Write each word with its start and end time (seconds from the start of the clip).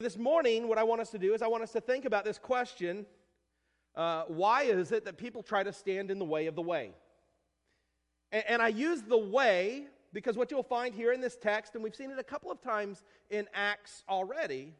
This 0.00 0.16
morning, 0.16 0.68
what 0.68 0.78
I 0.78 0.84
want 0.84 1.00
us 1.00 1.10
to 1.10 1.18
do 1.18 1.34
is 1.34 1.42
I 1.42 1.48
want 1.48 1.64
us 1.64 1.72
to 1.72 1.80
think 1.80 2.04
about 2.04 2.24
this 2.24 2.38
question 2.38 3.04
uh, 3.96 4.22
why 4.28 4.62
is 4.62 4.92
it 4.92 5.04
that 5.06 5.16
people 5.16 5.42
try 5.42 5.64
to 5.64 5.72
stand 5.72 6.12
in 6.12 6.20
the 6.20 6.24
way 6.24 6.46
of 6.46 6.54
the 6.54 6.62
way? 6.62 6.92
And, 8.30 8.44
and 8.46 8.62
I 8.62 8.68
use 8.68 9.02
the 9.02 9.18
way 9.18 9.88
because 10.12 10.36
what 10.36 10.52
you'll 10.52 10.62
find 10.62 10.94
here 10.94 11.12
in 11.12 11.20
this 11.20 11.36
text, 11.36 11.74
and 11.74 11.82
we've 11.82 11.96
seen 11.96 12.12
it 12.12 12.18
a 12.20 12.22
couple 12.22 12.48
of 12.48 12.60
times 12.60 13.02
in 13.28 13.48
Acts 13.52 14.04
already, 14.08 14.72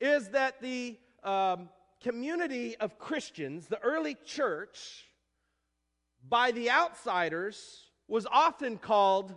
is 0.00 0.28
that 0.28 0.62
the 0.62 0.96
um, 1.24 1.68
community 2.00 2.76
of 2.76 3.00
Christians, 3.00 3.66
the 3.66 3.82
early 3.82 4.16
church, 4.24 5.08
by 6.28 6.52
the 6.52 6.70
outsiders, 6.70 7.86
was 8.06 8.28
often 8.30 8.78
called 8.78 9.34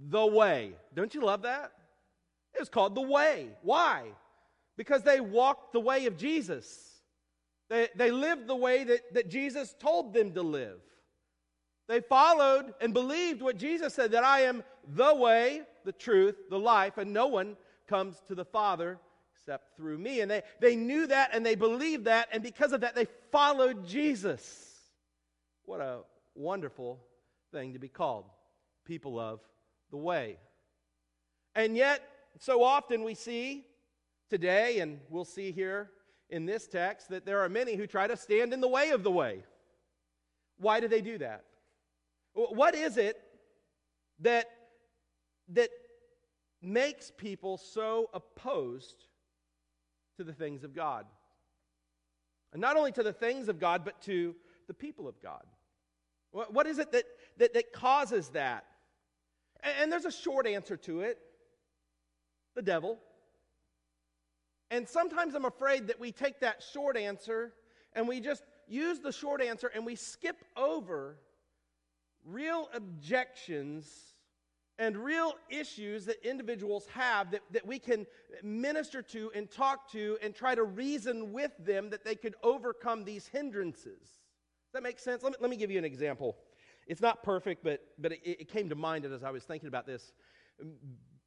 the 0.00 0.26
way. 0.26 0.72
Don't 0.96 1.14
you 1.14 1.22
love 1.22 1.42
that? 1.42 1.70
It 2.54 2.58
was 2.58 2.68
called 2.68 2.96
the 2.96 3.02
way. 3.02 3.50
Why? 3.62 4.14
Because 4.76 5.02
they 5.02 5.20
walked 5.20 5.72
the 5.72 5.80
way 5.80 6.06
of 6.06 6.16
Jesus. 6.16 6.90
They, 7.68 7.88
they 7.96 8.10
lived 8.10 8.46
the 8.46 8.56
way 8.56 8.84
that, 8.84 9.14
that 9.14 9.30
Jesus 9.30 9.74
told 9.78 10.12
them 10.14 10.32
to 10.32 10.42
live. 10.42 10.80
They 11.88 12.00
followed 12.00 12.74
and 12.80 12.94
believed 12.94 13.42
what 13.42 13.58
Jesus 13.58 13.94
said 13.94 14.12
that 14.12 14.24
I 14.24 14.42
am 14.42 14.62
the 14.86 15.14
way, 15.14 15.62
the 15.84 15.92
truth, 15.92 16.36
the 16.48 16.58
life, 16.58 16.98
and 16.98 17.12
no 17.12 17.26
one 17.26 17.56
comes 17.86 18.20
to 18.28 18.34
the 18.34 18.44
Father 18.44 18.98
except 19.34 19.76
through 19.76 19.98
me. 19.98 20.20
And 20.20 20.30
they, 20.30 20.42
they 20.60 20.76
knew 20.76 21.06
that 21.06 21.30
and 21.32 21.44
they 21.44 21.54
believed 21.54 22.04
that, 22.04 22.28
and 22.32 22.42
because 22.42 22.72
of 22.72 22.82
that, 22.82 22.94
they 22.94 23.06
followed 23.30 23.86
Jesus. 23.86 24.70
What 25.64 25.80
a 25.80 26.00
wonderful 26.34 27.00
thing 27.52 27.72
to 27.72 27.78
be 27.78 27.88
called 27.88 28.24
people 28.84 29.18
of 29.18 29.40
the 29.90 29.96
way. 29.96 30.38
And 31.54 31.76
yet, 31.76 32.00
so 32.38 32.62
often 32.62 33.04
we 33.04 33.14
see 33.14 33.66
today, 34.32 34.78
and 34.78 34.98
we'll 35.10 35.26
see 35.26 35.52
here 35.52 35.90
in 36.30 36.46
this 36.46 36.66
text 36.66 37.10
that 37.10 37.26
there 37.26 37.40
are 37.40 37.50
many 37.50 37.76
who 37.76 37.86
try 37.86 38.06
to 38.06 38.16
stand 38.16 38.54
in 38.54 38.62
the 38.62 38.66
way 38.68 38.88
of 38.88 39.02
the 39.02 39.10
way. 39.10 39.44
Why 40.56 40.80
do 40.80 40.88
they 40.88 41.02
do 41.02 41.18
that? 41.18 41.44
What 42.32 42.74
is 42.74 42.96
it 42.96 43.20
that, 44.20 44.46
that 45.50 45.68
makes 46.62 47.10
people 47.10 47.58
so 47.58 48.08
opposed 48.14 49.04
to 50.16 50.24
the 50.24 50.32
things 50.32 50.64
of 50.64 50.74
God? 50.74 51.04
And 52.54 52.62
not 52.62 52.78
only 52.78 52.92
to 52.92 53.02
the 53.02 53.12
things 53.12 53.50
of 53.50 53.60
God, 53.60 53.84
but 53.84 54.00
to 54.04 54.34
the 54.66 54.72
people 54.72 55.06
of 55.06 55.20
God. 55.22 55.44
What 56.30 56.66
is 56.66 56.78
it 56.78 56.90
that, 56.92 57.04
that, 57.36 57.52
that 57.52 57.74
causes 57.74 58.28
that? 58.30 58.64
And, 59.62 59.74
and 59.82 59.92
there's 59.92 60.06
a 60.06 60.10
short 60.10 60.46
answer 60.46 60.78
to 60.78 61.00
it 61.00 61.18
the 62.54 62.62
devil. 62.62 62.98
And 64.72 64.88
sometimes 64.88 65.34
I'm 65.34 65.44
afraid 65.44 65.86
that 65.88 66.00
we 66.00 66.12
take 66.12 66.40
that 66.40 66.62
short 66.72 66.96
answer 66.96 67.52
and 67.92 68.08
we 68.08 68.20
just 68.20 68.42
use 68.66 69.00
the 69.00 69.12
short 69.12 69.42
answer 69.42 69.70
and 69.74 69.84
we 69.84 69.94
skip 69.94 70.36
over 70.56 71.18
real 72.24 72.70
objections 72.72 74.14
and 74.78 74.96
real 74.96 75.34
issues 75.50 76.06
that 76.06 76.26
individuals 76.26 76.86
have 76.86 77.32
that, 77.32 77.42
that 77.50 77.66
we 77.66 77.78
can 77.78 78.06
minister 78.42 79.02
to 79.02 79.30
and 79.34 79.50
talk 79.50 79.92
to 79.92 80.16
and 80.22 80.34
try 80.34 80.54
to 80.54 80.62
reason 80.62 81.34
with 81.34 81.52
them 81.58 81.90
that 81.90 82.02
they 82.02 82.14
could 82.14 82.34
overcome 82.42 83.04
these 83.04 83.26
hindrances. 83.26 84.00
Does 84.00 84.72
that 84.72 84.82
make 84.82 84.98
sense? 84.98 85.22
Let 85.22 85.32
me, 85.32 85.38
let 85.38 85.50
me 85.50 85.56
give 85.56 85.70
you 85.70 85.76
an 85.76 85.84
example. 85.84 86.38
It's 86.86 87.02
not 87.02 87.22
perfect, 87.22 87.62
but, 87.62 87.82
but 87.98 88.12
it, 88.12 88.20
it 88.24 88.48
came 88.48 88.70
to 88.70 88.74
mind 88.74 89.04
as 89.04 89.22
I 89.22 89.32
was 89.32 89.44
thinking 89.44 89.68
about 89.68 89.86
this. 89.86 90.14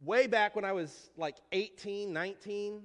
Way 0.02 0.26
back 0.26 0.56
when 0.56 0.66
I 0.66 0.72
was 0.72 1.12
like 1.16 1.38
18, 1.52 2.12
19, 2.12 2.82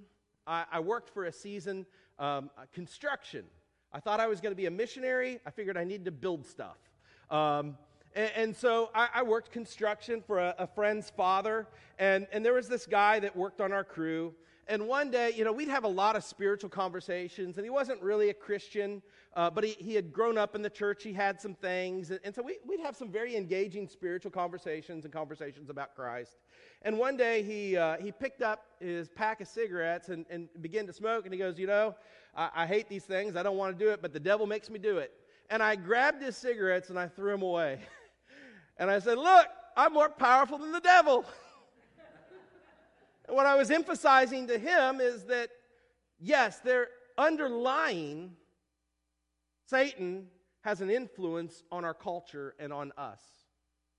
I, 0.51 0.65
I 0.73 0.81
worked 0.81 1.11
for 1.11 1.27
a 1.27 1.33
season 1.33 1.87
um, 2.19 2.51
construction. 2.75 3.45
I 3.93 4.01
thought 4.01 4.19
I 4.19 4.27
was 4.27 4.41
going 4.41 4.51
to 4.51 4.57
be 4.57 4.67
a 4.67 4.71
missionary. 4.71 5.39
I 5.47 5.51
figured 5.51 5.77
I 5.77 5.85
needed 5.85 6.07
to 6.07 6.11
build 6.11 6.45
stuff. 6.45 6.77
Um, 7.31 7.79
and, 8.17 8.31
and, 8.35 8.57
so 8.57 8.91
I, 8.93 9.09
I, 9.15 9.23
worked 9.23 9.53
construction 9.53 10.21
for 10.27 10.41
a, 10.41 10.57
a, 10.59 10.67
friend's 10.67 11.11
father. 11.11 11.69
And, 11.97 12.27
and 12.33 12.45
there 12.45 12.53
was 12.53 12.69
this 12.69 12.85
guy 12.85 13.21
that 13.21 13.37
worked 13.37 13.61
on 13.61 13.73
our 13.73 13.85
crew. 13.85 14.35
And 14.71 14.87
one 14.87 15.11
day, 15.11 15.33
you 15.35 15.43
know, 15.43 15.51
we'd 15.51 15.67
have 15.67 15.83
a 15.83 15.89
lot 15.89 16.15
of 16.15 16.23
spiritual 16.23 16.71
conversations. 16.71 17.57
And 17.57 17.65
he 17.67 17.71
wasn't 17.71 18.01
really 18.01 18.31
a 18.31 18.35
Christian, 18.35 19.03
uh, 19.35 19.51
but 19.51 19.65
he, 19.65 19.73
he 19.81 19.97
had 19.97 20.13
grown 20.13 20.39
up 20.39 20.55
in 20.55 20.63
the 20.63 20.71
church. 20.71 21.03
He 21.03 21.13
had 21.13 21.41
some 21.41 21.57
things. 21.57 22.13
And, 22.13 22.21
and 22.23 22.33
so 22.33 22.41
we, 22.41 22.59
we'd 22.65 22.79
have 22.79 22.95
some 22.95 23.11
very 23.11 23.35
engaging 23.35 23.89
spiritual 23.89 24.31
conversations 24.31 25.05
and 25.05 25.13
conversations 25.13 25.71
about 25.71 25.97
Christ. 25.97 26.37
And 26.83 26.97
one 26.97 27.17
day 27.17 27.43
he, 27.43 27.77
uh, 27.77 27.97
he 27.97 28.13
picked 28.13 28.43
up 28.43 28.65
his 28.79 29.09
pack 29.09 29.41
of 29.41 29.49
cigarettes 29.49 30.09
and, 30.09 30.25
and 30.31 30.49
began 30.63 30.87
to 30.87 30.93
smoke. 30.93 31.25
And 31.25 31.35
he 31.35 31.41
goes, 31.41 31.59
You 31.59 31.67
know, 31.67 31.97
I, 32.37 32.51
I 32.55 32.67
hate 32.67 32.89
these 32.89 33.05
things. 33.05 33.35
I 33.35 33.43
don't 33.43 33.57
want 33.57 33.77
to 33.77 33.85
do 33.85 33.91
it, 33.91 34.01
but 34.01 34.13
the 34.13 34.21
devil 34.21 34.47
makes 34.47 34.71
me 34.71 34.79
do 34.79 34.99
it. 34.99 35.13
And 35.51 35.65
I 35.65 35.75
grabbed 35.75 36.23
his 36.23 36.37
cigarettes 36.37 36.91
and 36.91 36.99
I 36.99 37.09
threw 37.09 37.33
them 37.33 37.43
away. 37.43 37.81
and 38.79 38.89
I 38.89 39.01
said, 39.01 39.19
Look, 39.19 39.49
I'm 39.77 39.93
more 39.93 40.11
powerful 40.11 40.59
than 40.59 40.71
the 40.71 40.79
devil. 40.79 41.25
and 43.31 43.37
what 43.37 43.47
I 43.47 43.55
was 43.55 43.71
emphasizing 43.71 44.49
to 44.49 44.59
him 44.59 45.01
is 45.01 45.23
that, 45.27 45.51
yes, 46.19 46.59
they're 46.59 46.89
underlying 47.17 48.33
Satan 49.67 50.27
has 50.63 50.81
an 50.81 50.91
influence 50.91 51.63
on 51.71 51.85
our 51.85 51.95
culture 51.95 52.57
and 52.59 52.73
on 52.73 52.91
us. 52.99 53.21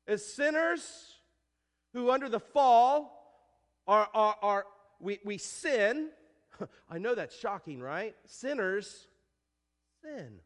As 0.05 0.33
sinners, 0.33 1.15
who 1.93 2.11
under 2.11 2.27
the 2.27 2.41
fall 2.41 3.47
are, 3.87 4.09
are, 4.13 4.35
are 4.41 4.65
we, 4.99 5.19
we 5.23 5.37
sin. 5.37 6.09
I 6.89 6.97
know 6.97 7.15
that's 7.15 7.39
shocking, 7.39 7.79
right? 7.79 8.13
Sinners 8.25 9.07
sin. 10.03 10.39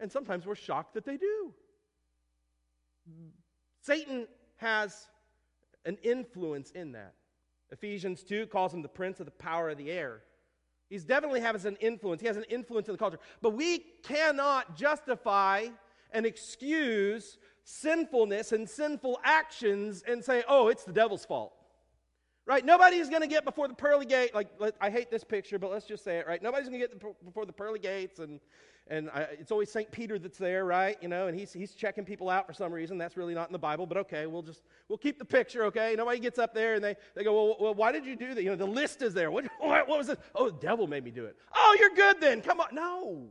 And 0.00 0.10
sometimes 0.10 0.46
we're 0.46 0.54
shocked 0.54 0.94
that 0.94 1.04
they 1.04 1.18
do. 1.18 1.52
Satan 3.82 4.26
has 4.56 5.06
an 5.84 5.98
influence 6.02 6.70
in 6.70 6.92
that. 6.92 7.12
Ephesians 7.70 8.22
2 8.22 8.46
calls 8.46 8.72
him 8.72 8.82
the 8.82 8.88
prince 8.88 9.20
of 9.20 9.26
the 9.26 9.32
power 9.32 9.70
of 9.70 9.78
the 9.78 9.90
air. 9.90 10.22
He's 10.88 11.04
definitely 11.04 11.40
has 11.40 11.64
an 11.64 11.76
influence. 11.76 12.20
He 12.20 12.26
has 12.26 12.38
an 12.38 12.44
influence 12.44 12.88
in 12.88 12.92
the 12.92 12.98
culture. 12.98 13.18
But 13.42 13.50
we 13.50 13.78
cannot 14.02 14.76
justify 14.76 15.68
and 16.12 16.24
excuse 16.24 17.36
sinfulness 17.64 18.52
and 18.52 18.68
sinful 18.68 19.20
actions 19.22 20.02
and 20.08 20.24
say, 20.24 20.42
oh, 20.48 20.68
it's 20.68 20.84
the 20.84 20.92
devil's 20.92 21.26
fault. 21.26 21.52
Right? 22.48 22.64
Nobody's 22.64 23.10
going 23.10 23.20
to 23.20 23.28
get 23.28 23.44
before 23.44 23.68
the 23.68 23.74
pearly 23.74 24.06
gate. 24.06 24.34
Like, 24.34 24.48
let, 24.58 24.74
I 24.80 24.88
hate 24.88 25.10
this 25.10 25.22
picture, 25.22 25.58
but 25.58 25.70
let's 25.70 25.84
just 25.84 26.02
say 26.02 26.16
it, 26.16 26.26
right? 26.26 26.42
Nobody's 26.42 26.66
going 26.66 26.80
to 26.80 26.88
get 26.88 26.98
the, 26.98 27.14
before 27.22 27.44
the 27.44 27.52
pearly 27.52 27.78
gates, 27.78 28.20
and, 28.20 28.40
and 28.86 29.10
I, 29.10 29.26
it's 29.32 29.52
always 29.52 29.70
St. 29.70 29.92
Peter 29.92 30.18
that's 30.18 30.38
there, 30.38 30.64
right? 30.64 30.96
You 31.02 31.08
know, 31.08 31.26
and 31.26 31.38
he's, 31.38 31.52
he's 31.52 31.74
checking 31.74 32.06
people 32.06 32.30
out 32.30 32.46
for 32.46 32.54
some 32.54 32.72
reason. 32.72 32.96
That's 32.96 33.18
really 33.18 33.34
not 33.34 33.50
in 33.50 33.52
the 33.52 33.58
Bible, 33.58 33.84
but 33.84 33.98
okay, 33.98 34.24
we'll 34.24 34.40
just, 34.40 34.62
we'll 34.88 34.96
keep 34.96 35.18
the 35.18 35.26
picture, 35.26 35.64
okay? 35.64 35.94
Nobody 35.94 36.20
gets 36.20 36.38
up 36.38 36.54
there 36.54 36.72
and 36.72 36.82
they, 36.82 36.96
they 37.14 37.22
go, 37.22 37.34
well, 37.34 37.56
well 37.60 37.74
why 37.74 37.92
did 37.92 38.06
you 38.06 38.16
do 38.16 38.32
that? 38.32 38.42
You 38.42 38.48
know, 38.48 38.56
the 38.56 38.64
list 38.64 39.02
is 39.02 39.12
there. 39.12 39.30
What, 39.30 39.44
what, 39.60 39.86
what 39.86 39.98
was 39.98 40.08
it? 40.08 40.18
Oh, 40.34 40.48
the 40.48 40.58
devil 40.58 40.86
made 40.86 41.04
me 41.04 41.10
do 41.10 41.26
it. 41.26 41.36
Oh, 41.54 41.76
you're 41.78 41.94
good 41.94 42.18
then. 42.18 42.40
Come 42.40 42.60
on. 42.60 42.68
No. 42.72 43.26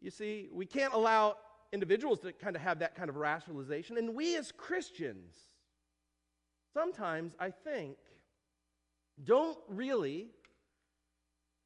You 0.00 0.10
see, 0.10 0.48
we 0.52 0.66
can't 0.66 0.92
allow 0.92 1.36
individuals 1.72 2.18
to 2.20 2.32
kind 2.32 2.56
of 2.56 2.62
have 2.62 2.80
that 2.80 2.96
kind 2.96 3.08
of 3.08 3.14
rationalization. 3.14 3.96
And 3.96 4.16
we 4.16 4.36
as 4.36 4.50
Christians, 4.50 5.36
sometimes 6.74 7.34
I 7.38 7.50
think, 7.50 7.96
don't 9.24 9.58
really 9.68 10.28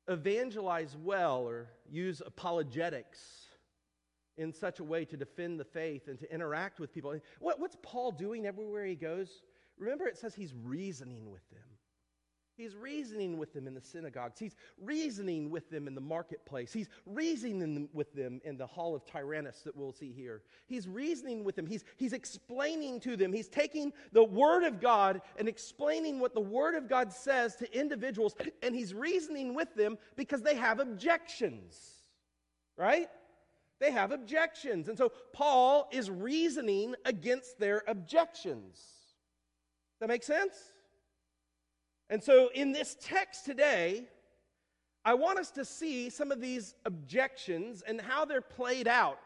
evangelize 0.09 0.97
well 0.97 1.39
or 1.39 1.69
use 1.91 2.21
apologetics 2.25 3.49
in 4.37 4.53
such 4.53 4.81
a 4.81 4.85
way 4.85 5.05
to 5.05 5.17
defend 5.17 5.61
the 5.61 5.65
faith 5.65 6.09
and 6.09 6.19
to 6.19 6.33
interact 6.33 6.81
with 6.81 6.93
people. 6.93 7.15
What, 7.39 7.61
what's 7.61 7.77
Paul 7.83 8.11
doing 8.11 8.47
everywhere 8.47 8.85
he 8.85 8.97
goes? 8.97 9.29
Remember, 9.79 10.07
it 10.07 10.19
says 10.19 10.35
he's 10.35 10.53
reasoning 10.65 11.31
with 11.31 11.49
them. 11.51 11.63
He's 12.57 12.77
reasoning 12.77 13.37
with 13.37 13.53
them 13.53 13.67
in 13.67 13.75
the 13.75 13.81
synagogues. 13.81 14.39
He's 14.39 14.55
reasoning 14.81 15.51
with 15.51 15.71
them 15.71 15.89
in 15.89 15.95
the 15.97 16.01
marketplace. 16.01 16.73
He's 16.73 16.89
reasoning 17.05 17.89
with 17.93 18.13
them 18.15 18.41
in 18.45 18.57
the 18.57 18.67
hall 18.67 18.95
of 18.95 19.05
Tyrannus 19.05 19.63
that 19.63 19.77
we'll 19.77 19.93
see 19.93 20.13
here. 20.13 20.43
He's 20.67 20.87
reasoning 20.87 21.43
with 21.43 21.57
them. 21.57 21.67
He's, 21.67 21.85
he's 21.97 22.13
explaining 22.13 23.01
to 23.01 23.17
them. 23.17 23.33
He's 23.33 23.49
taking 23.49 23.93
the 24.13 24.23
Word 24.23 24.63
of 24.63 24.81
God 24.81 25.21
and 25.37 25.49
explaining 25.49 26.21
what 26.21 26.33
the 26.33 26.41
Word 26.41 26.77
of 26.77 26.89
God 26.89 27.13
says 27.13 27.57
to 27.57 27.79
individuals, 27.79 28.37
and 28.63 28.75
he's 28.75 28.95
reasoning 28.95 29.55
with 29.55 29.75
them 29.75 29.99
because 30.15 30.43
they 30.43 30.55
have 30.55 30.79
objections, 30.79 31.77
right? 32.77 33.09
They 33.81 33.91
have 33.91 34.13
objections. 34.13 34.89
And 34.89 34.97
so 34.97 35.11
Paul 35.33 35.89
is 35.91 36.09
reasoning 36.09 36.95
against 37.05 37.59
their 37.59 37.83
objections. 37.89 38.81
That 39.99 40.09
make 40.09 40.23
sense? 40.23 40.55
And 42.11 42.23
so, 42.23 42.51
in 42.55 42.73
this 42.73 42.97
text 43.01 43.45
today, 43.45 44.07
I 45.05 45.15
want 45.15 45.39
us 45.39 45.51
to 45.53 45.65
see 45.65 46.11
some 46.11 46.33
of 46.33 46.41
these 46.41 46.75
objections 46.85 47.83
and 47.87 48.01
how 48.01 48.25
they're 48.25 48.41
played 48.41 48.89
out 48.89 49.19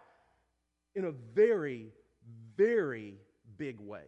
in 0.95 1.05
a 1.05 1.13
very, 1.13 1.93
very 2.57 3.15
big 3.57 3.81
way. 3.81 4.05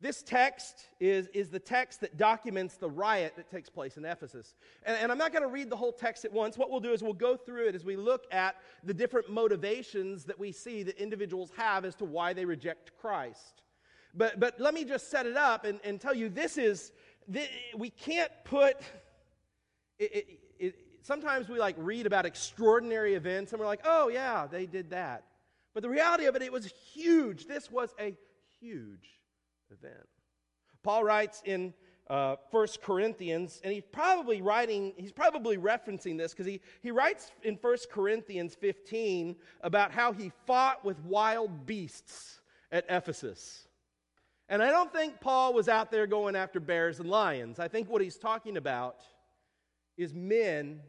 This 0.00 0.20
text 0.20 0.88
is, 0.98 1.28
is 1.28 1.48
the 1.48 1.60
text 1.60 2.00
that 2.00 2.16
documents 2.16 2.76
the 2.76 2.90
riot 2.90 3.34
that 3.36 3.48
takes 3.48 3.68
place 3.68 3.96
in 3.96 4.04
Ephesus. 4.04 4.56
And, 4.82 4.96
and 4.98 5.12
I'm 5.12 5.18
not 5.18 5.32
going 5.32 5.44
to 5.44 5.48
read 5.48 5.70
the 5.70 5.76
whole 5.76 5.92
text 5.92 6.24
at 6.24 6.32
once. 6.32 6.58
What 6.58 6.70
we'll 6.70 6.80
do 6.80 6.92
is 6.92 7.04
we'll 7.04 7.12
go 7.12 7.36
through 7.36 7.68
it 7.68 7.76
as 7.76 7.84
we 7.84 7.94
look 7.94 8.24
at 8.32 8.56
the 8.82 8.92
different 8.92 9.30
motivations 9.30 10.24
that 10.24 10.36
we 10.36 10.50
see 10.50 10.82
that 10.82 10.98
individuals 10.98 11.52
have 11.56 11.84
as 11.84 11.94
to 11.96 12.04
why 12.04 12.32
they 12.32 12.44
reject 12.44 12.90
Christ. 13.00 13.62
But, 14.12 14.40
but 14.40 14.58
let 14.58 14.74
me 14.74 14.84
just 14.84 15.08
set 15.08 15.24
it 15.24 15.36
up 15.36 15.64
and, 15.64 15.78
and 15.84 16.00
tell 16.00 16.14
you 16.14 16.28
this 16.28 16.58
is, 16.58 16.90
we 17.76 17.90
can't 17.90 18.32
put, 18.44 18.76
it, 19.98 20.14
it, 20.14 20.26
it, 20.58 20.74
sometimes 21.02 21.48
we 21.48 21.58
like 21.58 21.76
read 21.78 22.06
about 22.06 22.26
extraordinary 22.26 23.14
events 23.14 23.52
and 23.52 23.60
we're 23.60 23.66
like, 23.66 23.82
oh 23.84 24.08
yeah, 24.08 24.46
they 24.50 24.66
did 24.66 24.90
that. 24.90 25.24
But 25.74 25.82
the 25.82 25.88
reality 25.88 26.26
of 26.26 26.36
it, 26.36 26.42
it 26.42 26.52
was 26.52 26.72
huge. 26.92 27.46
This 27.46 27.70
was 27.70 27.94
a 27.98 28.14
huge 28.60 29.20
event. 29.70 30.08
Paul 30.82 31.04
writes 31.04 31.42
in 31.44 31.72
uh, 32.10 32.36
1 32.50 32.66
Corinthians, 32.82 33.60
and 33.64 33.72
he's 33.72 33.84
probably 33.90 34.42
writing, 34.42 34.92
he's 34.96 35.12
probably 35.12 35.56
referencing 35.56 36.18
this 36.18 36.32
because 36.32 36.46
he, 36.46 36.60
he 36.82 36.90
writes 36.90 37.30
in 37.42 37.54
1 37.54 37.76
Corinthians 37.90 38.54
15 38.54 39.36
about 39.62 39.92
how 39.92 40.12
he 40.12 40.30
fought 40.46 40.84
with 40.84 40.98
wild 41.04 41.64
beasts 41.64 42.40
at 42.70 42.84
Ephesus. 42.88 43.66
And 44.52 44.62
I 44.62 44.70
don't 44.70 44.92
think 44.92 45.20
Paul 45.20 45.52
was 45.52 45.68
out 45.68 45.90
there 45.90 46.06
going 46.06 46.36
after 46.36 46.60
bears 46.60 47.00
and 47.00 47.10
lions. 47.10 47.58
I 47.58 47.66
think 47.66 47.88
what 47.88 48.02
he's 48.02 48.18
talking 48.18 48.56
about 48.56 49.00
is 49.96 50.14
men 50.14 50.80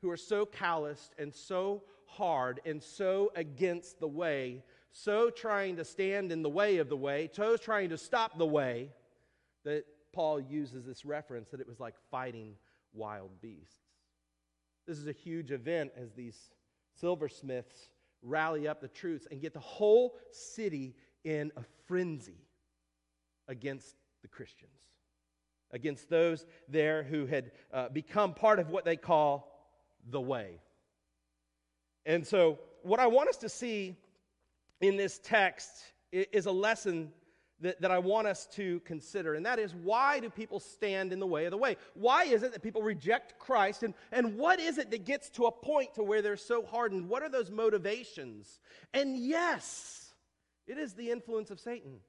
who 0.00 0.08
are 0.08 0.16
so 0.16 0.46
calloused 0.46 1.12
and 1.18 1.34
so 1.34 1.82
hard 2.06 2.60
and 2.64 2.82
so 2.82 3.30
against 3.34 4.00
the 4.00 4.08
way 4.08 4.62
so 4.92 5.30
trying 5.30 5.76
to 5.76 5.84
stand 5.84 6.30
in 6.30 6.42
the 6.42 6.50
way 6.50 6.76
of 6.76 6.88
the 6.88 6.96
way, 6.96 7.28
so 7.32 7.56
trying 7.56 7.88
to 7.88 7.98
stop 7.98 8.38
the 8.38 8.46
way, 8.46 8.90
that 9.64 9.84
Paul 10.12 10.38
uses 10.38 10.84
this 10.84 11.04
reference 11.04 11.50
that 11.50 11.60
it 11.60 11.66
was 11.66 11.80
like 11.80 11.94
fighting 12.10 12.54
wild 12.92 13.30
beasts. 13.40 13.76
This 14.86 14.98
is 14.98 15.06
a 15.06 15.12
huge 15.12 15.50
event 15.50 15.92
as 15.96 16.12
these 16.12 16.50
silversmiths 17.00 17.88
rally 18.22 18.68
up 18.68 18.80
the 18.80 18.88
troops 18.88 19.26
and 19.30 19.40
get 19.40 19.54
the 19.54 19.60
whole 19.60 20.16
city 20.30 20.94
in 21.24 21.50
a 21.56 21.62
frenzy 21.86 22.36
against 23.52 23.94
the 24.22 24.28
Christians, 24.28 24.72
against 25.70 26.08
those 26.08 26.44
there 26.68 27.04
who 27.04 27.26
had 27.26 27.52
uh, 27.72 27.88
become 27.90 28.34
part 28.34 28.58
of 28.58 28.70
what 28.70 28.84
they 28.84 28.96
call 28.96 29.48
the 30.10 30.20
way. 30.20 30.60
And 32.04 32.26
so, 32.26 32.58
what 32.82 32.98
I 32.98 33.06
want 33.06 33.28
us 33.28 33.36
to 33.38 33.48
see 33.48 33.94
in 34.80 34.96
this 34.96 35.20
text 35.22 35.70
is 36.10 36.46
a 36.46 36.52
lesson 36.52 37.12
that, 37.60 37.80
that 37.80 37.92
I 37.92 37.98
want 37.98 38.26
us 38.26 38.46
to 38.54 38.80
consider, 38.80 39.34
and 39.34 39.46
that 39.46 39.60
is 39.60 39.74
why 39.74 40.18
do 40.18 40.28
people 40.28 40.58
stand 40.58 41.12
in 41.12 41.20
the 41.20 41.26
way 41.26 41.44
of 41.44 41.52
the 41.52 41.56
way? 41.56 41.76
Why 41.94 42.24
is 42.24 42.42
it 42.42 42.52
that 42.52 42.62
people 42.62 42.82
reject 42.82 43.38
Christ? 43.38 43.84
And, 43.84 43.94
and 44.10 44.36
what 44.36 44.58
is 44.58 44.78
it 44.78 44.90
that 44.90 45.04
gets 45.04 45.30
to 45.30 45.44
a 45.44 45.52
point 45.52 45.94
to 45.94 46.02
where 46.02 46.22
they're 46.22 46.36
so 46.36 46.64
hardened? 46.64 47.08
What 47.08 47.22
are 47.22 47.28
those 47.28 47.50
motivations? 47.50 48.58
And 48.92 49.16
yes, 49.16 50.12
it 50.66 50.78
is 50.78 50.94
the 50.94 51.10
influence 51.10 51.50
of 51.50 51.60
Satan. 51.60 52.00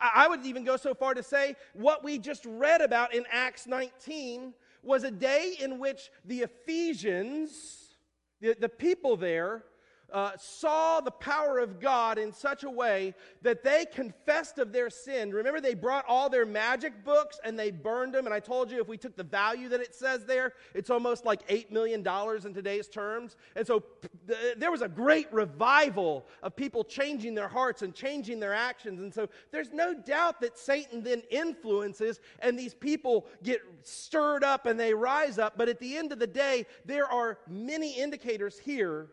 I, 0.00 0.28
would 0.28 0.44
even 0.46 0.64
go 0.64 0.76
so 0.76 0.94
far 0.94 1.14
to 1.14 1.22
say 1.22 1.56
what 1.74 2.02
we 2.02 2.18
just 2.18 2.44
read 2.46 2.80
about 2.80 3.14
in 3.14 3.24
Acts 3.30 3.66
19 3.66 4.54
was 4.82 5.04
a 5.04 5.10
day 5.10 5.56
in 5.60 5.78
which 5.78 6.10
the 6.24 6.40
Ephesians, 6.40 7.96
the, 8.40 8.56
the 8.58 8.68
people 8.68 9.16
there, 9.16 9.64
uh, 10.12 10.32
saw 10.38 11.00
the 11.00 11.10
power 11.10 11.58
of 11.58 11.80
God 11.80 12.18
in 12.18 12.32
such 12.32 12.64
a 12.64 12.70
way 12.70 13.14
that 13.42 13.62
they 13.62 13.84
confessed 13.84 14.58
of 14.58 14.72
their 14.72 14.90
sin. 14.90 15.32
Remember, 15.32 15.60
they 15.60 15.74
brought 15.74 16.04
all 16.06 16.28
their 16.28 16.46
magic 16.46 17.04
books 17.04 17.38
and 17.44 17.58
they 17.58 17.70
burned 17.70 18.14
them. 18.14 18.26
And 18.26 18.34
I 18.34 18.40
told 18.40 18.70
you 18.70 18.80
if 18.80 18.88
we 18.88 18.96
took 18.96 19.16
the 19.16 19.24
value 19.24 19.68
that 19.68 19.80
it 19.80 19.94
says 19.94 20.24
there, 20.24 20.54
it's 20.74 20.90
almost 20.90 21.24
like 21.24 21.46
$8 21.48 21.70
million 21.70 22.06
in 22.44 22.54
today's 22.54 22.88
terms. 22.88 23.36
And 23.56 23.66
so 23.66 23.84
th- 24.28 24.56
there 24.56 24.70
was 24.70 24.82
a 24.82 24.88
great 24.88 25.32
revival 25.32 26.26
of 26.42 26.56
people 26.56 26.84
changing 26.84 27.34
their 27.34 27.48
hearts 27.48 27.82
and 27.82 27.94
changing 27.94 28.40
their 28.40 28.54
actions. 28.54 29.00
And 29.00 29.12
so 29.12 29.28
there's 29.50 29.72
no 29.72 29.94
doubt 29.94 30.40
that 30.40 30.58
Satan 30.58 31.02
then 31.02 31.22
influences 31.30 32.20
and 32.40 32.58
these 32.58 32.74
people 32.74 33.26
get 33.42 33.60
stirred 33.82 34.44
up 34.44 34.66
and 34.66 34.78
they 34.78 34.94
rise 34.94 35.38
up. 35.38 35.54
But 35.56 35.68
at 35.68 35.78
the 35.78 35.96
end 35.96 36.12
of 36.12 36.18
the 36.18 36.26
day, 36.26 36.66
there 36.84 37.06
are 37.06 37.38
many 37.48 37.92
indicators 37.92 38.58
here 38.58 39.08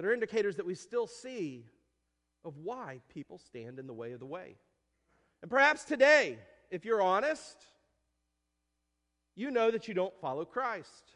that 0.00 0.06
are 0.06 0.14
indicators 0.14 0.56
that 0.56 0.64
we 0.64 0.74
still 0.74 1.06
see 1.06 1.66
of 2.42 2.56
why 2.56 3.02
people 3.12 3.36
stand 3.36 3.78
in 3.78 3.86
the 3.86 3.92
way 3.92 4.12
of 4.12 4.18
the 4.18 4.24
way. 4.24 4.56
And 5.42 5.50
perhaps 5.50 5.84
today, 5.84 6.38
if 6.70 6.86
you're 6.86 7.02
honest, 7.02 7.54
you 9.36 9.50
know 9.50 9.70
that 9.70 9.88
you 9.88 9.92
don't 9.92 10.18
follow 10.18 10.46
Christ. 10.46 11.12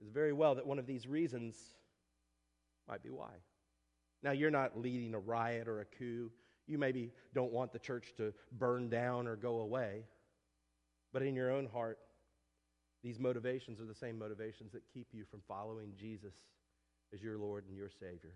It's 0.00 0.12
very 0.12 0.32
well 0.32 0.54
that 0.54 0.66
one 0.68 0.78
of 0.78 0.86
these 0.86 1.08
reasons 1.08 1.56
might 2.86 3.02
be 3.02 3.10
why. 3.10 3.32
Now, 4.22 4.30
you're 4.30 4.52
not 4.52 4.78
leading 4.78 5.12
a 5.12 5.18
riot 5.18 5.66
or 5.66 5.80
a 5.80 5.86
coup. 5.86 6.30
You 6.68 6.78
maybe 6.78 7.10
don't 7.34 7.50
want 7.50 7.72
the 7.72 7.80
church 7.80 8.14
to 8.18 8.32
burn 8.52 8.88
down 8.90 9.26
or 9.26 9.34
go 9.34 9.58
away. 9.58 10.04
But 11.12 11.22
in 11.22 11.34
your 11.34 11.50
own 11.50 11.66
heart, 11.66 11.98
these 13.02 13.18
motivations 13.18 13.80
are 13.80 13.86
the 13.86 13.92
same 13.92 14.20
motivations 14.20 14.70
that 14.70 14.82
keep 14.94 15.08
you 15.10 15.24
from 15.28 15.40
following 15.48 15.94
Jesus 15.96 16.34
as 17.12 17.22
your 17.22 17.38
Lord 17.38 17.64
and 17.68 17.76
your 17.76 17.90
Savior. 17.90 18.34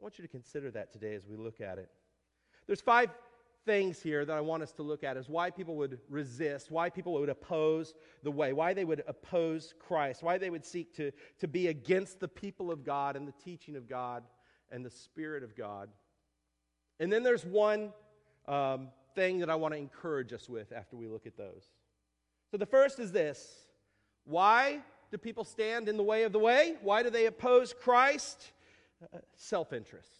I 0.00 0.02
want 0.02 0.18
you 0.18 0.22
to 0.22 0.28
consider 0.28 0.70
that 0.72 0.92
today 0.92 1.14
as 1.14 1.26
we 1.26 1.36
look 1.36 1.60
at 1.60 1.78
it. 1.78 1.88
There's 2.66 2.80
five 2.80 3.10
things 3.64 4.00
here 4.00 4.24
that 4.24 4.36
I 4.36 4.40
want 4.40 4.62
us 4.62 4.72
to 4.72 4.82
look 4.82 5.04
at 5.04 5.16
is 5.16 5.28
why 5.28 5.50
people 5.50 5.76
would 5.76 5.98
resist, 6.08 6.70
why 6.70 6.88
people 6.88 7.12
would 7.14 7.28
oppose 7.28 7.94
the 8.22 8.30
way, 8.30 8.52
why 8.52 8.72
they 8.72 8.84
would 8.84 9.02
oppose 9.06 9.74
Christ, 9.78 10.22
why 10.22 10.38
they 10.38 10.50
would 10.50 10.64
seek 10.64 10.94
to, 10.96 11.10
to 11.38 11.48
be 11.48 11.66
against 11.66 12.20
the 12.20 12.28
people 12.28 12.70
of 12.70 12.84
God 12.84 13.16
and 13.16 13.26
the 13.26 13.34
teaching 13.44 13.76
of 13.76 13.88
God 13.88 14.22
and 14.70 14.84
the 14.84 14.90
Spirit 14.90 15.42
of 15.42 15.56
God. 15.56 15.88
And 17.00 17.12
then 17.12 17.22
there's 17.22 17.44
one 17.44 17.92
um, 18.46 18.88
thing 19.14 19.38
that 19.40 19.50
I 19.50 19.54
want 19.54 19.74
to 19.74 19.78
encourage 19.78 20.32
us 20.32 20.48
with 20.48 20.72
after 20.72 20.96
we 20.96 21.06
look 21.06 21.26
at 21.26 21.36
those. 21.36 21.64
So 22.50 22.56
the 22.56 22.66
first 22.66 22.98
is 22.98 23.12
this 23.12 23.66
why 24.24 24.80
do 25.10 25.18
people 25.18 25.44
stand 25.44 25.88
in 25.88 25.96
the 25.96 26.02
way 26.02 26.24
of 26.24 26.32
the 26.32 26.38
way? 26.38 26.76
Why 26.82 27.02
do 27.02 27.10
they 27.10 27.26
oppose 27.26 27.72
Christ? 27.72 28.52
Uh, 29.02 29.18
Self 29.36 29.72
interest. 29.72 30.10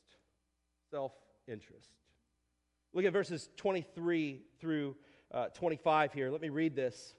Self 0.90 1.12
interest. 1.46 1.90
Look 2.94 3.04
at 3.04 3.12
verses 3.12 3.50
23 3.56 4.40
through 4.60 4.96
uh, 5.32 5.48
25 5.48 6.12
here. 6.12 6.30
Let 6.30 6.40
me 6.40 6.48
read 6.48 6.74
this. 6.74 7.14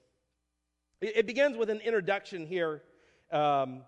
It, 1.00 1.18
it 1.18 1.26
begins 1.26 1.56
with 1.56 1.70
an 1.70 1.80
introduction 1.80 2.46
here. 2.46 2.82
Um, 3.30 3.82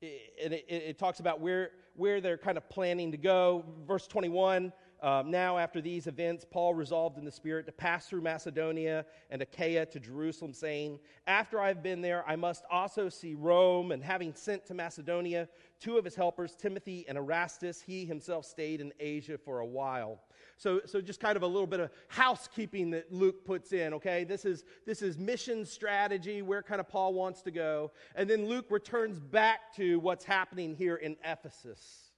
it, 0.00 0.52
it, 0.52 0.64
it 0.68 0.98
talks 0.98 1.20
about 1.20 1.40
where, 1.40 1.70
where 1.96 2.20
they're 2.20 2.38
kind 2.38 2.56
of 2.56 2.68
planning 2.68 3.12
to 3.12 3.18
go. 3.18 3.64
Verse 3.86 4.06
21 4.06 4.72
um, 5.00 5.30
now, 5.30 5.58
after 5.58 5.80
these 5.80 6.08
events, 6.08 6.44
Paul 6.48 6.74
resolved 6.74 7.18
in 7.18 7.24
the 7.24 7.30
Spirit 7.30 7.66
to 7.66 7.72
pass 7.72 8.08
through 8.08 8.22
Macedonia 8.22 9.06
and 9.30 9.40
Achaia 9.40 9.86
to 9.86 10.00
Jerusalem, 10.00 10.52
saying, 10.52 10.98
After 11.28 11.60
I've 11.60 11.84
been 11.84 12.00
there, 12.00 12.24
I 12.26 12.34
must 12.34 12.64
also 12.68 13.08
see 13.08 13.34
Rome. 13.34 13.92
And 13.92 14.02
having 14.02 14.34
sent 14.34 14.66
to 14.66 14.74
Macedonia 14.74 15.48
two 15.78 15.98
of 15.98 16.04
his 16.04 16.16
helpers, 16.16 16.56
Timothy 16.56 17.04
and 17.08 17.16
Erastus, 17.16 17.80
he 17.80 18.06
himself 18.06 18.44
stayed 18.44 18.80
in 18.80 18.92
Asia 18.98 19.38
for 19.38 19.60
a 19.60 19.66
while. 19.66 20.20
So, 20.56 20.80
so 20.84 21.00
just 21.00 21.20
kind 21.20 21.36
of 21.36 21.44
a 21.44 21.46
little 21.46 21.68
bit 21.68 21.78
of 21.78 21.90
housekeeping 22.08 22.90
that 22.90 23.12
Luke 23.12 23.44
puts 23.44 23.72
in, 23.72 23.94
okay? 23.94 24.24
This 24.24 24.44
is, 24.44 24.64
this 24.84 25.00
is 25.00 25.16
mission 25.16 25.64
strategy, 25.64 26.42
where 26.42 26.60
kind 26.60 26.80
of 26.80 26.88
Paul 26.88 27.14
wants 27.14 27.42
to 27.42 27.52
go. 27.52 27.92
And 28.16 28.28
then 28.28 28.46
Luke 28.46 28.66
returns 28.70 29.20
back 29.20 29.76
to 29.76 30.00
what's 30.00 30.24
happening 30.24 30.74
here 30.74 30.96
in 30.96 31.16
Ephesus. 31.24 32.10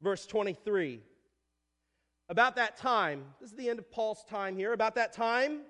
Verse 0.00 0.26
23. 0.26 1.00
About 2.30 2.56
that 2.56 2.76
time, 2.76 3.24
this 3.40 3.50
is 3.50 3.56
the 3.56 3.70
end 3.70 3.78
of 3.78 3.90
Paul's 3.90 4.22
time 4.28 4.56
here. 4.56 4.74
About 4.74 4.96
that 4.96 5.14
time, 5.14 5.60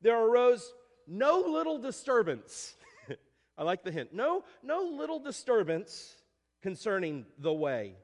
there 0.00 0.16
arose 0.16 0.72
no 1.08 1.40
little 1.40 1.78
disturbance. 1.78 2.76
I 3.58 3.64
like 3.64 3.82
the 3.82 3.90
hint. 3.90 4.12
No, 4.12 4.44
no 4.62 4.82
little 4.82 5.18
disturbance 5.18 6.14
concerning 6.62 7.26
the 7.38 7.52
way. 7.52 7.96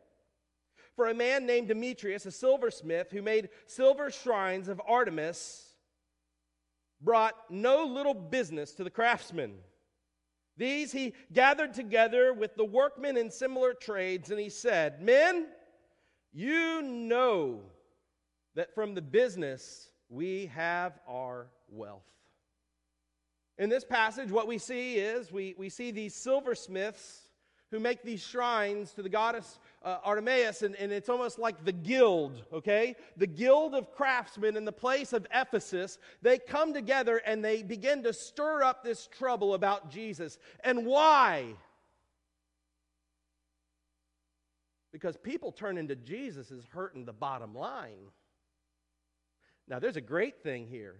For 0.96 1.08
a 1.08 1.14
man 1.14 1.46
named 1.46 1.68
Demetrius, 1.68 2.26
a 2.26 2.32
silversmith, 2.32 3.12
who 3.12 3.22
made 3.22 3.48
silver 3.66 4.10
shrines 4.10 4.66
of 4.66 4.82
Artemis, 4.86 5.74
brought 7.00 7.34
no 7.48 7.84
little 7.84 8.12
business 8.12 8.72
to 8.72 8.84
the 8.84 8.90
craftsmen. 8.90 9.54
These 10.56 10.90
he 10.90 11.14
gathered 11.32 11.74
together 11.74 12.34
with 12.34 12.56
the 12.56 12.64
workmen 12.64 13.16
in 13.16 13.30
similar 13.30 13.72
trades, 13.72 14.30
and 14.30 14.40
he 14.40 14.50
said, 14.50 15.00
Men, 15.00 15.46
you 16.32 16.82
know 16.82 17.62
that 18.54 18.74
from 18.74 18.94
the 18.94 19.02
business 19.02 19.90
we 20.08 20.46
have 20.46 20.98
our 21.08 21.46
wealth. 21.68 22.02
In 23.58 23.68
this 23.68 23.84
passage, 23.84 24.30
what 24.30 24.48
we 24.48 24.58
see 24.58 24.96
is 24.96 25.30
we, 25.30 25.54
we 25.58 25.68
see 25.68 25.90
these 25.90 26.14
silversmiths 26.14 27.30
who 27.70 27.78
make 27.78 28.02
these 28.02 28.20
shrines 28.20 28.92
to 28.94 29.02
the 29.02 29.08
goddess 29.08 29.60
uh, 29.82 29.98
Artemis, 30.02 30.62
and, 30.62 30.74
and 30.76 30.90
it's 30.90 31.08
almost 31.08 31.38
like 31.38 31.64
the 31.64 31.72
guild, 31.72 32.42
okay? 32.52 32.96
The 33.16 33.26
guild 33.26 33.74
of 33.74 33.92
craftsmen 33.92 34.56
in 34.56 34.64
the 34.64 34.72
place 34.72 35.12
of 35.12 35.26
Ephesus, 35.32 35.98
they 36.20 36.38
come 36.38 36.74
together 36.74 37.18
and 37.24 37.44
they 37.44 37.62
begin 37.62 38.02
to 38.02 38.12
stir 38.12 38.62
up 38.62 38.82
this 38.82 39.06
trouble 39.06 39.54
about 39.54 39.90
Jesus. 39.90 40.38
And 40.64 40.84
why? 40.84 41.54
Because 44.92 45.16
people 45.16 45.52
turning 45.52 45.86
to 45.88 45.96
Jesus 45.96 46.50
is 46.50 46.64
hurting 46.64 47.04
the 47.04 47.12
bottom 47.12 47.54
line. 47.54 48.08
Now, 49.70 49.78
there's 49.78 49.96
a 49.96 50.02
great 50.02 50.42
thing 50.42 50.66
here 50.66 50.96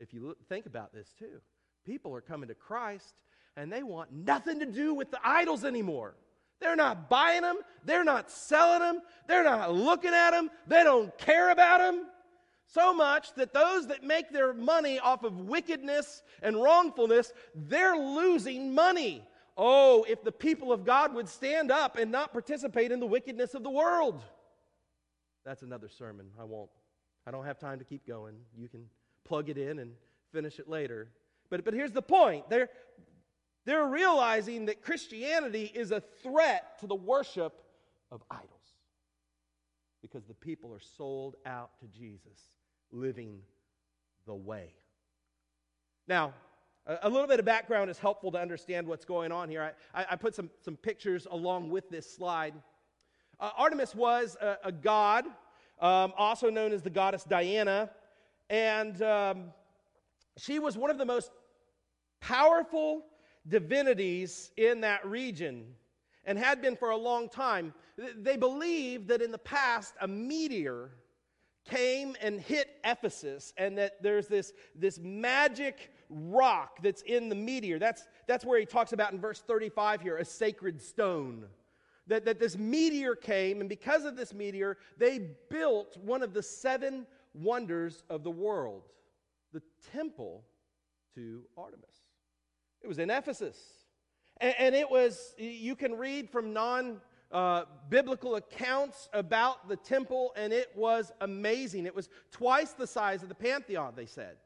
if 0.00 0.12
you 0.12 0.36
think 0.48 0.66
about 0.66 0.92
this 0.92 1.14
too. 1.16 1.40
People 1.86 2.12
are 2.14 2.20
coming 2.20 2.48
to 2.48 2.54
Christ 2.54 3.14
and 3.56 3.72
they 3.72 3.84
want 3.84 4.12
nothing 4.12 4.58
to 4.58 4.66
do 4.66 4.92
with 4.92 5.12
the 5.12 5.20
idols 5.22 5.64
anymore. 5.64 6.16
They're 6.60 6.74
not 6.74 7.08
buying 7.08 7.42
them, 7.42 7.58
they're 7.84 8.04
not 8.04 8.32
selling 8.32 8.80
them, 8.80 9.00
they're 9.28 9.44
not 9.44 9.72
looking 9.72 10.12
at 10.12 10.32
them, 10.32 10.50
they 10.66 10.82
don't 10.82 11.16
care 11.18 11.50
about 11.50 11.78
them. 11.78 12.06
So 12.66 12.92
much 12.92 13.32
that 13.34 13.52
those 13.52 13.86
that 13.86 14.02
make 14.02 14.30
their 14.32 14.52
money 14.52 14.98
off 14.98 15.22
of 15.22 15.38
wickedness 15.38 16.22
and 16.42 16.60
wrongfulness, 16.60 17.32
they're 17.54 17.96
losing 17.96 18.74
money. 18.74 19.22
Oh, 19.56 20.04
if 20.08 20.24
the 20.24 20.32
people 20.32 20.72
of 20.72 20.84
God 20.84 21.14
would 21.14 21.28
stand 21.28 21.70
up 21.70 21.96
and 21.96 22.10
not 22.10 22.32
participate 22.32 22.90
in 22.90 22.98
the 22.98 23.06
wickedness 23.06 23.54
of 23.54 23.62
the 23.62 23.70
world. 23.70 24.20
That's 25.44 25.62
another 25.62 25.88
sermon. 25.88 26.30
I 26.40 26.44
won't. 26.44 26.70
I 27.26 27.30
don't 27.30 27.44
have 27.44 27.58
time 27.58 27.78
to 27.78 27.84
keep 27.84 28.06
going. 28.06 28.34
You 28.56 28.68
can 28.68 28.86
plug 29.24 29.48
it 29.48 29.58
in 29.58 29.78
and 29.78 29.92
finish 30.32 30.58
it 30.58 30.68
later. 30.68 31.08
But, 31.50 31.64
but 31.64 31.74
here's 31.74 31.92
the 31.92 32.02
point 32.02 32.48
they're, 32.50 32.68
they're 33.64 33.86
realizing 33.86 34.66
that 34.66 34.82
Christianity 34.82 35.70
is 35.74 35.90
a 35.90 36.00
threat 36.22 36.78
to 36.80 36.86
the 36.86 36.94
worship 36.94 37.62
of 38.10 38.22
idols 38.30 38.50
because 40.02 40.24
the 40.26 40.34
people 40.34 40.72
are 40.74 40.82
sold 40.98 41.36
out 41.46 41.70
to 41.80 41.86
Jesus, 41.86 42.38
living 42.92 43.38
the 44.26 44.34
way. 44.34 44.74
Now, 46.06 46.34
a 46.86 47.08
little 47.08 47.26
bit 47.26 47.38
of 47.38 47.46
background 47.46 47.90
is 47.90 47.98
helpful 47.98 48.30
to 48.32 48.38
understand 48.38 48.86
what's 48.86 49.06
going 49.06 49.32
on 49.32 49.48
here. 49.48 49.72
I, 49.94 50.06
I 50.10 50.16
put 50.16 50.34
some, 50.34 50.50
some 50.60 50.76
pictures 50.76 51.26
along 51.30 51.70
with 51.70 51.88
this 51.88 52.14
slide. 52.14 52.52
Uh, 53.40 53.50
Artemis 53.56 53.94
was 53.94 54.36
a, 54.40 54.58
a 54.64 54.72
god, 54.72 55.24
um, 55.80 56.12
also 56.16 56.50
known 56.50 56.72
as 56.72 56.82
the 56.82 56.90
goddess 56.90 57.24
Diana, 57.24 57.90
and 58.50 59.00
um, 59.02 59.44
she 60.36 60.58
was 60.58 60.76
one 60.76 60.90
of 60.90 60.98
the 60.98 61.04
most 61.04 61.30
powerful 62.20 63.04
divinities 63.46 64.50
in 64.56 64.80
that 64.80 65.06
region 65.06 65.66
and 66.24 66.38
had 66.38 66.62
been 66.62 66.76
for 66.76 66.90
a 66.90 66.96
long 66.96 67.28
time. 67.28 67.74
They 67.96 68.36
believe 68.36 69.08
that 69.08 69.20
in 69.20 69.30
the 69.30 69.38
past 69.38 69.94
a 70.00 70.08
meteor 70.08 70.90
came 71.64 72.16
and 72.20 72.40
hit 72.40 72.76
Ephesus 72.84 73.52
and 73.56 73.78
that 73.78 74.02
there's 74.02 74.26
this, 74.26 74.52
this 74.74 74.98
magic 74.98 75.92
rock 76.10 76.82
that's 76.82 77.02
in 77.02 77.28
the 77.28 77.34
meteor. 77.34 77.78
That's, 77.78 78.06
that's 78.26 78.44
where 78.44 78.58
he 78.58 78.66
talks 78.66 78.92
about 78.92 79.12
in 79.12 79.20
verse 79.20 79.40
35 79.40 80.00
here 80.00 80.16
a 80.16 80.24
sacred 80.24 80.80
stone. 80.80 81.46
That, 82.06 82.26
that 82.26 82.38
this 82.38 82.58
meteor 82.58 83.14
came, 83.14 83.60
and 83.60 83.68
because 83.68 84.04
of 84.04 84.14
this 84.14 84.34
meteor, 84.34 84.76
they 84.98 85.30
built 85.48 85.96
one 85.96 86.22
of 86.22 86.34
the 86.34 86.42
seven 86.42 87.06
wonders 87.32 88.04
of 88.10 88.22
the 88.22 88.30
world 88.30 88.82
the 89.54 89.62
temple 89.92 90.44
to 91.14 91.42
Artemis. 91.56 92.02
It 92.82 92.88
was 92.88 92.98
in 92.98 93.08
Ephesus. 93.08 93.56
And, 94.38 94.54
and 94.58 94.74
it 94.74 94.90
was, 94.90 95.34
you 95.38 95.76
can 95.76 95.94
read 95.94 96.28
from 96.28 96.52
non 96.52 97.00
uh, 97.30 97.64
biblical 97.88 98.36
accounts 98.36 99.08
about 99.12 99.68
the 99.68 99.76
temple, 99.76 100.32
and 100.36 100.52
it 100.52 100.70
was 100.76 101.10
amazing. 101.20 101.86
It 101.86 101.94
was 101.94 102.08
twice 102.30 102.72
the 102.72 102.86
size 102.86 103.22
of 103.22 103.28
the 103.28 103.34
Pantheon, 103.34 103.94
they 103.96 104.06
said. 104.06 104.36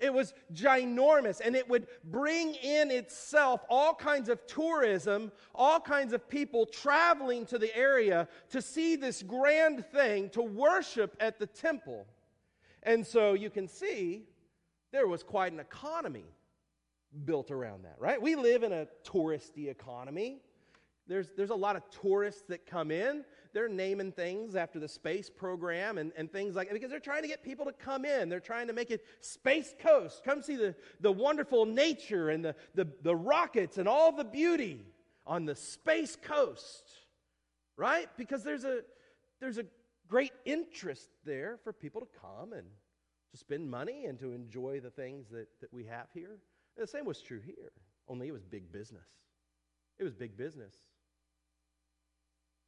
It 0.00 0.12
was 0.12 0.34
ginormous, 0.52 1.40
and 1.42 1.54
it 1.54 1.68
would 1.68 1.86
bring 2.04 2.54
in 2.54 2.90
itself 2.90 3.64
all 3.68 3.94
kinds 3.94 4.28
of 4.28 4.44
tourism, 4.46 5.30
all 5.54 5.78
kinds 5.78 6.12
of 6.12 6.28
people 6.28 6.66
traveling 6.66 7.46
to 7.46 7.58
the 7.58 7.74
area 7.76 8.28
to 8.50 8.60
see 8.60 8.96
this 8.96 9.22
grand 9.22 9.86
thing, 9.86 10.30
to 10.30 10.42
worship 10.42 11.16
at 11.20 11.38
the 11.38 11.46
temple. 11.46 12.06
And 12.82 13.06
so 13.06 13.34
you 13.34 13.50
can 13.50 13.68
see 13.68 14.24
there 14.90 15.06
was 15.06 15.22
quite 15.22 15.52
an 15.52 15.60
economy 15.60 16.26
built 17.24 17.50
around 17.50 17.84
that, 17.84 17.96
right? 17.98 18.20
We 18.20 18.34
live 18.34 18.64
in 18.64 18.72
a 18.72 18.88
touristy 19.04 19.68
economy. 19.68 20.40
There's, 21.06 21.28
there's 21.36 21.50
a 21.50 21.54
lot 21.54 21.76
of 21.76 21.82
tourists 22.02 22.42
that 22.48 22.66
come 22.66 22.90
in. 22.90 23.24
They're 23.54 23.68
naming 23.68 24.10
things 24.10 24.56
after 24.56 24.80
the 24.80 24.88
space 24.88 25.30
program 25.30 25.96
and, 25.96 26.12
and 26.16 26.30
things 26.30 26.56
like 26.56 26.68
that 26.68 26.74
because 26.74 26.90
they're 26.90 26.98
trying 26.98 27.22
to 27.22 27.28
get 27.28 27.44
people 27.44 27.64
to 27.66 27.72
come 27.72 28.04
in. 28.04 28.28
They're 28.28 28.40
trying 28.40 28.66
to 28.66 28.72
make 28.72 28.90
it 28.90 29.04
Space 29.20 29.72
Coast. 29.78 30.22
Come 30.24 30.42
see 30.42 30.56
the, 30.56 30.74
the 31.00 31.12
wonderful 31.12 31.64
nature 31.64 32.30
and 32.30 32.44
the, 32.44 32.56
the, 32.74 32.88
the 33.02 33.14
rockets 33.14 33.78
and 33.78 33.88
all 33.88 34.10
the 34.10 34.24
beauty 34.24 34.84
on 35.24 35.44
the 35.44 35.54
Space 35.54 36.16
Coast, 36.20 36.82
right? 37.76 38.08
Because 38.18 38.42
there's 38.42 38.64
a, 38.64 38.80
there's 39.40 39.58
a 39.58 39.64
great 40.08 40.32
interest 40.44 41.08
there 41.24 41.58
for 41.62 41.72
people 41.72 42.00
to 42.00 42.08
come 42.20 42.52
and 42.52 42.66
to 43.30 43.36
spend 43.38 43.70
money 43.70 44.06
and 44.06 44.18
to 44.18 44.32
enjoy 44.32 44.80
the 44.80 44.90
things 44.90 45.28
that, 45.30 45.46
that 45.60 45.72
we 45.72 45.84
have 45.84 46.08
here. 46.12 46.40
And 46.76 46.82
the 46.82 46.90
same 46.90 47.04
was 47.04 47.20
true 47.20 47.40
here, 47.40 47.70
only 48.08 48.26
it 48.26 48.32
was 48.32 48.44
big 48.44 48.72
business. 48.72 49.06
It 50.00 50.02
was 50.02 50.12
big 50.12 50.36
business. 50.36 50.74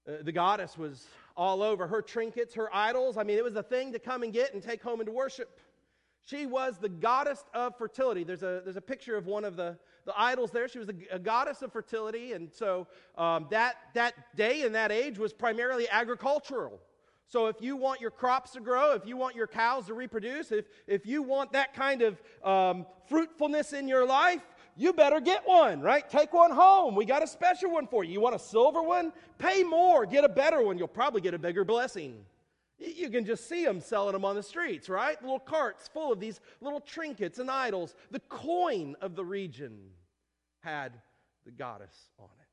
Uh, 0.06 0.22
the 0.22 0.32
goddess 0.32 0.78
was 0.78 1.06
all 1.36 1.62
over 1.62 1.86
her 1.86 2.00
trinkets, 2.00 2.54
her 2.54 2.74
idols. 2.74 3.16
I 3.16 3.22
mean, 3.22 3.36
it 3.36 3.44
was 3.44 3.56
a 3.56 3.62
thing 3.62 3.92
to 3.92 3.98
come 3.98 4.22
and 4.22 4.32
get 4.32 4.54
and 4.54 4.62
take 4.62 4.82
home 4.82 5.00
and 5.00 5.06
to 5.06 5.12
worship. 5.12 5.60
She 6.24 6.46
was 6.46 6.78
the 6.78 6.88
goddess 6.88 7.44
of 7.54 7.76
fertility. 7.78 8.24
There's 8.24 8.42
a, 8.42 8.60
there's 8.64 8.76
a 8.76 8.80
picture 8.80 9.16
of 9.16 9.26
one 9.26 9.44
of 9.44 9.54
the, 9.54 9.78
the 10.06 10.20
idols 10.20 10.50
there. 10.50 10.66
She 10.66 10.78
was 10.78 10.88
a, 10.88 10.94
a 11.12 11.18
goddess 11.18 11.62
of 11.62 11.72
fertility. 11.72 12.32
And 12.32 12.52
so 12.52 12.88
um, 13.16 13.46
that, 13.50 13.76
that 13.94 14.14
day 14.36 14.62
and 14.62 14.74
that 14.74 14.90
age 14.90 15.18
was 15.18 15.32
primarily 15.32 15.88
agricultural. 15.88 16.80
So 17.28 17.46
if 17.46 17.56
you 17.60 17.76
want 17.76 18.00
your 18.00 18.10
crops 18.10 18.52
to 18.52 18.60
grow, 18.60 18.92
if 18.92 19.06
you 19.06 19.16
want 19.16 19.34
your 19.36 19.46
cows 19.46 19.86
to 19.86 19.94
reproduce, 19.94 20.52
if, 20.52 20.66
if 20.86 21.06
you 21.06 21.22
want 21.22 21.52
that 21.52 21.74
kind 21.74 22.02
of 22.02 22.20
um, 22.44 22.86
fruitfulness 23.08 23.72
in 23.72 23.88
your 23.88 24.06
life, 24.06 24.42
you 24.76 24.92
better 24.92 25.20
get 25.20 25.46
one, 25.46 25.80
right? 25.80 26.08
Take 26.08 26.32
one 26.34 26.50
home. 26.50 26.94
We 26.94 27.06
got 27.06 27.22
a 27.22 27.26
special 27.26 27.70
one 27.70 27.86
for 27.86 28.04
you. 28.04 28.12
You 28.12 28.20
want 28.20 28.34
a 28.34 28.38
silver 28.38 28.82
one? 28.82 29.12
Pay 29.38 29.62
more. 29.62 30.04
Get 30.04 30.24
a 30.24 30.28
better 30.28 30.60
one. 30.62 30.76
You'll 30.76 30.88
probably 30.88 31.22
get 31.22 31.32
a 31.32 31.38
bigger 31.38 31.64
blessing. 31.64 32.24
You 32.78 33.08
can 33.08 33.24
just 33.24 33.48
see 33.48 33.64
them 33.64 33.80
selling 33.80 34.12
them 34.12 34.24
on 34.24 34.36
the 34.36 34.42
streets, 34.42 34.90
right? 34.90 35.20
Little 35.22 35.38
carts 35.38 35.88
full 35.88 36.12
of 36.12 36.20
these 36.20 36.40
little 36.60 36.80
trinkets 36.80 37.38
and 37.38 37.50
idols. 37.50 37.94
The 38.10 38.20
coin 38.20 38.96
of 39.00 39.16
the 39.16 39.24
region 39.24 39.78
had 40.60 40.92
the 41.46 41.52
goddess 41.52 42.10
on 42.18 42.28
it. 42.38 42.45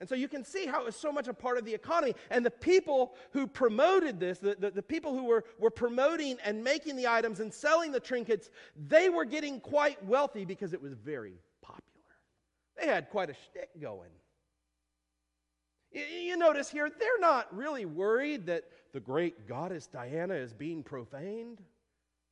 And 0.00 0.08
so 0.08 0.14
you 0.14 0.28
can 0.28 0.44
see 0.44 0.66
how 0.66 0.80
it 0.80 0.84
was 0.86 0.96
so 0.96 1.12
much 1.12 1.28
a 1.28 1.34
part 1.34 1.56
of 1.56 1.64
the 1.64 1.72
economy. 1.72 2.14
And 2.30 2.44
the 2.44 2.50
people 2.50 3.14
who 3.32 3.46
promoted 3.46 4.18
this, 4.18 4.38
the, 4.38 4.56
the, 4.58 4.70
the, 4.70 4.82
people 4.82 5.14
who 5.14 5.24
were, 5.24 5.44
were 5.58 5.70
promoting 5.70 6.36
and 6.44 6.64
making 6.64 6.96
the 6.96 7.06
items 7.06 7.40
and 7.40 7.52
selling 7.52 7.92
the 7.92 8.00
trinkets, 8.00 8.50
they 8.88 9.08
were 9.08 9.24
getting 9.24 9.60
quite 9.60 10.04
wealthy 10.04 10.44
because 10.44 10.72
it 10.72 10.82
was 10.82 10.94
very 10.94 11.34
popular. 11.62 11.84
They 12.78 12.86
had 12.86 13.08
quite 13.08 13.30
a 13.30 13.34
shtick 13.34 13.70
going. 13.80 14.10
You, 15.92 16.02
you 16.02 16.36
notice 16.36 16.68
here, 16.68 16.90
they're 16.90 17.20
not 17.20 17.54
really 17.56 17.84
worried 17.84 18.46
that 18.46 18.64
the 18.92 19.00
great 19.00 19.46
goddess 19.46 19.86
Diana 19.86 20.34
is 20.34 20.52
being 20.52 20.82
profaned. 20.82 21.62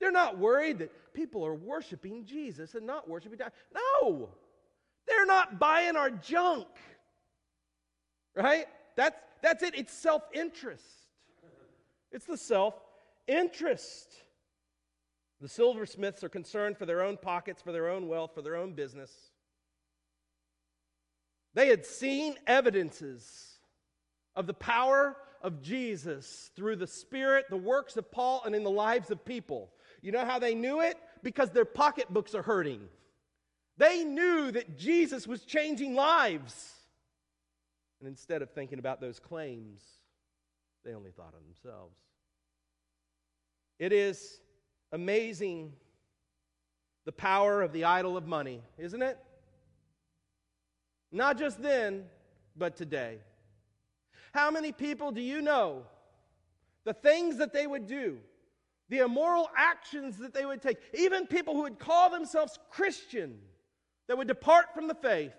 They're 0.00 0.11
not 0.11 0.37
worried 0.37 0.81
that 0.81 1.14
people 1.14 1.47
are 1.47 1.54
worshiping 1.54 2.25
Jesus 2.25 2.75
and 2.75 2.85
not 2.85 3.09
worshiping 3.09 3.38
Diana. 3.38 3.52
No! 3.73 4.31
They're 5.07 5.26
not 5.26 5.59
buying 5.59 5.97
our 5.97 6.11
junk. 6.11 6.66
Right? 8.35 8.67
That's, 8.97 9.19
that's 9.43 9.62
it. 9.62 9.75
It's 9.75 9.93
self 9.93 10.23
interest. 10.33 10.85
It's 12.11 12.27
the 12.27 12.37
self 12.37 12.75
interest. 13.27 14.09
The 15.41 15.49
silversmiths 15.49 16.23
are 16.23 16.29
concerned 16.29 16.79
for 16.79 16.87
their 16.87 17.03
own 17.03 17.17
pockets, 17.17 17.62
for 17.62 17.73
their 17.73 17.89
own 17.89 18.07
wealth, 18.07 18.33
for 18.35 18.43
their 18.43 18.57
own 18.57 18.75
business. 18.75 19.11
They 21.55 21.69
had 21.69 21.85
seen 21.85 22.37
evidences 22.47 23.59
of 24.37 24.47
the 24.47 24.55
power 24.55 25.17
of 25.43 25.61
Jesus 25.61 26.51
through 26.55 26.77
the 26.77 26.87
Spirit, 26.87 27.47
the 27.51 27.57
works 27.57 27.97
of 27.97 28.11
Paul, 28.11 28.43
and 28.47 28.55
in 28.55 28.62
the 28.62 28.71
lives 28.71 29.11
of 29.11 29.25
people. 29.25 29.71
You 30.01 30.12
know 30.12 30.25
how 30.25 30.39
they 30.39 30.55
knew 30.55 30.81
it? 30.81 30.97
Because 31.23 31.51
their 31.51 31.65
pocketbooks 31.65 32.35
are 32.35 32.43
hurting. 32.43 32.81
They 33.77 34.05
knew 34.05 34.51
that 34.53 34.79
Jesus 34.79 35.27
was 35.27 35.45
changing 35.45 35.95
lives. 35.95 36.73
And 38.02 38.09
instead 38.09 38.42
of 38.42 38.50
thinking 38.50 38.80
about 38.80 39.00
those 39.00 39.21
claims, 39.21 39.80
they 40.85 40.92
only 40.92 41.12
thought 41.12 41.35
of 41.35 41.44
themselves. 41.44 41.97
It 43.78 43.92
is 43.92 44.40
amazing 44.90 45.73
the 47.04 47.12
power 47.12 47.62
of 47.62 47.73
the 47.73 47.85
idol 47.85 48.16
of 48.16 48.26
money, 48.26 48.61
isn't 48.76 49.02
it? 49.02 49.18
Not 51.12 51.38
just 51.38 51.62
then, 51.62 52.06
but 52.56 52.75
today. 52.75 53.18
How 54.35 54.50
many 54.50 54.73
people 54.73 55.12
do 55.12 55.21
you 55.21 55.40
know 55.40 55.85
the 56.82 56.94
things 56.94 57.37
that 57.37 57.52
they 57.52 57.68
would 57.68 57.87
do, 57.87 58.18
the 58.88 58.99
immoral 58.99 59.49
actions 59.56 60.16
that 60.18 60.35
they 60.35 60.44
would 60.44 60.61
take, 60.61 60.78
even 60.92 61.28
people 61.28 61.54
who 61.54 61.62
would 61.62 61.78
call 61.78 62.11
themselves 62.11 62.59
Christian, 62.68 63.38
that 64.09 64.18
would 64.18 64.26
depart 64.26 64.75
from 64.75 64.88
the 64.88 64.94
faith 64.97 65.35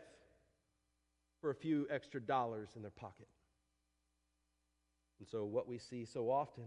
for 1.44 1.50
a 1.50 1.56
few 1.56 1.86
extra 1.90 2.22
dollars 2.22 2.70
in 2.78 2.82
their 2.82 2.92
pocket? 2.92 3.28
And 5.20 5.28
so, 5.28 5.44
what 5.44 5.68
we 5.68 5.78
see 5.78 6.06
so 6.06 6.32
often 6.32 6.64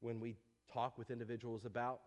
when 0.00 0.20
we 0.20 0.36
talk 0.70 0.98
with 0.98 1.10
individuals 1.10 1.64
about 1.64 2.00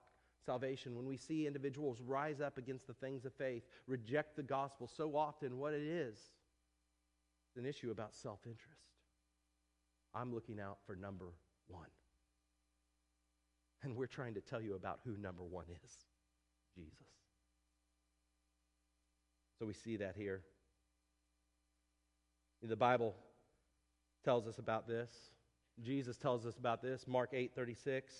salvation, 0.45 0.95
when 0.95 1.07
we 1.07 1.17
see 1.17 1.47
individuals 1.47 1.97
rise 2.05 2.41
up 2.41 2.59
against 2.59 2.85
the 2.85 2.93
things 2.93 3.25
of 3.25 3.33
faith, 3.33 3.63
reject 3.87 4.35
the 4.35 4.43
gospel, 4.43 4.87
so 4.87 5.17
often 5.17 5.57
what 5.57 5.73
it 5.73 5.81
is, 5.81 6.19
it's 7.49 7.57
an 7.57 7.65
issue 7.65 7.89
about 7.89 8.13
self 8.13 8.37
interest. 8.45 8.77
I'm 10.13 10.31
looking 10.31 10.59
out 10.59 10.77
for 10.85 10.95
number 10.95 11.33
one. 11.67 11.89
And 13.81 13.95
we're 13.95 14.05
trying 14.05 14.35
to 14.35 14.41
tell 14.41 14.61
you 14.61 14.75
about 14.75 14.99
who 15.05 15.17
number 15.17 15.43
one 15.43 15.65
is 15.83 15.91
Jesus. 16.75 16.93
So 19.57 19.65
we 19.65 19.73
see 19.73 19.97
that 19.97 20.15
here. 20.15 20.43
The 22.63 22.75
Bible 22.75 23.15
tells 24.23 24.47
us 24.47 24.57
about 24.57 24.87
this. 24.87 25.09
Jesus 25.81 26.17
tells 26.17 26.45
us 26.45 26.57
about 26.57 26.81
this. 26.81 27.07
Mark 27.07 27.29
8 27.33 27.53
36. 27.53 28.13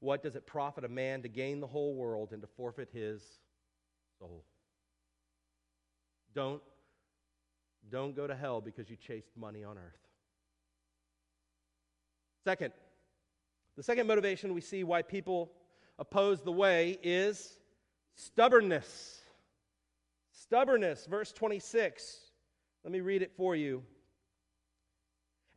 What 0.00 0.22
does 0.22 0.36
it 0.36 0.46
profit 0.46 0.84
a 0.84 0.88
man 0.88 1.22
to 1.22 1.28
gain 1.28 1.60
the 1.60 1.66
whole 1.66 1.94
world 1.94 2.32
and 2.32 2.40
to 2.42 2.48
forfeit 2.48 2.88
his 2.92 3.22
soul? 4.18 4.44
Don't, 6.34 6.62
don't 7.90 8.14
go 8.14 8.26
to 8.26 8.34
hell 8.34 8.60
because 8.60 8.88
you 8.88 8.96
chased 8.96 9.36
money 9.36 9.64
on 9.64 9.76
earth. 9.76 9.98
Second, 12.44 12.72
the 13.76 13.82
second 13.82 14.06
motivation 14.06 14.54
we 14.54 14.60
see 14.60 14.84
why 14.84 15.02
people 15.02 15.50
oppose 15.98 16.42
the 16.42 16.52
way 16.52 16.98
is 17.02 17.58
stubbornness. 18.14 19.20
Stubbornness, 20.30 21.06
verse 21.06 21.32
26. 21.32 22.27
Let 22.88 22.92
me 22.92 23.00
read 23.00 23.20
it 23.20 23.32
for 23.36 23.54
you. 23.54 23.82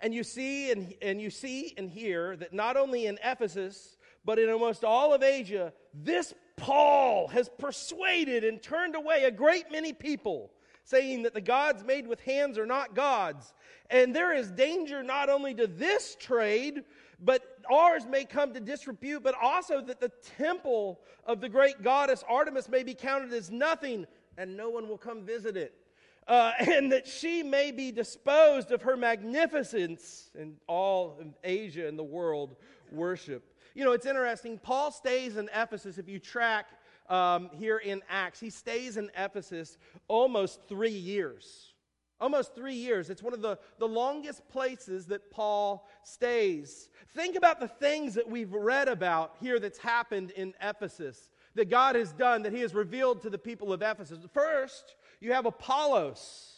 And 0.01 0.13
you 0.13 0.21
see 0.21 0.69
and, 0.69 0.93
and 1.01 1.21
you 1.21 1.29
see 1.29 1.73
and 1.77 1.89
hear 1.89 2.35
that 2.35 2.51
not 2.51 2.75
only 2.75 3.05
in 3.05 3.17
Ephesus, 3.23 3.95
but 4.25 4.37
in 4.37 4.49
almost 4.49 4.83
all 4.83 5.13
of 5.13 5.23
Asia, 5.23 5.71
this 5.93 6.33
Paul 6.57 7.29
has 7.29 7.47
persuaded 7.57 8.43
and 8.43 8.61
turned 8.61 8.97
away 8.97 9.23
a 9.23 9.31
great 9.31 9.71
many 9.71 9.93
people, 9.93 10.51
saying 10.83 11.23
that 11.23 11.33
the 11.33 11.39
gods 11.39 11.85
made 11.85 12.05
with 12.05 12.19
hands 12.19 12.57
are 12.57 12.65
not 12.65 12.95
gods. 12.95 13.53
And 13.89 14.13
there 14.13 14.35
is 14.35 14.51
danger 14.51 15.01
not 15.01 15.29
only 15.29 15.53
to 15.53 15.67
this 15.67 16.17
trade, 16.19 16.83
but 17.21 17.59
ours 17.71 18.05
may 18.05 18.25
come 18.25 18.53
to 18.53 18.59
disrepute, 18.59 19.23
but 19.23 19.35
also 19.41 19.79
that 19.79 20.01
the 20.01 20.11
temple 20.37 20.99
of 21.23 21.39
the 21.39 21.47
great 21.47 21.81
goddess 21.81 22.25
Artemis 22.27 22.67
may 22.67 22.83
be 22.83 22.93
counted 22.93 23.31
as 23.31 23.49
nothing, 23.49 24.05
and 24.37 24.57
no 24.57 24.69
one 24.69 24.89
will 24.89 24.97
come 24.97 25.23
visit 25.23 25.55
it. 25.55 25.80
Uh, 26.27 26.51
and 26.59 26.91
that 26.91 27.07
she 27.07 27.43
may 27.43 27.71
be 27.71 27.91
disposed 27.91 28.71
of 28.71 28.81
her 28.83 28.95
magnificence, 28.95 30.29
and 30.37 30.57
all 30.67 31.17
of 31.19 31.27
Asia 31.43 31.87
and 31.87 31.97
the 31.97 32.03
world 32.03 32.55
worship 32.91 33.51
you 33.73 33.85
know, 33.85 33.93
it's 33.93 34.05
interesting. 34.05 34.57
Paul 34.57 34.91
stays 34.91 35.37
in 35.37 35.49
Ephesus. 35.53 35.97
If 35.97 36.09
you 36.09 36.19
track 36.19 36.67
um, 37.09 37.49
here 37.53 37.77
in 37.77 38.01
Acts, 38.09 38.39
he 38.39 38.49
stays 38.49 38.97
in 38.97 39.09
Ephesus 39.17 39.77
almost 40.07 40.61
three 40.67 40.89
years. 40.89 41.73
Almost 42.19 42.53
three 42.53 42.75
years. 42.75 43.09
It's 43.09 43.23
one 43.23 43.33
of 43.33 43.41
the, 43.41 43.57
the 43.79 43.87
longest 43.87 44.47
places 44.49 45.07
that 45.07 45.31
Paul 45.31 45.87
stays. 46.03 46.89
Think 47.15 47.35
about 47.35 47.59
the 47.59 47.67
things 47.67 48.13
that 48.13 48.29
we've 48.29 48.53
read 48.53 48.87
about 48.87 49.35
here 49.39 49.59
that's 49.59 49.79
happened 49.79 50.31
in 50.31 50.53
Ephesus, 50.61 51.31
that 51.55 51.69
God 51.69 51.95
has 51.95 52.11
done, 52.11 52.43
that 52.43 52.53
he 52.53 52.61
has 52.61 52.75
revealed 52.75 53.21
to 53.23 53.29
the 53.29 53.39
people 53.39 53.73
of 53.73 53.81
Ephesus. 53.81 54.19
First, 54.33 54.95
you 55.21 55.31
have 55.31 55.45
Apollos 55.45 56.51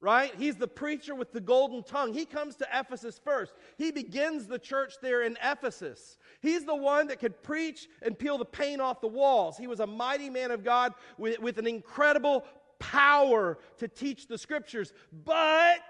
right? 0.00 0.32
He's 0.36 0.56
the 0.56 0.66
preacher 0.66 1.14
with 1.14 1.32
the 1.32 1.40
golden 1.40 1.82
tongue. 1.82 2.14
He 2.14 2.24
comes 2.24 2.56
to 2.56 2.66
Ephesus 2.72 3.20
first. 3.22 3.52
He 3.76 3.90
begins 3.90 4.46
the 4.46 4.58
church 4.58 4.94
there 5.02 5.22
in 5.22 5.36
Ephesus. 5.42 6.16
He's 6.40 6.64
the 6.64 6.74
one 6.74 7.08
that 7.08 7.20
could 7.20 7.42
preach 7.42 7.86
and 8.00 8.18
peel 8.18 8.38
the 8.38 8.44
paint 8.44 8.80
off 8.80 9.00
the 9.00 9.08
walls. 9.08 9.58
He 9.58 9.66
was 9.66 9.80
a 9.80 9.86
mighty 9.86 10.30
man 10.30 10.50
of 10.50 10.64
God 10.64 10.94
with, 11.18 11.38
with 11.38 11.58
an 11.58 11.66
incredible 11.66 12.44
power 12.78 13.58
to 13.78 13.88
teach 13.88 14.26
the 14.26 14.38
scriptures, 14.38 14.94
but 15.24 15.80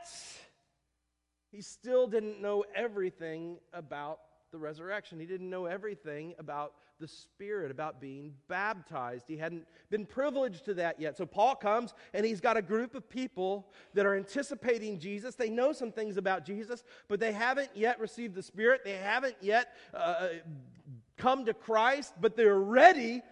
he 1.53 1.63
still 1.63 2.09
didn't 2.09 2.43
know 2.43 2.65
everything 2.75 3.59
about 3.73 4.19
the 4.51 4.59
resurrection. 4.59 5.21
He 5.21 5.27
didn't 5.27 5.49
know 5.49 5.67
everything 5.67 6.35
about 6.39 6.75
the 6.99 7.09
Spirit, 7.09 7.71
about 7.71 8.01
being 8.01 8.35
baptized. 8.49 9.25
He 9.29 9.37
hadn't 9.37 9.67
been 9.91 10.05
privileged 10.05 10.65
to 10.67 10.75
that 10.75 11.01
yet. 11.01 11.17
So 11.17 11.25
Paul 11.25 11.55
comes 11.55 11.95
and 12.13 12.27
he's 12.27 12.41
got 12.41 12.57
a 12.57 12.63
group 12.63 12.95
of 12.95 13.09
people 13.09 13.69
that 13.95 14.07
are 14.07 14.15
anticipating 14.17 14.99
Jesus. 14.99 15.35
They 15.35 15.51
know 15.51 15.73
some 15.73 15.93
things 15.93 16.17
about 16.17 16.45
Jesus, 16.45 16.85
but 17.09 17.21
they 17.21 17.33
haven't 17.33 17.71
yet 17.75 17.99
received 18.01 18.35
the 18.35 18.43
Spirit. 18.43 18.83
They 18.85 18.97
haven't 18.97 19.37
yet 19.41 19.75
uh, 19.95 20.29
come 21.17 21.45
to 21.47 21.55
Christ, 21.55 22.15
but 22.21 22.37
they're 22.37 22.59
ready 22.59 23.23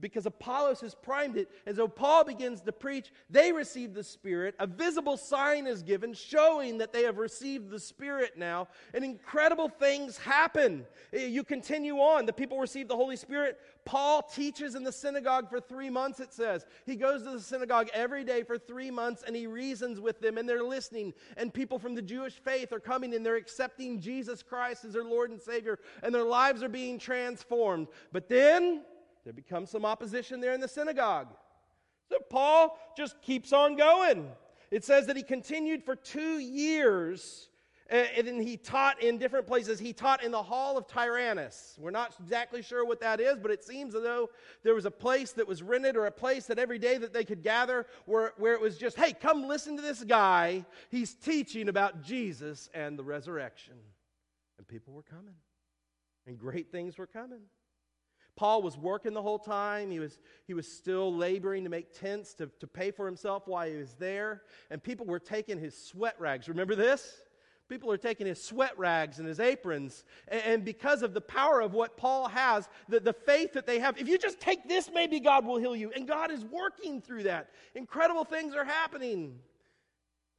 because 0.00 0.26
Apollos 0.26 0.80
has 0.80 0.94
primed 0.94 1.36
it. 1.36 1.50
And 1.66 1.76
so 1.76 1.88
Paul 1.88 2.24
begins 2.24 2.60
to 2.62 2.72
preach. 2.72 3.12
They 3.28 3.52
receive 3.52 3.94
the 3.94 4.04
Spirit. 4.04 4.54
A 4.58 4.66
visible 4.66 5.16
sign 5.16 5.66
is 5.66 5.82
given 5.82 6.14
showing 6.14 6.78
that 6.78 6.92
they 6.92 7.02
have 7.02 7.18
received 7.18 7.70
the 7.70 7.80
Spirit 7.80 8.32
now. 8.36 8.68
And 8.94 9.04
incredible 9.04 9.68
things 9.68 10.16
happen. 10.16 10.86
Eh, 11.12 11.26
you 11.26 11.44
continue 11.44 11.96
on. 11.96 12.26
The 12.26 12.32
people 12.32 12.58
receive 12.58 12.88
the 12.88 12.96
Holy 12.96 13.16
Spirit. 13.16 13.58
Paul 13.84 14.22
teaches 14.22 14.74
in 14.74 14.84
the 14.84 14.92
synagogue 14.92 15.48
for 15.48 15.60
three 15.60 15.90
months, 15.90 16.20
it 16.20 16.32
says. 16.32 16.66
He 16.86 16.96
goes 16.96 17.22
to 17.24 17.30
the 17.30 17.40
synagogue 17.40 17.88
every 17.92 18.24
day 18.24 18.42
for 18.42 18.58
three 18.58 18.90
months 18.90 19.24
and 19.26 19.34
he 19.34 19.46
reasons 19.46 20.00
with 20.00 20.20
them 20.20 20.38
and 20.38 20.48
they're 20.48 20.62
listening. 20.62 21.12
And 21.36 21.52
people 21.52 21.78
from 21.78 21.94
the 21.94 22.02
Jewish 22.02 22.34
faith 22.34 22.72
are 22.72 22.80
coming 22.80 23.14
and 23.14 23.24
they're 23.24 23.36
accepting 23.36 24.00
Jesus 24.00 24.42
Christ 24.42 24.84
as 24.84 24.92
their 24.92 25.04
Lord 25.04 25.30
and 25.30 25.40
Savior. 25.40 25.78
And 26.02 26.14
their 26.14 26.24
lives 26.24 26.62
are 26.62 26.68
being 26.68 26.98
transformed. 26.98 27.88
But 28.12 28.28
then 28.28 28.82
there 29.24 29.32
becomes 29.32 29.70
some 29.70 29.84
opposition 29.84 30.40
there 30.40 30.52
in 30.52 30.60
the 30.60 30.68
synagogue. 30.68 31.28
So 32.08 32.18
Paul 32.28 32.78
just 32.96 33.20
keeps 33.22 33.52
on 33.52 33.76
going. 33.76 34.30
It 34.70 34.84
says 34.84 35.06
that 35.06 35.16
he 35.16 35.22
continued 35.22 35.84
for 35.84 35.96
two 35.96 36.38
years 36.38 37.50
and 37.90 38.28
then 38.28 38.40
he 38.40 38.56
taught 38.56 39.02
in 39.02 39.18
different 39.18 39.48
places. 39.48 39.80
He 39.80 39.92
taught 39.92 40.22
in 40.22 40.30
the 40.30 40.42
hall 40.42 40.78
of 40.78 40.86
Tyrannus. 40.86 41.76
We're 41.76 41.90
not 41.90 42.14
exactly 42.20 42.62
sure 42.62 42.84
what 42.84 43.00
that 43.00 43.20
is, 43.20 43.40
but 43.40 43.50
it 43.50 43.64
seems 43.64 43.96
as 43.96 44.04
though 44.04 44.30
there 44.62 44.76
was 44.76 44.86
a 44.86 44.92
place 44.92 45.32
that 45.32 45.48
was 45.48 45.60
rented 45.60 45.96
or 45.96 46.06
a 46.06 46.12
place 46.12 46.46
that 46.46 46.58
every 46.60 46.78
day 46.78 46.98
that 46.98 47.12
they 47.12 47.24
could 47.24 47.42
gather 47.42 47.86
where, 48.06 48.32
where 48.36 48.54
it 48.54 48.60
was 48.60 48.78
just, 48.78 48.96
hey, 48.96 49.12
come 49.12 49.48
listen 49.48 49.74
to 49.74 49.82
this 49.82 50.04
guy. 50.04 50.64
He's 50.88 51.14
teaching 51.14 51.68
about 51.68 52.00
Jesus 52.00 52.68
and 52.74 52.96
the 52.96 53.02
resurrection. 53.02 53.74
And 54.56 54.68
people 54.68 54.94
were 54.94 55.02
coming, 55.02 55.34
and 56.28 56.38
great 56.38 56.70
things 56.70 56.96
were 56.96 57.08
coming. 57.08 57.40
Paul 58.36 58.62
was 58.62 58.78
working 58.78 59.12
the 59.12 59.22
whole 59.22 59.38
time. 59.38 59.90
He 59.90 59.98
was, 59.98 60.18
he 60.46 60.54
was 60.54 60.66
still 60.66 61.14
laboring 61.14 61.64
to 61.64 61.70
make 61.70 61.92
tents 61.92 62.34
to, 62.34 62.50
to 62.60 62.66
pay 62.66 62.90
for 62.90 63.06
himself 63.06 63.46
while 63.46 63.68
he 63.68 63.76
was 63.76 63.94
there. 63.98 64.42
And 64.70 64.82
people 64.82 65.06
were 65.06 65.18
taking 65.18 65.58
his 65.58 65.76
sweat 65.76 66.16
rags. 66.18 66.48
Remember 66.48 66.74
this? 66.74 67.22
People 67.68 67.92
are 67.92 67.96
taking 67.96 68.26
his 68.26 68.42
sweat 68.42 68.76
rags 68.76 69.20
and 69.20 69.28
his 69.28 69.38
aprons. 69.38 70.04
And, 70.26 70.42
and 70.42 70.64
because 70.64 71.02
of 71.02 71.14
the 71.14 71.20
power 71.20 71.60
of 71.60 71.72
what 71.72 71.96
Paul 71.96 72.28
has, 72.28 72.68
the, 72.88 72.98
the 72.98 73.12
faith 73.12 73.52
that 73.52 73.66
they 73.66 73.78
have, 73.78 73.96
if 73.96 74.08
you 74.08 74.18
just 74.18 74.40
take 74.40 74.68
this, 74.68 74.90
maybe 74.92 75.20
God 75.20 75.46
will 75.46 75.56
heal 75.56 75.76
you. 75.76 75.92
And 75.94 76.08
God 76.08 76.32
is 76.32 76.44
working 76.44 77.00
through 77.00 77.22
that. 77.24 77.50
Incredible 77.74 78.24
things 78.24 78.54
are 78.54 78.64
happening. 78.64 79.38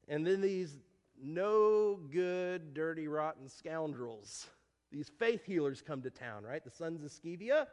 And 0.10 0.27
then 0.27 0.41
these 0.41 0.77
no 1.23 1.99
good, 2.12 2.73
dirty, 2.73 3.08
rotten 3.08 3.47
scoundrels, 3.47 4.47
these 4.91 5.10
faith 5.19 5.45
healers 5.45 5.82
come 5.82 6.01
to 6.01 6.10
town, 6.10 6.43
right? 6.43 6.63
The 6.63 6.71
sons 6.71 7.04
of 7.04 7.12
Sceva 7.12 7.65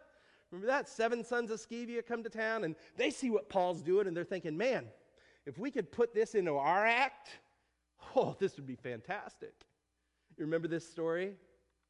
Remember 0.51 0.73
that? 0.73 0.89
Seven 0.89 1.25
sons 1.25 1.51
of 1.51 1.61
Sceva 1.61 2.07
come 2.07 2.23
to 2.23 2.31
town 2.31 2.65
and 2.65 2.75
they 2.97 3.11
see 3.11 3.31
what 3.31 3.49
Paul's 3.49 3.83
doing 3.83 4.07
and 4.07 4.17
they're 4.17 4.25
thinking, 4.25 4.57
man, 4.57 4.87
if 5.47 5.59
we 5.59 5.71
could 5.71 5.93
put 5.93 6.15
this 6.15 6.35
into 6.35 6.55
our 6.57 6.87
act, 6.87 7.29
oh, 8.17 8.37
this 8.39 8.57
would 8.57 8.67
be 8.67 8.77
fantastic. 8.77 9.55
You 10.37 10.45
remember 10.45 10.69
this 10.69 10.89
story? 10.89 11.35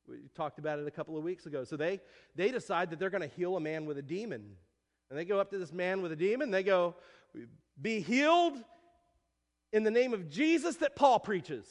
We 0.09 0.17
talked 0.35 0.59
about 0.59 0.79
it 0.79 0.87
a 0.87 0.91
couple 0.91 1.17
of 1.17 1.23
weeks 1.23 1.47
ago. 1.47 1.65
So 1.65 1.77
they, 1.77 2.01
they 2.35 2.51
decide 2.51 2.91
that 2.91 2.99
they're 2.99 3.11
going 3.11 3.29
to 3.29 3.37
heal 3.37 3.57
a 3.57 3.61
man 3.61 3.85
with 3.85 3.99
a 3.99 4.03
demon. 4.03 4.57
And 5.11 5.19
they 5.19 5.25
go 5.25 5.39
up 5.39 5.51
to 5.51 5.59
this 5.59 5.73
man 5.73 6.03
with 6.03 6.13
a 6.13 6.17
demon. 6.17 6.51
They 6.51 6.63
go, 6.63 6.97
Be 7.81 8.01
healed 8.01 8.63
in 9.73 9.85
the 9.85 9.91
name 9.91 10.15
of 10.15 10.31
Jesus 10.31 10.77
that 10.77 10.97
Paul 10.97 11.19
preaches. 11.19 11.67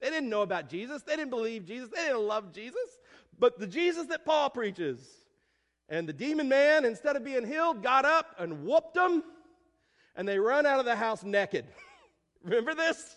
They 0.00 0.10
didn't 0.10 0.28
know 0.28 0.42
about 0.42 0.68
Jesus. 0.68 1.02
They 1.02 1.16
didn't 1.16 1.30
believe 1.30 1.64
Jesus. 1.64 1.88
They 1.94 2.02
didn't 2.02 2.26
love 2.26 2.52
Jesus. 2.52 2.98
But 3.38 3.58
the 3.58 3.66
Jesus 3.66 4.06
that 4.06 4.24
Paul 4.24 4.50
preaches. 4.50 5.00
And 5.88 6.08
the 6.08 6.12
demon 6.12 6.48
man, 6.48 6.84
instead 6.84 7.16
of 7.16 7.24
being 7.24 7.46
healed, 7.46 7.82
got 7.82 8.04
up 8.04 8.34
and 8.38 8.64
whooped 8.64 8.94
them, 8.94 9.22
and 10.16 10.26
they 10.26 10.38
run 10.38 10.66
out 10.66 10.78
of 10.78 10.84
the 10.84 10.96
house 10.96 11.22
naked. 11.22 11.64
Remember 12.42 12.74
this? 12.74 13.16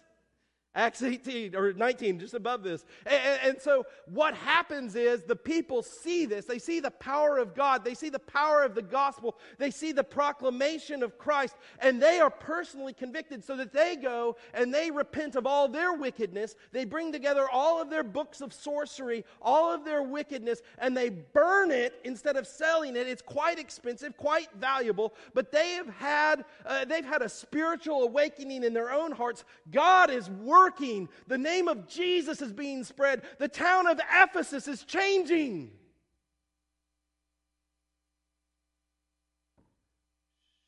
Acts 0.75 1.01
18 1.01 1.55
or 1.55 1.71
19, 1.71 2.19
just 2.19 2.33
above 2.33 2.61
this. 2.61 2.83
And, 3.05 3.39
and, 3.43 3.61
so, 3.61 3.85
what 4.07 4.33
happens 4.33 4.95
is 4.95 5.23
the 5.23 5.35
people 5.35 5.81
see 5.81 6.25
this. 6.25 6.43
They 6.43 6.59
see 6.59 6.81
the 6.81 6.91
power 6.91 7.37
of 7.37 7.55
God. 7.55 7.85
They 7.85 7.93
see 7.93 8.09
the 8.09 8.19
power 8.19 8.61
of 8.61 8.75
the 8.75 8.81
gospel. 8.81 9.37
They 9.57 9.71
see 9.71 9.93
the 9.93 10.03
proclamation 10.03 11.01
of 11.01 11.17
Christ. 11.17 11.55
And 11.79 12.01
they 12.01 12.19
are 12.19 12.29
personally 12.29 12.91
convicted 12.91 13.45
so 13.45 13.55
that 13.55 13.71
they 13.71 13.95
go 13.95 14.35
and 14.53 14.73
they 14.73 14.91
repent 14.91 15.37
of 15.37 15.47
all 15.47 15.69
their 15.69 15.93
wickedness. 15.93 16.57
They 16.73 16.83
bring 16.83 17.13
together 17.13 17.49
all 17.49 17.81
of 17.81 17.89
their 17.89 18.03
books 18.03 18.41
of 18.41 18.51
sorcery, 18.51 19.23
all 19.41 19.73
of 19.73 19.85
their 19.85 20.03
wickedness, 20.03 20.61
and 20.79 20.95
they 20.95 21.09
burn 21.09 21.71
it 21.71 22.01
instead 22.03 22.35
of 22.35 22.45
selling 22.45 22.97
it. 22.97 23.07
It's 23.07 23.21
quite 23.21 23.59
expensive, 23.59 24.17
quite 24.17 24.49
valuable. 24.59 25.13
But 25.33 25.53
they 25.53 25.71
have 25.71 25.89
had, 25.89 26.43
uh, 26.65 26.83
they've 26.83 27.05
had 27.05 27.21
a 27.21 27.29
spiritual 27.29 28.03
awakening 28.03 28.65
in 28.65 28.73
their 28.73 28.91
own 28.91 29.13
hearts. 29.13 29.45
God 29.71 30.09
is 30.09 30.29
working 30.29 30.64
working. 30.65 31.09
The 31.27 31.37
name 31.37 31.67
of 31.67 31.87
Jesus 31.87 32.41
is 32.41 32.51
being 32.51 32.83
spread. 32.83 33.21
The 33.37 33.47
town 33.47 33.87
of 33.87 33.99
Ephesus 34.13 34.67
is 34.67 34.83
changing. 34.83 35.71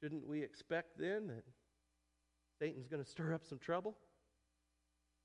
Shouldn't 0.01 0.27
we 0.27 0.43
expect 0.43 0.97
then 0.99 1.27
that 1.27 1.43
Satan's 2.59 2.87
going 2.87 3.03
to 3.03 3.09
stir 3.09 3.33
up 3.33 3.45
some 3.45 3.57
trouble? 3.57 3.97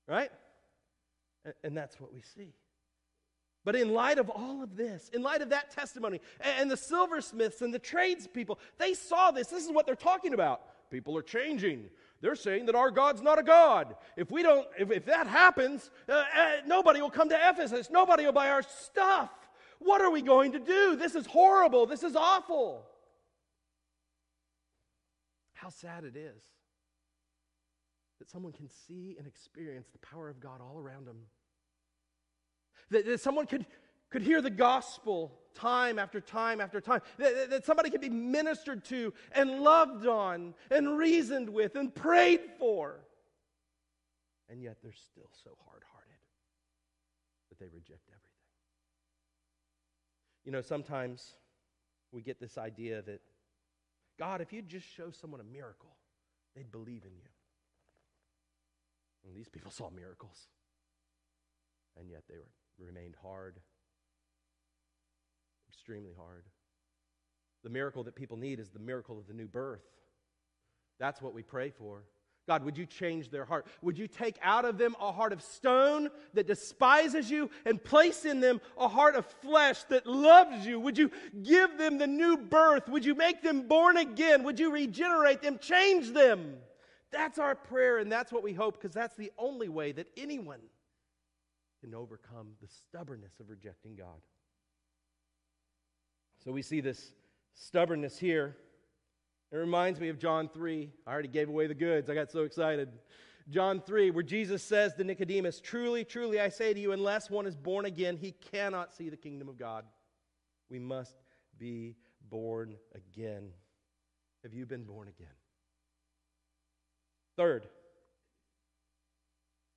Right? 0.07 0.31
And 1.63 1.77
that's 1.77 1.99
what 1.99 2.13
we 2.13 2.21
see. 2.21 2.53
But 3.65 3.75
in 3.75 3.93
light 3.93 4.17
of 4.17 4.29
all 4.29 4.61
of 4.61 4.75
this, 4.75 5.09
in 5.13 5.21
light 5.21 5.41
of 5.41 5.49
that 5.49 5.71
testimony, 5.71 6.19
and 6.41 6.69
the 6.69 6.75
silversmiths 6.75 7.61
and 7.61 7.73
the 7.73 7.79
tradespeople, 7.79 8.59
they 8.77 8.93
saw 8.93 9.31
this. 9.31 9.47
This 9.47 9.63
is 9.63 9.71
what 9.71 9.85
they're 9.85 9.95
talking 9.95 10.33
about. 10.33 10.89
People 10.89 11.17
are 11.17 11.21
changing. 11.21 11.89
They're 12.23 12.35
saying 12.35 12.67
that 12.67 12.75
our 12.75 12.89
God's 12.89 13.21
not 13.21 13.37
a 13.37 13.43
God. 13.43 13.97
If 14.15 14.31
we 14.31 14.43
don't, 14.43 14.65
if, 14.79 14.89
if 14.91 15.05
that 15.07 15.27
happens, 15.27 15.91
uh, 16.07 16.13
uh, 16.13 16.51
nobody 16.65 17.01
will 17.01 17.09
come 17.09 17.27
to 17.27 17.49
Ephesus. 17.49 17.89
Nobody 17.91 18.23
will 18.23 18.31
buy 18.31 18.49
our 18.49 18.63
stuff. 18.63 19.29
What 19.79 20.01
are 20.01 20.09
we 20.09 20.21
going 20.21 20.53
to 20.53 20.59
do? 20.59 20.95
This 20.95 21.15
is 21.15 21.25
horrible. 21.25 21.85
This 21.85 22.01
is 22.01 22.15
awful. 22.15 22.85
How 25.53 25.67
sad 25.67 26.05
it 26.05 26.15
is 26.15 26.41
that 28.19 28.29
someone 28.29 28.53
can 28.53 28.69
see 28.87 29.17
and 29.17 29.27
experience 29.27 29.89
the 29.91 29.99
power 29.99 30.29
of 30.29 30.39
God 30.39 30.61
all 30.61 30.79
around 30.79 31.05
them. 31.05 31.17
That, 32.91 33.05
that 33.05 33.19
someone 33.19 33.47
could 33.47 33.65
could 34.11 34.21
hear 34.21 34.41
the 34.41 34.49
gospel 34.49 35.39
time 35.55 35.99
after 35.99 36.19
time 36.21 36.61
after 36.61 36.81
time, 36.81 37.01
that, 37.17 37.49
that, 37.49 37.65
somebody 37.65 37.89
could 37.89 38.01
be 38.01 38.09
ministered 38.09 38.83
to 38.85 39.13
and 39.31 39.59
loved 39.61 40.07
on 40.07 40.53
and 40.71 40.97
reasoned 40.97 41.49
with 41.49 41.75
and 41.75 41.93
prayed 41.93 42.41
for. 42.59 42.99
And 44.49 44.61
yet 44.61 44.77
they're 44.83 44.93
still 44.93 45.29
so 45.43 45.51
hard 45.65 45.83
hearted 45.91 46.19
that 47.49 47.59
they 47.59 47.67
reject 47.67 48.07
everything. 48.09 48.29
You 50.45 50.51
know, 50.51 50.61
sometimes 50.61 51.35
we 52.11 52.21
get 52.21 52.39
this 52.39 52.57
idea 52.57 53.01
that, 53.01 53.21
God, 54.19 54.41
if 54.41 54.53
you'd 54.53 54.67
just 54.67 54.87
show 54.87 55.09
someone 55.09 55.39
a 55.39 55.43
miracle, 55.43 55.95
they'd 56.55 56.71
believe 56.71 57.05
in 57.05 57.15
you. 57.15 57.29
And 59.25 59.35
these 59.35 59.47
people 59.47 59.71
saw 59.71 59.89
miracles, 59.89 60.47
and 61.97 62.09
yet 62.09 62.23
they 62.29 62.35
were, 62.35 62.85
remained 62.85 63.15
hard 63.21 63.59
extremely 65.83 66.13
hard. 66.17 66.45
The 67.65 67.69
miracle 67.69 68.05
that 68.05 68.15
people 68.15 68.37
need 68.37 68.61
is 68.61 68.69
the 68.69 68.79
miracle 68.79 69.17
of 69.17 69.27
the 69.27 69.33
new 69.33 69.47
birth. 69.47 69.83
That's 70.97 71.21
what 71.21 71.33
we 71.33 71.43
pray 71.43 71.71
for. 71.71 72.05
God, 72.47 72.63
would 72.63 72.77
you 72.77 72.85
change 72.85 73.29
their 73.29 73.43
heart? 73.43 73.67
Would 73.81 73.97
you 73.97 74.07
take 74.07 74.37
out 74.41 74.63
of 74.63 74.77
them 74.77 74.95
a 75.01 75.11
heart 75.11 75.33
of 75.33 75.41
stone 75.41 76.09
that 76.35 76.47
despises 76.47 77.29
you 77.29 77.49
and 77.65 77.83
place 77.83 78.23
in 78.23 78.39
them 78.39 78.61
a 78.77 78.87
heart 78.87 79.15
of 79.15 79.25
flesh 79.41 79.83
that 79.85 80.07
loves 80.07 80.65
you? 80.65 80.79
Would 80.79 80.97
you 80.97 81.11
give 81.41 81.77
them 81.77 81.97
the 81.97 82.07
new 82.07 82.37
birth? 82.37 82.87
Would 82.87 83.03
you 83.03 83.15
make 83.15 83.41
them 83.41 83.67
born 83.67 83.97
again? 83.97 84.43
Would 84.43 84.61
you 84.61 84.71
regenerate 84.71 85.41
them, 85.41 85.57
change 85.57 86.11
them? 86.11 86.55
That's 87.11 87.39
our 87.39 87.55
prayer, 87.55 87.97
and 87.97 88.09
that's 88.09 88.31
what 88.31 88.43
we 88.43 88.53
hope 88.53 88.81
because 88.81 88.95
that's 88.95 89.15
the 89.17 89.33
only 89.37 89.67
way 89.67 89.91
that 89.91 90.07
anyone 90.15 90.61
can 91.81 91.93
overcome 91.93 92.53
the 92.61 92.69
stubbornness 92.69 93.33
of 93.41 93.49
rejecting 93.49 93.95
God. 93.97 94.21
So 96.43 96.51
we 96.51 96.61
see 96.61 96.81
this 96.81 97.13
stubbornness 97.53 98.17
here. 98.17 98.57
It 99.51 99.57
reminds 99.57 99.99
me 99.99 100.09
of 100.09 100.19
John 100.19 100.49
3. 100.49 100.91
I 101.05 101.11
already 101.11 101.27
gave 101.27 101.47
away 101.47 101.67
the 101.67 101.75
goods. 101.75 102.09
I 102.09 102.15
got 102.15 102.31
so 102.31 102.43
excited. 102.43 102.89
John 103.49 103.81
3, 103.81 104.11
where 104.11 104.23
Jesus 104.23 104.63
says 104.63 104.93
to 104.95 105.03
Nicodemus, 105.03 105.59
Truly, 105.61 106.03
truly, 106.03 106.39
I 106.39 106.49
say 106.49 106.73
to 106.73 106.79
you, 106.79 106.91
unless 106.91 107.29
one 107.29 107.45
is 107.45 107.55
born 107.55 107.85
again, 107.85 108.17
he 108.17 108.31
cannot 108.31 108.93
see 108.93 109.09
the 109.09 109.17
kingdom 109.17 109.47
of 109.47 109.57
God. 109.57 109.85
We 110.69 110.79
must 110.79 111.15
be 111.57 111.95
born 112.29 112.75
again. 112.95 113.49
Have 114.43 114.53
you 114.53 114.65
been 114.65 114.83
born 114.83 115.07
again? 115.07 115.27
Third, 117.37 117.67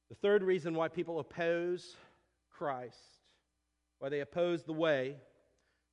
the 0.08 0.14
third 0.14 0.42
reason 0.42 0.74
why 0.74 0.88
people 0.88 1.18
oppose 1.18 1.96
Christ, 2.50 2.98
why 3.98 4.08
they 4.08 4.20
oppose 4.20 4.62
the 4.62 4.72
way, 4.72 5.16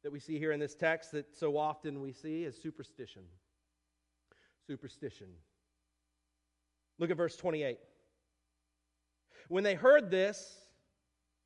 that 0.04 0.12
we 0.12 0.20
see 0.20 0.38
here 0.38 0.52
in 0.52 0.60
this 0.60 0.76
text 0.76 1.12
that 1.14 1.36
so 1.36 1.58
often 1.58 2.02
we 2.02 2.12
see 2.12 2.44
is 2.44 2.56
superstition. 2.62 3.24
Superstition. 4.68 5.28
Look 7.00 7.10
at 7.10 7.18
verse 7.18 7.36
28. 7.36 7.80
When 9.48 9.64
they 9.64 9.76
heard 9.76 10.12
this, 10.12 10.56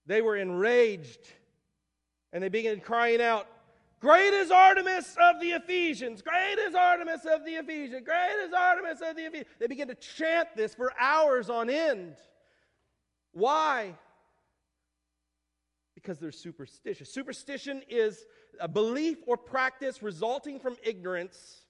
they 0.05 0.21
were 0.21 0.35
enraged 0.35 1.19
and 2.33 2.43
they 2.43 2.49
began 2.49 2.79
crying 2.79 3.21
out, 3.21 3.47
Great 3.99 4.33
is 4.33 4.51
Artemis 4.51 5.15
of 5.19 5.39
the 5.41 5.51
Ephesians! 5.51 6.21
Great 6.21 6.59
is 6.59 6.75
Artemis 6.75 7.25
of 7.25 7.43
the 7.45 7.53
Ephesians! 7.53 8.03
Great 8.05 8.45
is 8.45 8.53
Artemis 8.53 9.01
of 9.01 9.15
the 9.15 9.23
Ephesians! 9.23 9.49
They 9.59 9.67
began 9.67 9.87
to 9.87 9.95
chant 9.95 10.49
this 10.55 10.75
for 10.75 10.93
hours 10.99 11.49
on 11.49 11.69
end. 11.69 12.15
Why? 13.31 13.95
Because 15.95 16.19
they're 16.19 16.31
superstitious. 16.31 17.11
Superstition 17.11 17.81
is 17.89 18.23
a 18.59 18.67
belief 18.67 19.17
or 19.25 19.37
practice 19.37 20.01
resulting 20.01 20.59
from 20.59 20.75
ignorance 20.83 21.61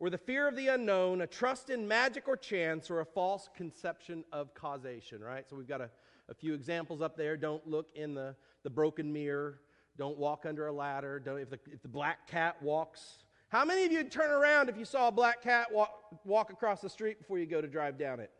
or 0.00 0.10
the 0.10 0.18
fear 0.18 0.46
of 0.46 0.54
the 0.56 0.68
unknown, 0.68 1.22
a 1.22 1.26
trust 1.26 1.70
in 1.70 1.86
magic 1.86 2.28
or 2.28 2.36
chance, 2.36 2.90
or 2.90 3.00
a 3.00 3.04
false 3.04 3.48
conception 3.56 4.24
of 4.32 4.54
causation, 4.54 5.20
right? 5.20 5.48
So 5.48 5.56
we've 5.56 5.66
got 5.66 5.80
a, 5.80 5.90
a 6.28 6.34
few 6.34 6.54
examples 6.54 7.02
up 7.02 7.16
there. 7.16 7.36
Don't 7.36 7.66
look 7.66 7.88
in 7.94 8.14
the, 8.14 8.36
the 8.62 8.70
broken 8.70 9.12
mirror. 9.12 9.60
Don't 9.96 10.16
walk 10.16 10.46
under 10.46 10.68
a 10.68 10.72
ladder. 10.72 11.18
Don't, 11.18 11.38
if, 11.38 11.50
the, 11.50 11.58
if 11.72 11.82
the 11.82 11.88
black 11.88 12.28
cat 12.28 12.62
walks. 12.62 13.24
How 13.48 13.64
many 13.64 13.84
of 13.84 13.90
you 13.90 13.98
would 13.98 14.12
turn 14.12 14.30
around 14.30 14.68
if 14.68 14.76
you 14.76 14.84
saw 14.84 15.08
a 15.08 15.12
black 15.12 15.42
cat 15.42 15.72
walk, 15.72 15.90
walk 16.24 16.52
across 16.52 16.80
the 16.80 16.90
street 16.90 17.18
before 17.18 17.38
you 17.38 17.46
go 17.46 17.60
to 17.60 17.66
drive 17.66 17.98
down 17.98 18.20
it? 18.20 18.30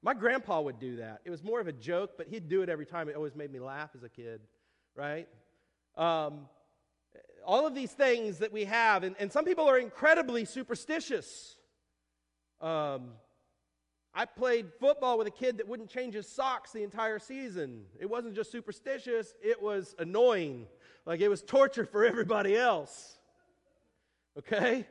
My 0.00 0.14
grandpa 0.14 0.60
would 0.60 0.78
do 0.78 0.96
that. 0.96 1.20
It 1.24 1.30
was 1.30 1.42
more 1.42 1.60
of 1.60 1.66
a 1.66 1.72
joke, 1.72 2.12
but 2.16 2.28
he'd 2.28 2.48
do 2.48 2.62
it 2.62 2.68
every 2.68 2.86
time. 2.86 3.08
It 3.08 3.16
always 3.16 3.34
made 3.34 3.52
me 3.52 3.58
laugh 3.58 3.90
as 3.94 4.02
a 4.04 4.08
kid, 4.08 4.40
right? 4.94 5.28
Um, 5.96 6.46
all 7.44 7.66
of 7.66 7.74
these 7.74 7.92
things 7.92 8.38
that 8.38 8.52
we 8.52 8.64
have, 8.64 9.02
and, 9.02 9.14
and 9.18 9.30
some 9.30 9.44
people 9.44 9.68
are 9.68 9.78
incredibly 9.78 10.44
superstitious. 10.44 11.56
Um, 12.60 13.10
I 14.14 14.24
played 14.24 14.66
football 14.78 15.18
with 15.18 15.26
a 15.26 15.32
kid 15.32 15.58
that 15.58 15.68
wouldn't 15.68 15.90
change 15.90 16.14
his 16.14 16.28
socks 16.28 16.72
the 16.72 16.82
entire 16.82 17.18
season. 17.18 17.84
It 17.98 18.08
wasn't 18.08 18.34
just 18.34 18.52
superstitious, 18.52 19.34
it 19.42 19.60
was 19.60 19.94
annoying. 19.98 20.66
Like 21.04 21.20
it 21.20 21.28
was 21.28 21.42
torture 21.42 21.84
for 21.84 22.04
everybody 22.04 22.56
else. 22.56 23.18
Okay? 24.38 24.86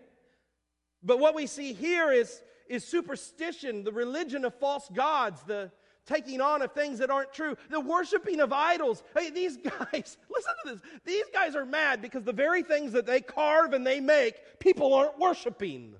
But 1.01 1.19
what 1.19 1.35
we 1.35 1.47
see 1.47 1.73
here 1.73 2.11
is, 2.11 2.41
is 2.67 2.85
superstition, 2.85 3.83
the 3.83 3.91
religion 3.91 4.45
of 4.45 4.53
false 4.55 4.89
gods, 4.93 5.41
the, 5.43 5.71
taking 6.05 6.41
on 6.41 6.61
of 6.61 6.71
things 6.73 6.99
that 6.99 7.09
aren't 7.09 7.33
true, 7.33 7.55
the 7.69 7.79
worshiping 7.79 8.39
of 8.39 8.51
idols. 8.51 9.03
Hey, 9.17 9.29
these 9.29 9.57
guys, 9.63 10.17
listen 10.29 10.53
to 10.65 10.73
this. 10.73 10.81
These 11.05 11.25
guys 11.33 11.55
are 11.55 11.65
mad 11.65 12.01
because 12.01 12.23
the 12.23 12.33
very 12.33 12.63
things 12.63 12.91
that 12.93 13.05
they 13.05 13.21
carve 13.21 13.73
and 13.73 13.85
they 13.85 13.99
make, 13.99 14.59
people 14.59 14.93
aren't 14.93 15.19
worshiping. 15.19 15.95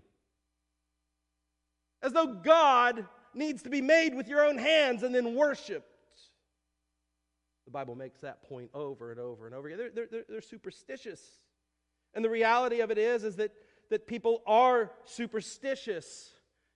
As 2.02 2.12
though 2.12 2.28
God 2.28 3.06
needs 3.34 3.64
to 3.64 3.70
be 3.70 3.82
made 3.82 4.14
with 4.14 4.28
your 4.28 4.46
own 4.46 4.58
hands 4.58 5.04
and 5.04 5.14
then 5.16 5.36
worshiped. 5.36 5.88
The 7.66 7.72
Bible 7.72 7.96
makes 7.96 8.20
that 8.22 8.44
point 8.44 8.70
over 8.74 9.12
and 9.12 9.20
over 9.20 9.46
and 9.46 9.56
over 9.56 9.68
again. 9.68 9.90
They're, 9.94 10.08
they're, 10.08 10.26
they're 10.28 10.42
superstitious. 10.42 11.22
And 12.14 12.24
the 12.24 12.30
reality 12.30 12.82
of 12.82 12.92
it 12.92 12.98
is, 12.98 13.24
is 13.24 13.38
that, 13.38 13.52
that 13.90 14.06
people 14.06 14.42
are 14.46 14.92
superstitious. 15.06 16.33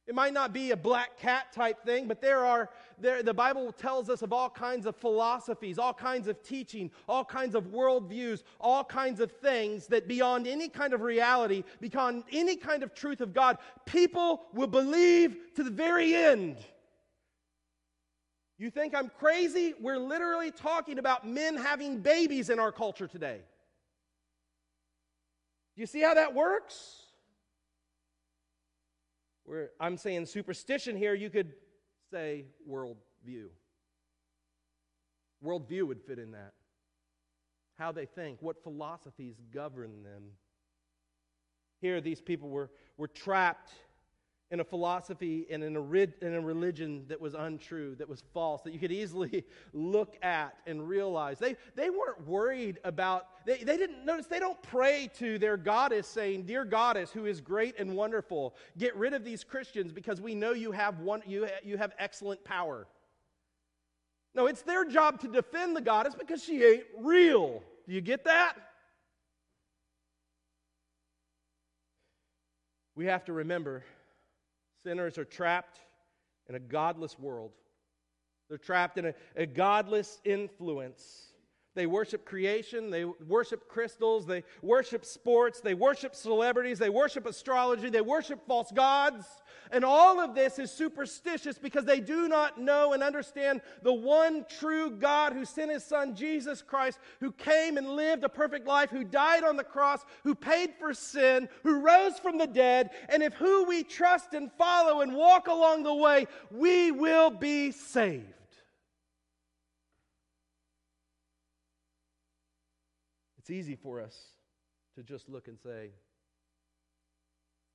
It 0.08 0.16
might 0.16 0.34
not 0.34 0.54
be 0.54 0.72
a 0.72 0.78
black 0.78 1.20
cat 1.20 1.52
type 1.52 1.84
thing, 1.84 2.08
but 2.08 2.22
there 2.22 2.46
are, 2.46 2.70
there, 2.98 3.22
the 3.22 3.34
Bible 3.34 3.74
tells 3.74 4.10
us 4.10 4.22
of 4.22 4.32
all 4.32 4.50
kinds 4.50 4.86
of 4.86 4.96
philosophies, 4.96 5.78
all 5.78 5.94
kinds 5.94 6.30
of 6.30 6.42
teaching, 6.42 6.92
all 7.10 7.26
kinds 7.26 7.56
of 7.56 7.66
worldviews, 7.66 8.44
all 8.62 8.86
kinds 8.86 9.20
of 9.20 9.34
things 9.34 9.88
that 9.88 10.08
beyond 10.08 10.48
any 10.48 10.70
kind 10.70 10.94
of 10.94 11.02
reality, 11.02 11.66
beyond 11.82 12.24
any 12.32 12.56
kind 12.56 12.84
of 12.84 12.94
truth 12.94 13.20
of 13.20 13.34
God, 13.34 13.58
people 13.86 14.44
will 14.54 14.68
believe 14.68 15.36
to 15.56 15.64
the 15.64 15.70
very 15.70 16.16
end. 16.16 16.58
You 18.58 18.72
think 18.72 18.96
I'm 18.96 19.12
crazy? 19.20 19.74
We're 19.78 20.00
literally 20.00 20.52
talking 20.52 21.00
about 21.00 21.28
men 21.28 21.58
having 21.58 22.00
babies 22.00 22.50
in 22.50 22.60
our 22.60 22.72
culture 22.72 23.08
today. 23.08 23.42
Do 25.76 25.82
you 25.82 25.86
see 25.86 26.02
how 26.02 26.14
that 26.14 26.34
works? 26.34 27.07
Where 29.48 29.70
I'm 29.80 29.96
saying 29.96 30.26
superstition 30.26 30.98
here, 30.98 31.14
you 31.14 31.30
could 31.30 31.54
say 32.12 32.48
worldview. 32.70 33.48
Worldview 35.44 35.88
would 35.88 36.02
fit 36.02 36.20
in 36.20 36.32
that. 36.32 36.52
How 37.80 37.94
they 37.94 38.06
think, 38.06 38.42
what 38.42 38.62
philosophies 38.62 39.36
govern 39.54 40.04
them. 40.04 40.24
Here, 41.80 42.02
these 42.02 42.20
people 42.20 42.50
were, 42.50 42.72
were 42.98 43.08
trapped 43.08 43.72
in 44.50 44.62
a 44.62 44.64
philosophy 44.64 45.46
and 45.50 45.62
in 45.62 45.76
a, 45.76 45.82
in 46.26 46.34
a 46.36 46.40
religion 46.40 47.04
that 47.10 47.20
was 47.20 47.34
untrue, 47.34 47.96
that 47.96 48.08
was 48.08 48.24
false, 48.34 48.62
that 48.62 48.72
you 48.72 48.80
could 48.80 48.94
easily 48.94 49.44
look 49.74 50.16
at 50.22 50.56
and 50.66 50.88
realize. 50.88 51.38
They, 51.38 51.58
they 51.76 51.90
weren't 51.90 52.26
worried 52.26 52.80
about, 52.86 53.46
they, 53.46 53.58
they 53.58 53.76
didn't 53.76 54.06
notice, 54.06 54.28
they 54.28 54.40
don't 54.40 54.62
pray 54.64 55.10
to 55.18 55.38
their 55.38 55.58
goddess 55.58 56.08
saying, 56.08 56.44
Dear 56.44 56.64
goddess, 56.64 57.12
who 57.12 57.26
is 57.26 57.42
great 57.42 57.78
and 57.78 57.96
wonderful, 57.96 58.56
get 58.78 58.96
rid 58.96 59.14
of 59.14 59.26
these 59.26 59.44
Christians 59.44 59.92
because 59.92 60.22
we 60.22 60.34
know 60.34 60.54
you 60.54 60.72
have, 60.72 61.00
one, 61.00 61.22
you, 61.26 61.48
you 61.64 61.78
have 61.78 61.92
excellent 62.00 62.44
power. 62.46 62.88
No, 64.34 64.46
it's 64.46 64.62
their 64.62 64.86
job 64.86 65.20
to 65.22 65.28
defend 65.28 65.76
the 65.76 65.82
goddess 65.82 66.16
because 66.18 66.44
she 66.44 66.64
ain't 66.64 66.84
real. 67.00 67.64
Do 67.86 67.94
you 67.94 68.02
get 68.02 68.24
that? 68.26 68.54
We 72.96 73.06
have 73.06 73.26
to 73.26 73.34
remember 73.34 73.84
Sinners 74.88 75.18
are 75.18 75.26
trapped 75.26 75.82
in 76.48 76.56
a 76.56 76.60
godless 76.62 77.20
world. 77.20 77.52
They're 78.48 78.58
trapped 78.58 78.98
in 78.98 79.08
a, 79.08 79.14
a, 79.36 79.46
godless 79.46 80.22
influence. 80.24 81.27
They 81.78 81.86
worship 81.86 82.26
creation, 82.26 82.90
they 82.90 83.06
worship 83.06 83.68
crystals, 83.68 84.26
they 84.26 84.44
worship 84.64 85.06
sports, 85.06 85.62
they 85.62 85.76
worship 85.76 86.16
celebrities, 86.16 86.80
they 86.80 86.90
worship 86.90 87.28
astrology, 87.28 87.92
they 87.92 88.02
worship 88.02 88.48
false 88.48 88.72
gods. 88.72 89.28
And 89.70 89.86
all 89.86 90.20
of 90.20 90.34
this 90.34 90.58
is 90.58 90.72
superstitious 90.72 91.60
because 91.60 91.86
they 91.86 92.00
do 92.00 92.28
not 92.28 92.60
know 92.60 92.94
and 92.94 93.04
understand 93.04 93.62
the 93.84 93.94
one 93.94 94.44
true 94.60 94.90
God 94.90 95.34
who 95.34 95.46
sent 95.46 95.70
his 95.70 95.84
son 95.84 96.16
Jesus 96.16 96.64
Christ, 96.64 96.98
who 97.20 97.32
came 97.32 97.78
and 97.78 97.90
lived 97.90 98.24
a 98.24 98.30
perfect 98.30 98.66
life, 98.66 98.90
who 98.90 99.04
died 99.04 99.44
on 99.44 99.56
the 99.56 99.64
cross, 99.64 100.02
who 100.24 100.34
paid 100.34 100.74
for 100.80 100.96
sin, 100.96 101.48
who 101.62 101.82
rose 101.82 102.18
from 102.18 102.40
the 102.40 102.48
dead. 102.48 102.90
And 103.08 103.22
if 103.22 103.36
who 103.36 103.66
we 103.66 103.84
trust 103.84 104.34
and 104.34 104.52
follow 104.58 105.02
and 105.02 105.16
walk 105.16 105.48
along 105.48 105.84
the 105.84 105.94
way, 105.94 106.26
we 106.50 106.90
will 106.90 107.30
be 107.30 107.70
saved. 107.70 108.34
It's 113.48 113.52
easy 113.54 113.78
for 113.78 114.02
us 114.02 114.14
to 114.96 115.04
just 115.04 115.30
look 115.30 115.48
and 115.48 115.58
say, 115.58 115.92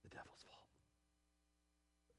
the 0.03 0.11
devil's 0.11 0.45
fault. 0.51 0.67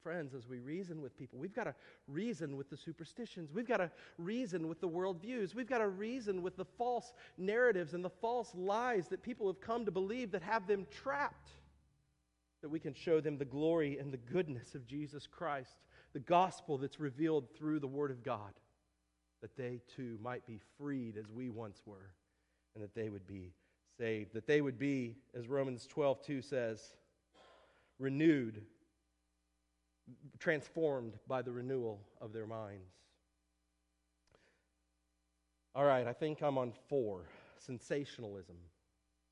friends, 0.02 0.34
as 0.34 0.48
we 0.48 0.58
reason 0.58 1.00
with 1.00 1.16
people, 1.16 1.38
we've 1.38 1.54
got 1.54 1.64
to 1.64 1.74
reason 2.08 2.56
with 2.56 2.68
the 2.68 2.76
superstitions. 2.76 3.52
We've 3.52 3.68
got 3.68 3.76
to 3.76 3.92
reason 4.18 4.66
with 4.66 4.80
the 4.80 4.88
worldviews. 4.88 5.54
We've 5.54 5.68
got 5.68 5.78
to 5.78 5.86
reason 5.86 6.42
with 6.42 6.56
the 6.56 6.64
false 6.64 7.12
narratives 7.38 7.94
and 7.94 8.04
the 8.04 8.10
false 8.10 8.52
lies 8.56 9.06
that 9.06 9.22
people 9.22 9.46
have 9.46 9.60
come 9.60 9.84
to 9.84 9.92
believe 9.92 10.32
that 10.32 10.42
have 10.42 10.66
them 10.66 10.84
trapped. 10.90 11.50
That 12.60 12.70
we 12.70 12.80
can 12.80 12.92
show 12.92 13.20
them 13.20 13.38
the 13.38 13.44
glory 13.44 13.98
and 13.98 14.12
the 14.12 14.16
goodness 14.16 14.74
of 14.74 14.84
Jesus 14.84 15.28
Christ, 15.28 15.78
the 16.12 16.18
gospel 16.18 16.76
that's 16.76 16.98
revealed 16.98 17.54
through 17.56 17.78
the 17.78 17.86
Word 17.86 18.10
of 18.10 18.24
God, 18.24 18.54
that 19.42 19.56
they 19.56 19.80
too 19.94 20.18
might 20.20 20.44
be 20.44 20.58
freed 20.76 21.16
as 21.16 21.30
we 21.30 21.50
once 21.50 21.82
were, 21.86 22.10
and 22.74 22.82
that 22.82 22.94
they 22.94 23.08
would 23.08 23.26
be 23.26 23.52
saved. 23.98 24.32
That 24.32 24.46
they 24.46 24.60
would 24.60 24.78
be, 24.78 25.16
as 25.34 25.48
Romans 25.48 25.86
12 25.86 26.22
2 26.22 26.42
says, 26.42 26.96
renewed 27.98 28.62
transformed 30.38 31.14
by 31.26 31.42
the 31.42 31.52
renewal 31.52 32.00
of 32.20 32.32
their 32.32 32.46
minds. 32.46 32.92
All 35.74 35.84
right, 35.84 36.06
I 36.06 36.12
think 36.12 36.42
I'm 36.42 36.58
on 36.58 36.72
four 36.88 37.22
sensationalism. 37.58 38.56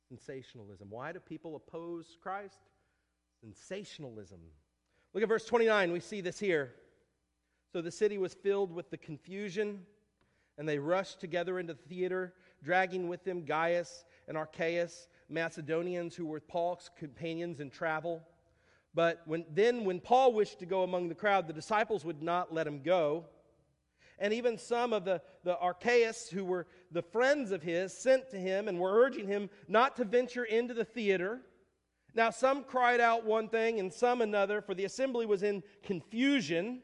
Sensationalism. 0.08 0.88
Why 0.90 1.12
do 1.12 1.20
people 1.20 1.56
oppose 1.56 2.16
Christ? 2.20 2.58
Sensationalism. 3.40 4.40
Look 5.14 5.22
at 5.22 5.28
verse 5.28 5.44
29. 5.44 5.92
We 5.92 6.00
see 6.00 6.20
this 6.20 6.38
here. 6.38 6.72
So 7.72 7.80
the 7.80 7.90
city 7.90 8.18
was 8.18 8.34
filled 8.34 8.72
with 8.72 8.90
the 8.90 8.96
confusion, 8.96 9.86
and 10.58 10.68
they 10.68 10.78
rushed 10.78 11.20
together 11.20 11.58
into 11.58 11.74
the 11.74 11.82
theater, 11.88 12.34
dragging 12.62 13.08
with 13.08 13.24
them 13.24 13.44
Gaius 13.44 14.04
and 14.28 14.36
Archias, 14.36 15.08
Macedonians 15.28 16.14
who 16.14 16.26
were 16.26 16.40
Paul's 16.40 16.90
companions 16.98 17.60
in 17.60 17.70
travel. 17.70 18.22
But 18.94 19.22
when, 19.24 19.44
then, 19.50 19.84
when 19.84 20.00
Paul 20.00 20.34
wished 20.34 20.58
to 20.58 20.66
go 20.66 20.82
among 20.82 21.08
the 21.08 21.14
crowd, 21.14 21.46
the 21.46 21.52
disciples 21.52 22.04
would 22.04 22.22
not 22.22 22.52
let 22.52 22.66
him 22.66 22.82
go. 22.82 23.24
And 24.18 24.32
even 24.32 24.58
some 24.58 24.92
of 24.92 25.04
the, 25.04 25.22
the 25.42 25.56
Archias, 25.56 26.28
who 26.28 26.44
were 26.44 26.66
the 26.90 27.02
friends 27.02 27.50
of 27.50 27.62
his, 27.62 27.96
sent 27.96 28.30
to 28.30 28.38
him 28.38 28.68
and 28.68 28.78
were 28.78 28.92
urging 28.92 29.26
him 29.26 29.48
not 29.66 29.96
to 29.96 30.04
venture 30.04 30.44
into 30.44 30.74
the 30.74 30.84
theater. 30.84 31.40
Now, 32.14 32.30
some 32.30 32.64
cried 32.64 33.00
out 33.00 33.24
one 33.24 33.48
thing 33.48 33.80
and 33.80 33.92
some 33.92 34.20
another, 34.20 34.60
for 34.60 34.74
the 34.74 34.84
assembly 34.84 35.24
was 35.24 35.42
in 35.42 35.62
confusion. 35.82 36.82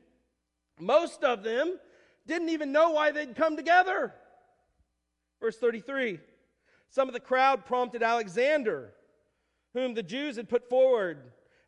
Most 0.81 1.23
of 1.23 1.43
them 1.43 1.79
didn't 2.27 2.49
even 2.49 2.73
know 2.73 2.91
why 2.91 3.11
they'd 3.11 3.37
come 3.37 3.57
together. 3.57 4.15
Verse 5.41 5.57
33 5.57 6.21
Some 6.89 7.09
of 7.09 7.15
the 7.15 7.21
crowd 7.21 7.65
prompted 7.65 8.03
Alexander, 8.03 8.93
whom 9.75 9.95
the 9.95 10.03
Jews 10.03 10.37
had 10.37 10.49
put 10.49 10.69
forward 10.69 11.19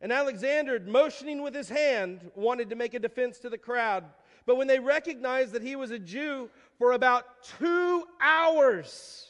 and 0.01 0.13
Alexander, 0.13 0.81
motioning 0.81 1.43
with 1.43 1.55
his 1.55 1.69
hand, 1.69 2.31
wanted 2.35 2.71
to 2.71 2.77
make 2.77 2.95
a 2.95 2.99
defense 2.99 3.39
to 3.41 3.51
the 3.51 3.59
crowd. 3.59 4.05
But 4.47 4.57
when 4.57 4.67
they 4.67 4.79
recognized 4.79 5.53
that 5.53 5.63
he 5.63 5.77
was 5.77 5.91
a 5.91 5.99
Jew, 5.99 6.49
for 6.79 6.93
about 6.93 7.43
two 7.59 8.05
hours, 8.21 9.27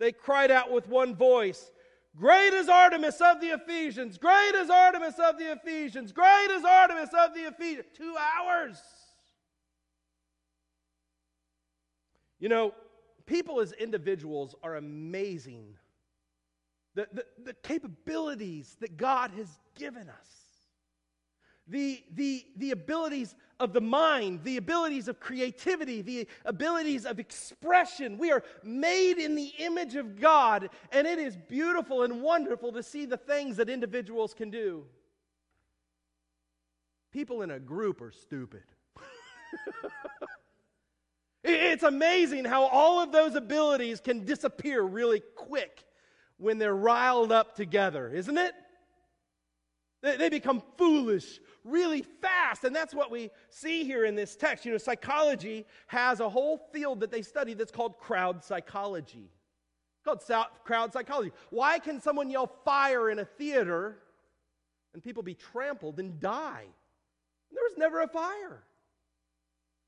they 0.00 0.10
cried 0.10 0.50
out 0.50 0.72
with 0.72 0.88
one 0.88 1.14
voice 1.14 1.70
Great 2.16 2.52
is 2.52 2.68
Artemis 2.68 3.20
of 3.20 3.40
the 3.40 3.48
Ephesians! 3.48 4.18
Great 4.18 4.54
is 4.56 4.68
Artemis 4.68 5.14
of 5.20 5.38
the 5.38 5.52
Ephesians! 5.52 6.10
Great 6.10 6.48
is 6.50 6.64
Artemis 6.64 7.10
of 7.16 7.32
the 7.32 7.46
Ephesians! 7.46 7.86
Two 7.96 8.16
hours. 8.18 8.82
You 12.40 12.48
know, 12.48 12.74
people 13.30 13.60
as 13.60 13.70
individuals 13.74 14.56
are 14.60 14.74
amazing 14.74 15.76
the, 16.96 17.06
the, 17.12 17.24
the 17.44 17.54
capabilities 17.62 18.76
that 18.80 18.96
God 18.96 19.30
has 19.36 19.46
given 19.78 20.08
us, 20.08 20.28
the, 21.68 22.02
the, 22.12 22.44
the 22.56 22.72
abilities 22.72 23.36
of 23.60 23.72
the 23.72 23.80
mind, 23.80 24.40
the 24.42 24.56
abilities 24.56 25.06
of 25.06 25.20
creativity, 25.20 26.02
the 26.02 26.26
abilities 26.44 27.06
of 27.06 27.20
expression. 27.20 28.18
We 28.18 28.32
are 28.32 28.42
made 28.64 29.18
in 29.18 29.36
the 29.36 29.52
image 29.58 29.94
of 29.94 30.20
God, 30.20 30.68
and 30.90 31.06
it 31.06 31.20
is 31.20 31.36
beautiful 31.36 32.02
and 32.02 32.22
wonderful 32.22 32.72
to 32.72 32.82
see 32.82 33.04
the 33.04 33.16
things 33.16 33.56
that 33.58 33.70
individuals 33.70 34.34
can 34.34 34.50
do. 34.50 34.84
People 37.12 37.42
in 37.42 37.52
a 37.52 37.60
group 37.60 38.00
are 38.00 38.10
stupid. 38.10 38.64
it's 41.42 41.82
amazing 41.82 42.44
how 42.44 42.64
all 42.64 43.02
of 43.02 43.12
those 43.12 43.34
abilities 43.34 44.00
can 44.00 44.24
disappear 44.24 44.82
really 44.82 45.22
quick 45.36 45.84
when 46.36 46.58
they're 46.58 46.74
riled 46.74 47.32
up 47.32 47.54
together, 47.54 48.10
isn't 48.10 48.38
it? 48.38 48.52
They 50.02 50.30
become 50.30 50.62
foolish 50.78 51.40
really 51.64 52.02
fast. 52.22 52.64
And 52.64 52.74
that's 52.74 52.94
what 52.94 53.10
we 53.10 53.30
see 53.50 53.84
here 53.84 54.04
in 54.06 54.14
this 54.14 54.34
text. 54.34 54.64
You 54.64 54.72
know, 54.72 54.78
psychology 54.78 55.66
has 55.88 56.20
a 56.20 56.28
whole 56.28 56.58
field 56.72 57.00
that 57.00 57.10
they 57.10 57.22
study 57.22 57.54
that's 57.54 57.70
called 57.70 57.98
crowd 57.98 58.42
psychology. 58.42 59.30
It's 60.06 60.26
called 60.28 60.46
crowd 60.64 60.92
psychology. 60.92 61.32
Why 61.50 61.78
can 61.78 62.00
someone 62.00 62.30
yell 62.30 62.46
fire 62.64 63.10
in 63.10 63.18
a 63.18 63.24
theater 63.26 63.98
and 64.94 65.02
people 65.02 65.22
be 65.22 65.34
trampled 65.34 66.00
and 66.00 66.18
die? 66.18 66.64
There 67.52 67.62
was 67.68 67.76
never 67.76 68.00
a 68.00 68.08
fire. 68.08 68.62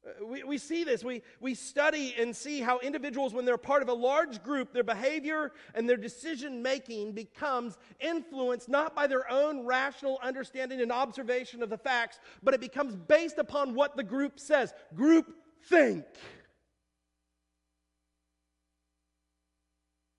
Uh, 0.05 0.27
we, 0.27 0.43
we 0.43 0.59
see 0.59 0.83
this. 0.83 1.05
We, 1.05 1.23
we 1.41 1.55
study 1.55 2.15
and 2.19 2.35
see 2.35 2.61
how 2.61 2.79
individuals, 2.81 3.33
when 3.33 3.45
they're 3.45 3.57
part 3.57 3.83
of 3.83 3.89
a 3.89 3.95
large 3.95 4.43
group, 4.43 4.73
their 4.73 4.83
behavior 4.83 5.53
and 5.75 5.89
their 5.89 5.97
decision 5.97 6.63
making 6.63 7.13
becomes 7.13 7.79
influenced 8.01 8.69
not 8.69 8.97
by 8.97 9.07
their 9.07 9.31
own 9.31 9.65
rational 9.65 10.19
understanding 10.23 10.81
and 10.81 10.91
observation 10.91 11.63
of 11.63 11.71
the 11.71 11.79
facts, 11.79 12.19
but 12.43 12.53
it 12.53 12.61
becomes 12.61 12.97
based 12.97 13.39
upon 13.39 13.75
what 13.75 13.97
the 13.97 14.03
group 14.03 14.41
says. 14.41 14.75
Group 14.95 15.33
think. 15.69 16.05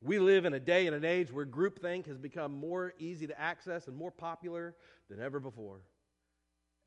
We 0.01 0.19
live 0.19 0.43
in 0.43 0.53
a 0.53 0.59
day 0.59 0.87
and 0.87 0.95
an 0.95 1.05
age 1.05 1.31
where 1.31 1.45
groupthink 1.45 2.07
has 2.07 2.17
become 2.17 2.53
more 2.53 2.93
easy 2.99 3.25
to 3.27 3.39
access 3.39 3.87
and 3.87 3.95
more 3.95 4.11
popular 4.11 4.75
than 5.09 5.21
ever 5.21 5.39
before. 5.39 5.79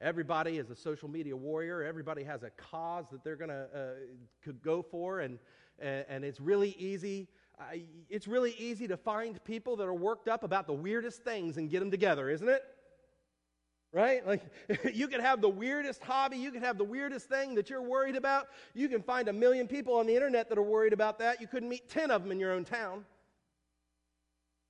Everybody 0.01 0.59
is 0.59 0.69
a 0.69 0.77
social 0.77 1.09
media 1.09 1.35
warrior. 1.35 1.83
Everybody 1.83 2.23
has 2.25 2.43
a 2.43 2.51
cause 2.51 3.07
that 3.11 3.25
they're 3.25 3.37
going 3.37 3.51
to 3.51 3.67
uh, 3.75 4.53
go 4.63 4.83
for, 4.83 5.21
and, 5.21 5.39
and 5.79 6.23
it's 6.23 6.39
really 6.39 6.77
easy. 6.79 7.29
It's 8.11 8.29
really 8.29 8.55
easy 8.59 8.87
to 8.89 8.99
find 8.99 9.43
people 9.45 9.77
that 9.77 9.85
are 9.85 9.95
worked 9.95 10.29
up 10.29 10.45
about 10.45 10.67
the 10.67 10.75
weirdest 10.75 11.25
things 11.25 11.57
and 11.57 11.71
get 11.71 11.81
them 11.81 11.91
together, 11.91 12.29
isn't 12.29 12.49
it? 12.49 12.63
Right? 13.91 14.27
Like, 14.27 14.43
you 14.93 15.09
can 15.09 15.23
have 15.23 15.41
the 15.41 15.49
weirdest 15.49 16.03
hobby, 16.03 16.37
you 16.37 16.51
can 16.51 16.63
have 16.63 16.77
the 16.77 16.85
weirdest 16.85 17.31
thing 17.31 17.55
that 17.55 17.71
you're 17.71 17.81
worried 17.81 18.17
about. 18.17 18.49
You 18.75 18.91
can 18.91 19.03
find 19.03 19.29
a 19.29 19.33
million 19.33 19.67
people 19.67 19.95
on 19.95 20.07
the 20.07 20.15
internet 20.15 20.51
that 20.51 20.59
are 20.59 20.63
worried 20.63 20.93
about 20.93 21.19
that. 21.21 21.41
You 21.41 21.47
couldn't 21.47 21.71
meet 21.71 21.89
10 21.89 22.11
of 22.11 22.23
them 22.23 22.33
in 22.33 22.39
your 22.39 22.53
own 22.53 22.65
town. 22.65 23.07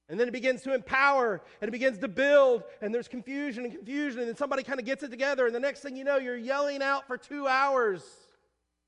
And 0.08 0.20
then 0.20 0.28
it 0.28 0.32
begins 0.32 0.62
to 0.62 0.74
empower 0.74 1.42
and 1.60 1.68
it 1.68 1.72
begins 1.72 1.98
to 1.98 2.08
build, 2.08 2.62
and 2.80 2.94
there's 2.94 3.08
confusion 3.08 3.64
and 3.64 3.74
confusion, 3.74 4.20
and 4.20 4.28
then 4.28 4.36
somebody 4.36 4.62
kind 4.62 4.78
of 4.78 4.86
gets 4.86 5.02
it 5.02 5.10
together, 5.10 5.46
and 5.46 5.54
the 5.54 5.60
next 5.60 5.80
thing 5.80 5.96
you 5.96 6.04
know, 6.04 6.16
you're 6.16 6.36
yelling 6.36 6.82
out 6.82 7.06
for 7.06 7.16
two 7.16 7.46
hours 7.46 8.02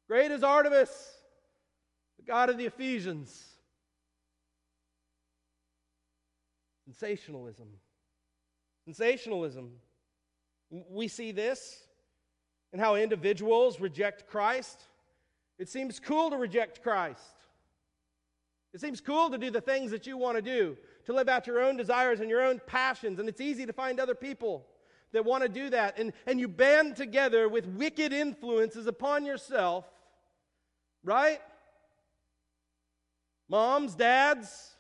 Great 0.09 0.31
is 0.31 0.43
Artemis, 0.43 0.89
the 2.17 2.25
God 2.25 2.49
of 2.49 2.57
the 2.57 2.65
Ephesians. 2.65 3.45
Sensationalism. 6.87 7.69
Sensationalism. 8.87 9.71
We 10.71 11.09
see 11.09 11.31
this 11.31 11.85
in 12.73 12.79
how 12.79 12.95
individuals 12.95 13.81
reject 13.81 14.27
Christ. 14.27 14.81
It 15.59 15.69
seems 15.69 16.01
cool 16.01 16.31
to 16.31 16.39
reject 16.39 16.83
Christ. 16.83 17.21
It 18.73 18.81
seems 18.81 19.03
cool 19.03 19.29
to 19.29 19.37
do 19.37 19.51
the 19.51 19.61
things 19.61 19.91
that 19.91 20.07
you 20.07 20.17
want 20.17 20.37
to 20.37 20.43
do 20.43 20.79
to 21.09 21.15
live 21.15 21.31
out 21.31 21.47
your 21.47 21.59
own 21.59 21.75
desires 21.79 22.21
and 22.21 22.29
your 22.29 22.43
own 22.43 22.61
passions. 22.67 23.19
And 23.19 23.31
it's 23.31 23.41
easy 23.41 23.65
to 23.65 23.73
find 23.73 23.99
other 23.99 24.15
people 24.15 24.67
that 25.13 25.25
want 25.25 25.43
to 25.43 25.49
do 25.49 25.71
that. 25.71 25.99
And, 25.99 26.13
and 26.27 26.39
you 26.39 26.49
band 26.49 26.97
together 26.97 27.49
with 27.49 27.65
wicked 27.65 28.13
influences 28.13 28.87
upon 28.87 29.25
yourself, 29.25 29.87
right? 31.03 31.41
Moms, 33.49 33.95
dads, 33.95 34.75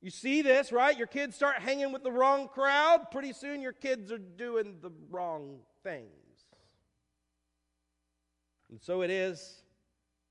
you 0.00 0.08
see 0.08 0.40
this, 0.40 0.72
right? 0.72 0.96
Your 0.96 1.06
kids 1.06 1.36
start 1.36 1.56
hanging 1.56 1.92
with 1.92 2.04
the 2.04 2.12
wrong 2.12 2.48
crowd. 2.48 3.10
Pretty 3.10 3.34
soon 3.34 3.60
your 3.60 3.74
kids 3.74 4.10
are 4.10 4.16
doing 4.16 4.78
the 4.80 4.92
wrong 5.10 5.58
things. 5.82 6.08
And 8.70 8.80
so 8.80 9.02
it 9.02 9.10
is 9.10 9.62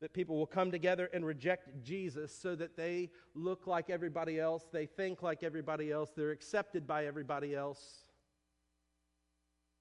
that 0.03 0.11
people 0.11 0.35
will 0.35 0.45
come 0.45 0.69
together 0.69 1.09
and 1.13 1.25
reject 1.25 1.81
Jesus 1.81 2.37
so 2.37 2.57
that 2.57 2.75
they 2.75 3.09
look 3.35 3.67
like 3.67 3.89
everybody 3.89 4.37
else, 4.37 4.65
they 4.69 4.85
think 4.85 5.23
like 5.23 5.43
everybody 5.43 5.93
else, 5.93 6.11
they're 6.13 6.31
accepted 6.31 6.85
by 6.85 7.05
everybody 7.05 7.55
else. 7.55 8.03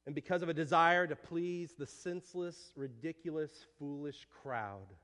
And 0.06 0.14
because 0.14 0.40
of 0.42 0.48
a 0.48 0.54
desire 0.54 1.08
to 1.08 1.16
please 1.16 1.74
the 1.76 1.88
senseless, 1.88 2.70
ridiculous, 2.76 3.66
foolish 3.80 4.28
crowd, 4.30 4.94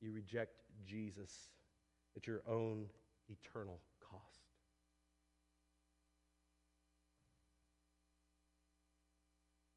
you 0.00 0.10
reject 0.10 0.56
Jesus 0.84 1.32
at 2.16 2.26
your 2.26 2.42
own 2.48 2.86
eternal 3.28 3.78
cost. 4.00 4.40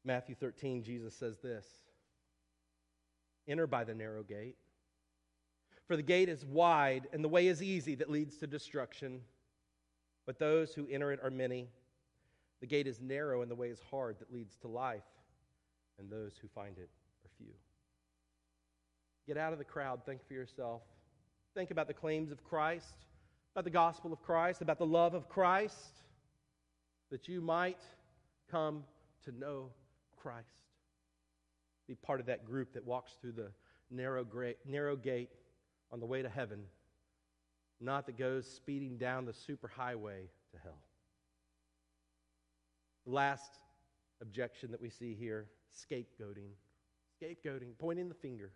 Matthew 0.04 0.34
13, 0.34 0.82
Jesus 0.82 1.14
says 1.14 1.38
this. 1.38 1.64
Enter 3.48 3.66
by 3.66 3.82
the 3.82 3.94
narrow 3.94 4.22
gate. 4.22 4.56
For 5.86 5.96
the 5.96 6.02
gate 6.02 6.28
is 6.28 6.44
wide 6.44 7.08
and 7.12 7.24
the 7.24 7.28
way 7.28 7.46
is 7.46 7.62
easy 7.62 7.94
that 7.94 8.10
leads 8.10 8.36
to 8.36 8.46
destruction, 8.46 9.22
but 10.26 10.38
those 10.38 10.74
who 10.74 10.86
enter 10.90 11.12
it 11.12 11.20
are 11.22 11.30
many. 11.30 11.68
The 12.60 12.66
gate 12.66 12.86
is 12.86 13.00
narrow 13.00 13.40
and 13.40 13.50
the 13.50 13.54
way 13.54 13.68
is 13.68 13.80
hard 13.90 14.18
that 14.18 14.32
leads 14.32 14.56
to 14.58 14.68
life, 14.68 15.06
and 15.98 16.10
those 16.10 16.36
who 16.40 16.48
find 16.48 16.76
it 16.76 16.90
are 17.24 17.30
few. 17.38 17.54
Get 19.26 19.38
out 19.38 19.52
of 19.52 19.58
the 19.58 19.64
crowd, 19.64 20.04
think 20.04 20.26
for 20.26 20.34
yourself. 20.34 20.82
Think 21.54 21.70
about 21.70 21.86
the 21.86 21.94
claims 21.94 22.30
of 22.30 22.44
Christ, 22.44 23.06
about 23.54 23.64
the 23.64 23.70
gospel 23.70 24.12
of 24.12 24.22
Christ, 24.22 24.60
about 24.60 24.78
the 24.78 24.86
love 24.86 25.14
of 25.14 25.28
Christ, 25.28 26.02
that 27.10 27.28
you 27.28 27.40
might 27.40 27.80
come 28.50 28.84
to 29.24 29.32
know 29.32 29.70
Christ 30.16 30.67
be 31.88 31.94
part 31.94 32.20
of 32.20 32.26
that 32.26 32.44
group 32.44 32.74
that 32.74 32.84
walks 32.84 33.12
through 33.20 33.32
the 33.32 33.50
narrow, 33.90 34.24
narrow 34.66 34.94
gate 34.94 35.30
on 35.90 36.00
the 36.00 36.06
way 36.06 36.22
to 36.22 36.28
heaven, 36.28 36.60
not 37.80 38.06
that 38.06 38.18
goes 38.18 38.46
speeding 38.46 38.98
down 38.98 39.24
the 39.24 39.32
superhighway 39.32 40.28
to 40.52 40.58
hell. 40.62 40.78
Last 43.06 43.58
objection 44.20 44.70
that 44.72 44.80
we 44.80 44.90
see 44.90 45.14
here 45.14 45.46
scapegoating. 45.74 46.50
Scapegoating, 47.20 47.70
pointing 47.78 48.08
the 48.08 48.14
finger, 48.14 48.52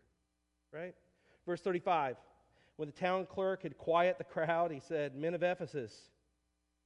right? 0.72 0.94
Verse 1.46 1.60
35 1.62 2.16
When 2.76 2.88
the 2.88 2.92
town 2.92 3.26
clerk 3.26 3.62
had 3.62 3.78
quieted 3.78 4.18
the 4.18 4.24
crowd, 4.24 4.70
he 4.70 4.80
said, 4.80 5.16
Men 5.16 5.34
of 5.34 5.42
Ephesus, 5.42 6.10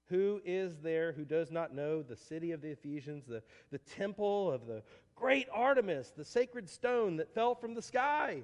who 0.08 0.40
is 0.44 0.78
there 0.82 1.12
who 1.12 1.24
does 1.24 1.50
not 1.50 1.74
know 1.74 2.02
the 2.02 2.16
city 2.16 2.52
of 2.52 2.60
the 2.60 2.70
Ephesians, 2.70 3.24
the, 3.26 3.42
the 3.70 3.78
temple 3.78 4.52
of 4.52 4.66
the 4.66 4.82
great 5.14 5.48
Artemis, 5.52 6.12
the 6.16 6.24
sacred 6.24 6.68
stone 6.68 7.16
that 7.16 7.34
fell 7.34 7.54
from 7.54 7.74
the 7.74 7.82
sky? 7.82 8.42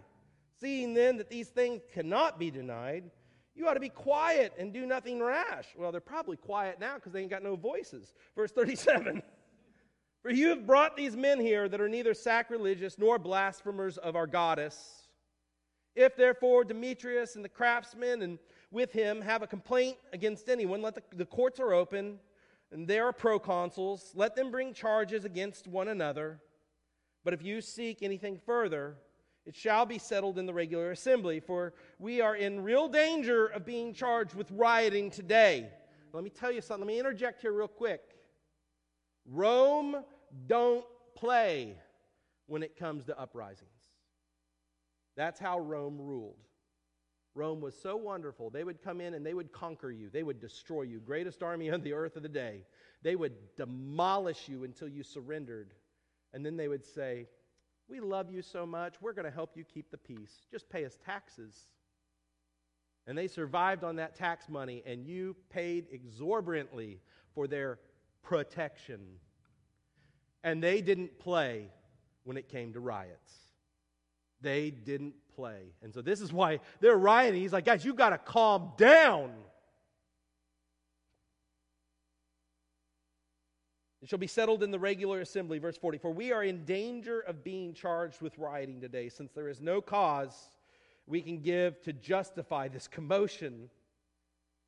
Seeing 0.60 0.94
then 0.94 1.16
that 1.18 1.30
these 1.30 1.48
things 1.48 1.82
cannot 1.92 2.38
be 2.38 2.50
denied, 2.50 3.10
you 3.54 3.68
ought 3.68 3.74
to 3.74 3.80
be 3.80 3.88
quiet 3.88 4.52
and 4.58 4.72
do 4.72 4.86
nothing 4.86 5.22
rash. 5.22 5.66
Well, 5.76 5.92
they're 5.92 6.00
probably 6.00 6.36
quiet 6.36 6.80
now 6.80 6.94
because 6.94 7.12
they 7.12 7.20
ain't 7.20 7.30
got 7.30 7.42
no 7.42 7.56
voices. 7.56 8.14
Verse 8.34 8.50
37 8.50 9.22
For 10.22 10.30
you 10.30 10.50
have 10.50 10.66
brought 10.66 10.96
these 10.96 11.16
men 11.16 11.40
here 11.40 11.68
that 11.68 11.80
are 11.80 11.88
neither 11.88 12.14
sacrilegious 12.14 12.96
nor 12.96 13.18
blasphemers 13.18 13.98
of 13.98 14.14
our 14.14 14.28
goddess. 14.28 15.08
If 15.94 16.16
therefore 16.16 16.64
Demetrius 16.64 17.34
and 17.34 17.44
the 17.44 17.48
craftsmen 17.48 18.22
and 18.22 18.38
with 18.72 18.92
him 18.92 19.20
have 19.20 19.42
a 19.42 19.46
complaint 19.46 19.96
against 20.12 20.48
anyone, 20.48 20.82
let 20.82 20.94
the, 20.94 21.02
the 21.14 21.26
courts 21.26 21.60
are 21.60 21.72
open, 21.72 22.18
and 22.72 22.88
there 22.88 23.04
are 23.06 23.12
proconsuls. 23.12 24.12
Let 24.14 24.34
them 24.34 24.50
bring 24.50 24.72
charges 24.72 25.24
against 25.24 25.68
one 25.68 25.88
another. 25.88 26.40
But 27.24 27.34
if 27.34 27.42
you 27.42 27.60
seek 27.60 28.02
anything 28.02 28.40
further, 28.44 28.96
it 29.44 29.54
shall 29.54 29.84
be 29.84 29.98
settled 29.98 30.38
in 30.38 30.46
the 30.46 30.54
regular 30.54 30.90
assembly, 30.90 31.40
for 31.40 31.74
we 31.98 32.20
are 32.20 32.34
in 32.34 32.62
real 32.62 32.88
danger 32.88 33.46
of 33.46 33.66
being 33.66 33.92
charged 33.92 34.34
with 34.34 34.50
rioting 34.50 35.10
today. 35.10 35.68
Let 36.12 36.24
me 36.24 36.30
tell 36.30 36.52
you 36.52 36.60
something. 36.60 36.86
Let 36.86 36.94
me 36.94 36.98
interject 36.98 37.42
here 37.42 37.52
real 37.52 37.68
quick. 37.68 38.02
Rome 39.26 40.04
don't 40.46 40.84
play 41.14 41.76
when 42.46 42.62
it 42.62 42.76
comes 42.76 43.04
to 43.06 43.18
uprisings. 43.18 43.68
That's 45.16 45.38
how 45.38 45.58
Rome 45.58 45.98
ruled. 46.00 46.38
Rome 47.34 47.60
was 47.60 47.74
so 47.74 47.96
wonderful. 47.96 48.50
They 48.50 48.64
would 48.64 48.82
come 48.82 49.00
in 49.00 49.14
and 49.14 49.24
they 49.24 49.34
would 49.34 49.52
conquer 49.52 49.90
you. 49.90 50.10
They 50.10 50.22
would 50.22 50.40
destroy 50.40 50.82
you. 50.82 51.00
Greatest 51.00 51.42
army 51.42 51.70
on 51.70 51.80
the 51.80 51.94
earth 51.94 52.16
of 52.16 52.22
the 52.22 52.28
day. 52.28 52.64
They 53.02 53.16
would 53.16 53.34
demolish 53.56 54.48
you 54.48 54.64
until 54.64 54.88
you 54.88 55.02
surrendered. 55.02 55.72
And 56.34 56.44
then 56.44 56.56
they 56.56 56.68
would 56.68 56.84
say, 56.84 57.26
We 57.88 58.00
love 58.00 58.30
you 58.30 58.42
so 58.42 58.66
much. 58.66 58.96
We're 59.00 59.14
going 59.14 59.24
to 59.24 59.30
help 59.30 59.56
you 59.56 59.64
keep 59.64 59.90
the 59.90 59.98
peace. 59.98 60.46
Just 60.50 60.68
pay 60.68 60.84
us 60.84 60.98
taxes. 61.04 61.68
And 63.06 63.16
they 63.18 63.26
survived 63.26 63.82
on 63.82 63.96
that 63.96 64.14
tax 64.14 64.48
money, 64.48 64.82
and 64.86 65.04
you 65.04 65.34
paid 65.50 65.86
exorbitantly 65.90 67.00
for 67.34 67.48
their 67.48 67.80
protection. 68.22 69.00
And 70.44 70.62
they 70.62 70.80
didn't 70.80 71.18
play 71.18 71.66
when 72.24 72.36
it 72.36 72.48
came 72.48 72.72
to 72.74 72.80
riots. 72.80 73.32
They 74.40 74.70
didn't 74.70 75.14
play. 75.34 75.72
And 75.82 75.92
so 75.92 76.02
this 76.02 76.20
is 76.20 76.32
why 76.32 76.60
they're 76.80 76.96
rioting. 76.96 77.40
He's 77.40 77.52
like, 77.52 77.64
guys, 77.64 77.84
you 77.84 77.94
got 77.94 78.10
to 78.10 78.18
calm 78.18 78.72
down. 78.76 79.32
It 84.02 84.08
shall 84.08 84.18
be 84.18 84.26
settled 84.26 84.62
in 84.62 84.72
the 84.72 84.78
regular 84.78 85.20
assembly, 85.20 85.58
verse 85.58 85.76
40. 85.76 85.98
For 85.98 86.10
we 86.10 86.32
are 86.32 86.42
in 86.42 86.64
danger 86.64 87.20
of 87.20 87.44
being 87.44 87.72
charged 87.72 88.20
with 88.20 88.36
rioting 88.36 88.80
today, 88.80 89.08
since 89.08 89.30
there 89.32 89.48
is 89.48 89.60
no 89.60 89.80
cause 89.80 90.34
we 91.06 91.20
can 91.20 91.38
give 91.38 91.80
to 91.82 91.92
justify 91.92 92.68
this 92.68 92.88
commotion. 92.88 93.70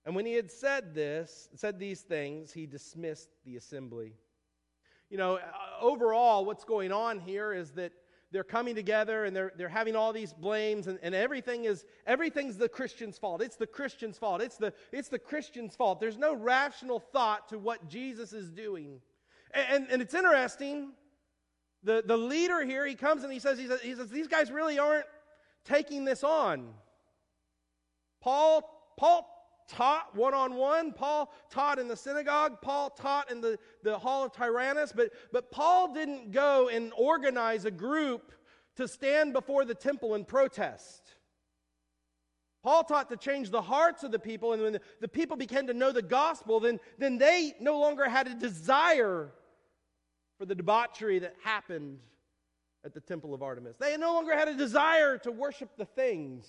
And 0.05 0.15
when 0.15 0.27
he 0.27 0.35
had 0.35 0.51
said 0.51 0.95
this, 0.95 1.49
said 1.55 1.79
these 1.79 2.03
things, 2.03 2.53
he 2.53 2.67
dismissed 2.67 3.31
the 3.45 3.57
assembly. 3.57 4.13
You 5.11 5.19
know, 5.19 5.37
uh, 5.37 5.41
overall, 5.81 6.45
what's 6.45 6.65
going 6.65 6.93
on 6.93 7.21
here 7.21 7.53
is 7.53 7.73
that 7.73 7.93
they're 8.35 8.43
coming 8.43 8.75
together 8.75 9.27
and 9.27 9.35
they're, 9.35 9.53
they're 9.57 9.69
having 9.69 9.95
all 9.95 10.13
these 10.13 10.33
blames 10.33 10.89
and, 10.89 10.99
and 11.05 11.15
everything 11.15 11.67
is 11.67 11.85
everything's 12.05 12.59
the 12.59 12.69
christian's 12.69 13.17
fault. 13.17 13.41
It's 13.41 13.55
the 13.55 13.67
christian's 13.67 14.19
fault. 14.19 14.43
It's 14.43 14.57
the 14.57 14.75
it's 14.91 15.09
the 15.09 15.21
christian's 15.21 15.77
fault. 15.77 16.01
There's 16.01 16.19
no 16.19 16.35
rational 16.35 16.99
thought 16.99 17.49
to 17.51 17.59
what 17.61 17.89
jesus 17.89 18.33
is 18.33 18.51
doing. 18.51 19.01
And, 19.53 19.67
and, 19.71 19.87
and 19.93 20.03
it's 20.03 20.15
interesting. 20.15 20.91
The, 21.85 22.03
the 22.05 22.17
leader 22.17 22.65
here 22.65 22.85
he 22.85 22.97
comes 22.97 23.23
and 23.23 23.33
he 23.33 23.39
says, 23.39 23.57
he 23.57 23.69
says 23.69 23.81
he 23.81 23.95
says 23.95 24.11
these 24.11 24.27
guys 24.27 24.51
really 24.51 24.81
aren't 24.81 25.07
taking 25.65 26.05
this 26.05 26.25
on. 26.25 26.71
Paul 28.21 28.69
paul 28.99 29.31
taught 29.69 30.15
one 30.15 30.35
on 30.35 30.55
one. 30.55 30.93
Paul 30.93 31.33
taught 31.51 31.79
in 31.79 31.89
the 31.89 31.97
synagogue. 31.97 32.61
Paul 32.61 32.91
taught 32.91 33.31
in 33.31 33.41
the, 33.41 33.59
the 33.83 33.99
hall 33.99 34.25
of 34.25 34.33
Tyrannus. 34.33 34.93
But, 34.95 35.11
but 35.33 35.51
Paul 35.51 35.93
didn't 35.95 36.33
go 36.33 36.69
and 36.69 36.93
organize 36.97 37.65
a 37.65 37.71
group 37.71 38.33
to 38.77 38.89
stand 38.89 39.33
before 39.33 39.65
the 39.65 39.75
temple 39.75 40.15
and 40.15 40.27
protest. 40.27 41.03
Paul 42.63 42.83
taught 42.83 43.11
to 43.11 43.17
change 43.17 43.51
the 43.51 43.61
hearts 43.61 44.05
of 44.05 44.11
the 44.11 44.19
people, 44.19 44.55
and 44.55 44.63
when 44.63 44.73
the, 44.73 44.81
the 45.03 45.09
people 45.09 45.37
began 45.37 45.67
to 45.67 45.75
know 45.75 45.93
the 45.93 46.01
gospel, 46.01 46.61
then, 46.61 46.81
then 46.99 47.19
they 47.19 47.53
no 47.61 47.79
longer 47.79 48.09
had 48.09 48.27
a 48.27 48.35
desire 48.35 49.33
for 50.39 50.47
the 50.47 50.55
debauchery 50.55 51.19
that 51.19 51.35
happened 51.45 51.99
at 52.83 52.95
the 52.95 53.01
temple 53.01 53.35
of 53.35 53.43
Artemis. 53.43 53.77
They 53.79 53.97
no 53.99 54.15
longer 54.15 54.35
had 54.35 54.49
a 54.49 54.55
desire 54.55 55.19
to 55.19 55.31
worship 55.31 55.77
the 55.77 55.85
things 55.85 56.47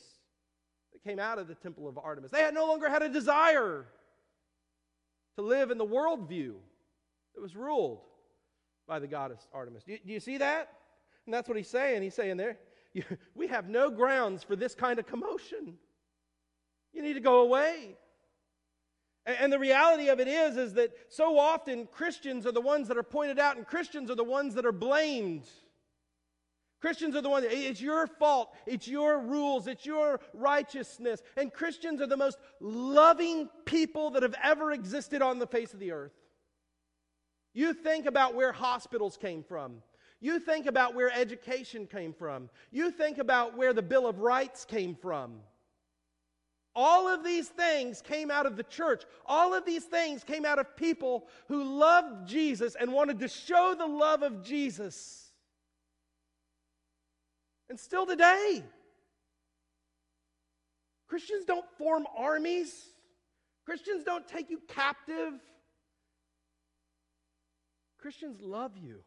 that 0.95 1.03
came 1.03 1.19
out 1.19 1.39
of 1.39 1.47
the 1.47 1.55
temple 1.55 1.89
of 1.89 1.97
Artemis. 1.97 2.31
They 2.31 2.41
had 2.41 2.53
no 2.53 2.65
longer 2.65 2.89
had 2.89 3.01
a 3.01 3.09
desire 3.09 3.85
to 5.35 5.41
live 5.41 5.69
in 5.69 5.77
the 5.77 5.85
worldview 5.85 6.53
that 7.33 7.41
was 7.41 7.55
ruled 7.55 7.99
by 8.87 8.99
the 8.99 9.07
goddess 9.07 9.45
Artemis. 9.53 9.83
Do 9.83 9.93
you, 9.93 9.99
do 10.05 10.13
you 10.13 10.19
see 10.21 10.37
that? 10.37 10.69
And 11.25 11.33
that's 11.33 11.49
what 11.49 11.57
he's 11.57 11.69
saying. 11.69 12.01
He's 12.01 12.13
saying 12.13 12.37
there, 12.37 12.57
we 13.35 13.47
have 13.47 13.67
no 13.67 13.91
grounds 13.91 14.43
for 14.43 14.55
this 14.55 14.73
kind 14.73 14.97
of 14.97 15.05
commotion. 15.05 15.75
You 16.93 17.01
need 17.01 17.13
to 17.13 17.19
go 17.19 17.41
away. 17.41 17.97
And 19.25 19.51
the 19.51 19.59
reality 19.59 20.07
of 20.07 20.19
it 20.19 20.27
is, 20.27 20.55
is 20.55 20.73
that 20.75 20.91
so 21.09 21.37
often 21.37 21.87
Christians 21.91 22.45
are 22.45 22.51
the 22.51 22.61
ones 22.61 22.87
that 22.87 22.97
are 22.97 23.03
pointed 23.03 23.39
out, 23.39 23.57
and 23.57 23.65
Christians 23.65 24.09
are 24.11 24.15
the 24.15 24.23
ones 24.23 24.53
that 24.53 24.65
are 24.65 24.71
blamed. 24.71 25.49
Christians 26.85 27.15
are 27.15 27.21
the 27.21 27.31
ones, 27.31 27.47
it's 27.49 27.81
your 27.81 28.05
fault, 28.05 28.53
it's 28.67 28.87
your 28.87 29.17
rules, 29.17 29.65
it's 29.65 29.87
your 29.87 30.19
righteousness. 30.35 31.23
And 31.35 31.51
Christians 31.51 31.99
are 31.99 32.05
the 32.05 32.15
most 32.15 32.37
loving 32.59 33.49
people 33.65 34.11
that 34.11 34.21
have 34.21 34.35
ever 34.43 34.71
existed 34.71 35.23
on 35.23 35.39
the 35.39 35.47
face 35.47 35.73
of 35.73 35.79
the 35.79 35.91
earth. 35.91 36.11
You 37.55 37.73
think 37.73 38.05
about 38.05 38.35
where 38.35 38.51
hospitals 38.51 39.17
came 39.17 39.41
from. 39.41 39.77
You 40.21 40.37
think 40.37 40.67
about 40.67 40.93
where 40.93 41.09
education 41.11 41.87
came 41.87 42.13
from. 42.13 42.51
You 42.69 42.91
think 42.91 43.17
about 43.17 43.57
where 43.57 43.73
the 43.73 43.81
Bill 43.81 44.05
of 44.05 44.19
Rights 44.19 44.63
came 44.63 44.93
from. 44.93 45.37
All 46.75 47.07
of 47.07 47.23
these 47.23 47.47
things 47.47 48.03
came 48.03 48.29
out 48.29 48.45
of 48.45 48.57
the 48.57 48.63
church. 48.63 49.05
All 49.25 49.55
of 49.55 49.65
these 49.65 49.85
things 49.85 50.23
came 50.23 50.45
out 50.45 50.59
of 50.59 50.77
people 50.77 51.25
who 51.47 51.63
loved 51.63 52.27
Jesus 52.27 52.75
and 52.79 52.93
wanted 52.93 53.17
to 53.21 53.27
show 53.27 53.73
the 53.75 53.87
love 53.87 54.21
of 54.21 54.43
Jesus. 54.43 55.24
And 57.69 57.79
still 57.79 58.05
today, 58.05 58.63
Christians 61.07 61.45
don't 61.45 61.65
form 61.77 62.05
armies, 62.17 62.73
Christians 63.65 64.03
don't 64.03 64.27
take 64.27 64.49
you 64.49 64.61
captive. 64.67 65.33
Christians 67.99 68.39
love 68.41 68.77
you. 68.77 68.99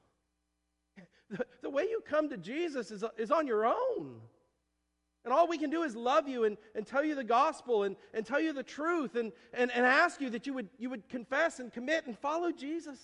The, 1.31 1.45
the 1.61 1.69
way 1.69 1.83
you 1.83 2.01
come 2.09 2.31
to 2.31 2.39
Jesus 2.39 2.91
is, 2.91 3.05
is 3.19 3.31
on 3.31 3.47
your 3.47 3.67
own. 3.67 4.19
And 5.27 5.35
all 5.35 5.47
we 5.47 5.59
can 5.59 5.69
do 5.69 5.83
is 5.83 5.95
love 5.95 6.27
you 6.27 6.45
and, 6.45 6.57
and 6.75 6.87
tell 6.87 7.05
you 7.05 7.15
the 7.15 7.23
gospel 7.23 7.83
and, 7.83 7.97
and 8.15 8.25
tell 8.25 8.41
you 8.41 8.55
the 8.55 8.63
truth 8.63 9.15
and, 9.15 9.31
and, 9.53 9.71
and 9.73 9.85
ask 9.85 10.23
you 10.23 10.31
that 10.31 10.47
you 10.47 10.55
would, 10.55 10.71
you 10.79 10.89
would 10.89 11.07
confess 11.11 11.59
and 11.59 11.71
commit 11.71 12.07
and 12.07 12.19
follow 12.19 12.51
Jesus. 12.51 12.99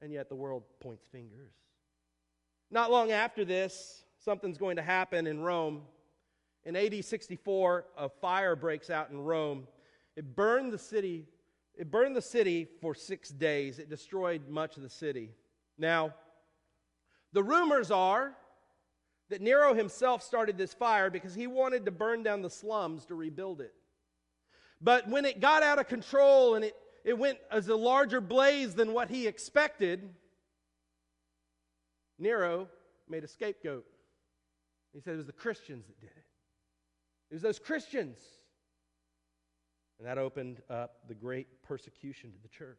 And 0.00 0.10
yet 0.10 0.30
the 0.30 0.36
world 0.36 0.62
points 0.80 1.04
fingers. 1.12 1.52
Not 2.70 2.90
long 2.90 3.12
after 3.12 3.44
this, 3.44 4.04
something's 4.18 4.58
going 4.58 4.76
to 4.76 4.82
happen 4.82 5.26
in 5.26 5.40
Rome. 5.40 5.82
In 6.64 6.76
AD 6.76 7.04
64, 7.04 7.86
a 7.96 8.08
fire 8.08 8.54
breaks 8.54 8.90
out 8.90 9.10
in 9.10 9.18
Rome. 9.18 9.66
It 10.16 10.36
burned 10.36 10.72
the 10.72 10.78
city. 10.78 11.26
It 11.76 11.90
burned 11.90 12.14
the 12.14 12.22
city 12.22 12.68
for 12.80 12.94
six 12.94 13.30
days. 13.30 13.78
It 13.78 13.88
destroyed 13.88 14.48
much 14.48 14.76
of 14.76 14.82
the 14.82 14.90
city. 14.90 15.30
Now, 15.78 16.14
the 17.32 17.42
rumors 17.42 17.90
are 17.90 18.34
that 19.30 19.40
Nero 19.40 19.74
himself 19.74 20.22
started 20.22 20.58
this 20.58 20.74
fire 20.74 21.10
because 21.10 21.34
he 21.34 21.46
wanted 21.46 21.84
to 21.84 21.90
burn 21.90 22.22
down 22.22 22.42
the 22.42 22.50
slums 22.50 23.04
to 23.06 23.14
rebuild 23.14 23.60
it. 23.60 23.74
But 24.80 25.08
when 25.08 25.24
it 25.24 25.40
got 25.40 25.62
out 25.62 25.78
of 25.78 25.88
control 25.88 26.54
and 26.54 26.64
it, 26.64 26.74
it 27.04 27.18
went 27.18 27.38
as 27.50 27.68
a 27.68 27.76
larger 27.76 28.20
blaze 28.20 28.74
than 28.74 28.92
what 28.92 29.10
he 29.10 29.26
expected, 29.26 30.08
Nero 32.18 32.68
made 33.08 33.24
a 33.24 33.28
scapegoat. 33.28 33.84
He 34.92 35.00
said 35.00 35.14
it 35.14 35.18
was 35.18 35.26
the 35.26 35.32
Christians 35.32 35.86
that 35.86 36.00
did 36.00 36.10
it. 36.10 36.24
It 37.30 37.34
was 37.34 37.42
those 37.42 37.58
Christians. 37.58 38.18
And 39.98 40.06
that 40.06 40.18
opened 40.18 40.62
up 40.70 40.96
the 41.08 41.14
great 41.14 41.62
persecution 41.62 42.32
to 42.32 42.38
the 42.42 42.48
church. 42.48 42.78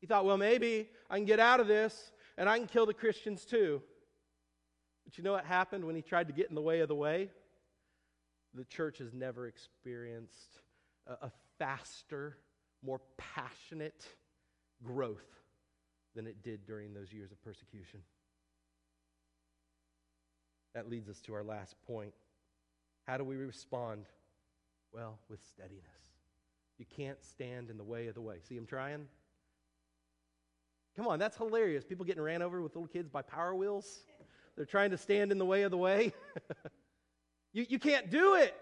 He 0.00 0.06
thought, 0.06 0.24
well, 0.24 0.36
maybe 0.36 0.90
I 1.08 1.16
can 1.16 1.24
get 1.24 1.40
out 1.40 1.60
of 1.60 1.66
this 1.66 2.12
and 2.36 2.48
I 2.48 2.58
can 2.58 2.66
kill 2.66 2.86
the 2.86 2.94
Christians 2.94 3.44
too. 3.44 3.82
But 5.04 5.16
you 5.16 5.24
know 5.24 5.32
what 5.32 5.44
happened 5.44 5.84
when 5.84 5.94
he 5.94 6.02
tried 6.02 6.26
to 6.28 6.32
get 6.32 6.48
in 6.48 6.54
the 6.54 6.62
way 6.62 6.80
of 6.80 6.88
the 6.88 6.94
way? 6.94 7.30
The 8.54 8.64
church 8.64 8.98
has 8.98 9.12
never 9.12 9.46
experienced 9.46 10.60
a, 11.06 11.26
a 11.26 11.32
faster, 11.58 12.38
more 12.82 13.00
passionate 13.16 14.06
growth 14.82 15.43
than 16.14 16.26
it 16.26 16.42
did 16.42 16.66
during 16.66 16.94
those 16.94 17.12
years 17.12 17.32
of 17.32 17.42
persecution. 17.42 18.00
That 20.74 20.88
leads 20.90 21.08
us 21.08 21.20
to 21.22 21.34
our 21.34 21.44
last 21.44 21.76
point. 21.86 22.12
How 23.06 23.16
do 23.16 23.24
we 23.24 23.36
respond? 23.36 24.06
Well, 24.92 25.18
with 25.28 25.40
steadiness. 25.42 25.82
You 26.78 26.86
can't 26.96 27.22
stand 27.22 27.70
in 27.70 27.76
the 27.76 27.84
way 27.84 28.08
of 28.08 28.14
the 28.14 28.20
way. 28.20 28.36
See, 28.48 28.56
I'm 28.56 28.66
trying. 28.66 29.06
Come 30.96 31.06
on, 31.06 31.18
that's 31.18 31.36
hilarious. 31.36 31.84
People 31.84 32.04
getting 32.04 32.22
ran 32.22 32.42
over 32.42 32.60
with 32.60 32.74
little 32.74 32.88
kids 32.88 33.08
by 33.08 33.22
power 33.22 33.54
wheels. 33.54 34.00
They're 34.56 34.64
trying 34.64 34.90
to 34.90 34.98
stand 34.98 35.32
in 35.32 35.38
the 35.38 35.44
way 35.44 35.62
of 35.62 35.70
the 35.70 35.76
way. 35.76 36.12
you, 37.52 37.66
you 37.68 37.78
can't 37.78 38.10
do 38.10 38.34
it. 38.34 38.54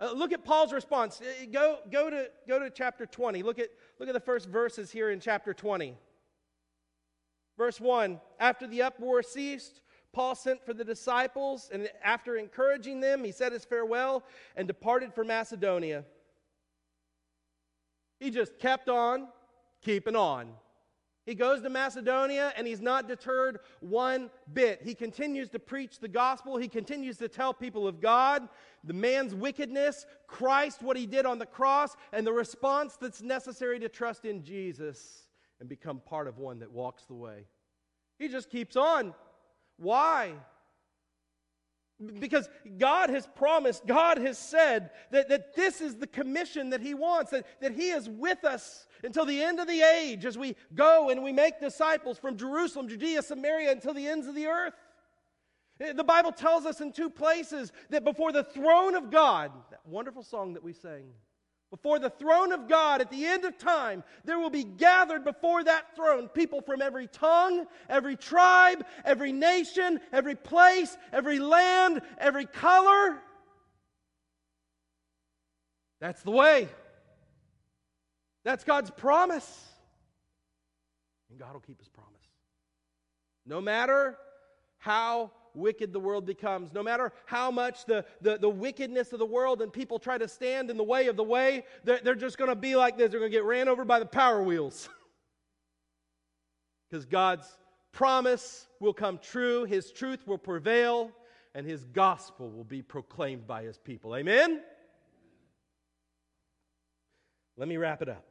Uh, 0.00 0.12
look 0.12 0.32
at 0.32 0.44
Paul's 0.44 0.72
response. 0.72 1.20
Uh, 1.20 1.46
go, 1.52 1.78
go, 1.92 2.10
to, 2.10 2.28
go 2.48 2.58
to 2.58 2.70
chapter 2.70 3.06
20. 3.06 3.42
Look 3.42 3.58
at, 3.58 3.68
look 3.98 4.08
at 4.08 4.14
the 4.14 4.20
first 4.20 4.48
verses 4.48 4.90
here 4.90 5.10
in 5.10 5.20
chapter 5.20 5.52
20. 5.52 5.96
Verse 7.56 7.80
1 7.80 8.20
After 8.38 8.66
the 8.66 8.82
uproar 8.82 9.22
ceased, 9.22 9.80
Paul 10.12 10.34
sent 10.34 10.64
for 10.64 10.74
the 10.74 10.84
disciples, 10.84 11.70
and 11.72 11.88
after 12.02 12.36
encouraging 12.36 13.00
them, 13.00 13.22
he 13.22 13.32
said 13.32 13.52
his 13.52 13.64
farewell 13.64 14.24
and 14.56 14.66
departed 14.66 15.14
for 15.14 15.24
Macedonia. 15.24 16.04
He 18.18 18.30
just 18.30 18.58
kept 18.58 18.88
on 18.88 19.28
keeping 19.82 20.16
on. 20.16 20.50
He 21.26 21.34
goes 21.34 21.62
to 21.62 21.70
Macedonia 21.70 22.52
and 22.56 22.66
he's 22.66 22.80
not 22.80 23.06
deterred 23.06 23.60
one 23.80 24.30
bit. 24.52 24.80
He 24.82 24.94
continues 24.94 25.48
to 25.50 25.58
preach 25.58 26.00
the 26.00 26.08
gospel. 26.08 26.56
He 26.56 26.66
continues 26.66 27.18
to 27.18 27.28
tell 27.28 27.54
people 27.54 27.86
of 27.86 28.00
God, 28.00 28.48
the 28.82 28.94
man's 28.94 29.34
wickedness, 29.34 30.06
Christ, 30.26 30.82
what 30.82 30.96
he 30.96 31.06
did 31.06 31.26
on 31.26 31.38
the 31.38 31.46
cross, 31.46 31.94
and 32.12 32.26
the 32.26 32.32
response 32.32 32.96
that's 32.96 33.22
necessary 33.22 33.78
to 33.78 33.88
trust 33.88 34.24
in 34.24 34.42
Jesus 34.42 35.26
and 35.60 35.68
become 35.68 36.00
part 36.00 36.26
of 36.26 36.38
one 36.38 36.58
that 36.60 36.72
walks 36.72 37.04
the 37.04 37.14
way. 37.14 37.46
He 38.18 38.28
just 38.28 38.50
keeps 38.50 38.76
on. 38.76 39.14
Why? 39.76 40.34
Because 42.18 42.48
God 42.78 43.10
has 43.10 43.26
promised, 43.34 43.86
God 43.86 44.18
has 44.18 44.38
said 44.38 44.90
that, 45.10 45.28
that 45.28 45.54
this 45.54 45.82
is 45.82 45.96
the 45.96 46.06
commission 46.06 46.70
that 46.70 46.80
He 46.80 46.94
wants, 46.94 47.30
that, 47.30 47.46
that 47.60 47.72
He 47.72 47.90
is 47.90 48.08
with 48.08 48.42
us 48.44 48.86
until 49.04 49.26
the 49.26 49.42
end 49.42 49.60
of 49.60 49.66
the 49.66 49.82
age 49.82 50.24
as 50.24 50.38
we 50.38 50.56
go 50.74 51.10
and 51.10 51.22
we 51.22 51.32
make 51.32 51.60
disciples 51.60 52.18
from 52.18 52.38
Jerusalem, 52.38 52.88
Judea, 52.88 53.22
Samaria, 53.22 53.70
until 53.70 53.92
the 53.92 54.06
ends 54.06 54.26
of 54.26 54.34
the 54.34 54.46
earth. 54.46 54.72
Eh, 55.80 55.92
the 55.92 56.04
Bible 56.04 56.32
tells 56.32 56.64
us 56.64 56.80
in 56.80 56.92
two 56.92 57.10
places 57.10 57.70
that 57.90 58.04
before 58.04 58.32
the 58.32 58.44
throne 58.44 58.94
of 58.94 59.10
God, 59.10 59.52
that 59.70 59.80
wonderful 59.84 60.22
song 60.22 60.54
that 60.54 60.62
we 60.62 60.72
sang, 60.72 61.04
before 61.70 61.98
the 61.98 62.10
throne 62.10 62.52
of 62.52 62.68
God 62.68 63.00
at 63.00 63.10
the 63.10 63.24
end 63.24 63.44
of 63.44 63.56
time, 63.56 64.02
there 64.24 64.38
will 64.38 64.50
be 64.50 64.64
gathered 64.64 65.24
before 65.24 65.62
that 65.62 65.94
throne 65.94 66.28
people 66.28 66.60
from 66.60 66.82
every 66.82 67.06
tongue, 67.06 67.66
every 67.88 68.16
tribe, 68.16 68.84
every 69.04 69.32
nation, 69.32 70.00
every 70.12 70.34
place, 70.34 70.96
every 71.12 71.38
land, 71.38 72.02
every 72.18 72.46
color. 72.46 73.18
That's 76.00 76.22
the 76.22 76.32
way. 76.32 76.68
That's 78.44 78.64
God's 78.64 78.90
promise. 78.90 79.64
And 81.30 81.38
God 81.38 81.52
will 81.52 81.60
keep 81.60 81.78
his 81.78 81.88
promise. 81.88 82.10
No 83.46 83.60
matter 83.60 84.16
how 84.78 85.30
wicked 85.54 85.92
the 85.92 86.00
world 86.00 86.26
becomes, 86.26 86.72
no 86.72 86.82
matter 86.82 87.12
how 87.26 87.50
much 87.50 87.84
the, 87.84 88.04
the, 88.20 88.38
the 88.38 88.48
wickedness 88.48 89.12
of 89.12 89.18
the 89.18 89.26
world 89.26 89.62
and 89.62 89.72
people 89.72 89.98
try 89.98 90.18
to 90.18 90.28
stand 90.28 90.70
in 90.70 90.76
the 90.76 90.84
way 90.84 91.08
of 91.08 91.16
the 91.16 91.24
way, 91.24 91.64
they're, 91.84 92.00
they're 92.02 92.14
just 92.14 92.38
going 92.38 92.50
to 92.50 92.56
be 92.56 92.76
like 92.76 92.96
this. 92.96 93.10
They're 93.10 93.20
going 93.20 93.32
to 93.32 93.36
get 93.36 93.44
ran 93.44 93.68
over 93.68 93.84
by 93.84 93.98
the 93.98 94.06
power 94.06 94.42
wheels. 94.42 94.88
Because 96.90 97.06
God's 97.06 97.46
promise 97.92 98.66
will 98.80 98.92
come 98.92 99.18
true, 99.18 99.64
His 99.64 99.92
truth 99.92 100.26
will 100.26 100.38
prevail, 100.38 101.12
and 101.54 101.64
His 101.64 101.84
gospel 101.84 102.50
will 102.50 102.64
be 102.64 102.82
proclaimed 102.82 103.46
by 103.46 103.62
His 103.62 103.78
people. 103.78 104.16
Amen? 104.16 104.60
Let 107.56 107.68
me 107.68 107.76
wrap 107.76 108.02
it 108.02 108.08
up. 108.08 108.24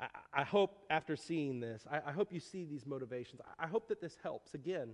I, 0.00 0.06
I 0.32 0.42
hope 0.44 0.84
after 0.90 1.16
seeing 1.16 1.60
this, 1.60 1.84
I, 1.90 2.00
I, 2.06 2.12
hope 2.12 2.32
you 2.32 2.40
see 2.40 2.64
these 2.64 2.86
motivations. 2.86 3.40
I, 3.58 3.64
I 3.64 3.66
hope 3.66 3.88
that 3.88 4.00
this 4.00 4.16
helps. 4.22 4.54
Again, 4.54 4.90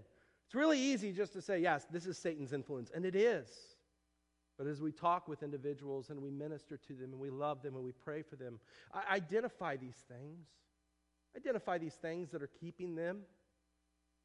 it's 0.52 0.56
really 0.58 0.78
easy 0.78 1.12
just 1.12 1.32
to 1.32 1.40
say, 1.40 1.60
yes, 1.60 1.86
this 1.90 2.04
is 2.04 2.18
Satan's 2.18 2.52
influence, 2.52 2.90
and 2.94 3.06
it 3.06 3.16
is. 3.16 3.48
But 4.58 4.66
as 4.66 4.82
we 4.82 4.92
talk 4.92 5.26
with 5.26 5.42
individuals 5.42 6.10
and 6.10 6.20
we 6.20 6.30
minister 6.30 6.76
to 6.76 6.92
them 6.92 7.12
and 7.12 7.18
we 7.18 7.30
love 7.30 7.62
them 7.62 7.74
and 7.74 7.82
we 7.82 7.92
pray 7.92 8.20
for 8.20 8.36
them, 8.36 8.60
identify 9.10 9.78
these 9.78 9.96
things. 10.06 10.46
Identify 11.34 11.78
these 11.78 11.94
things 11.94 12.28
that 12.32 12.42
are 12.42 12.50
keeping 12.60 12.94
them. 12.94 13.20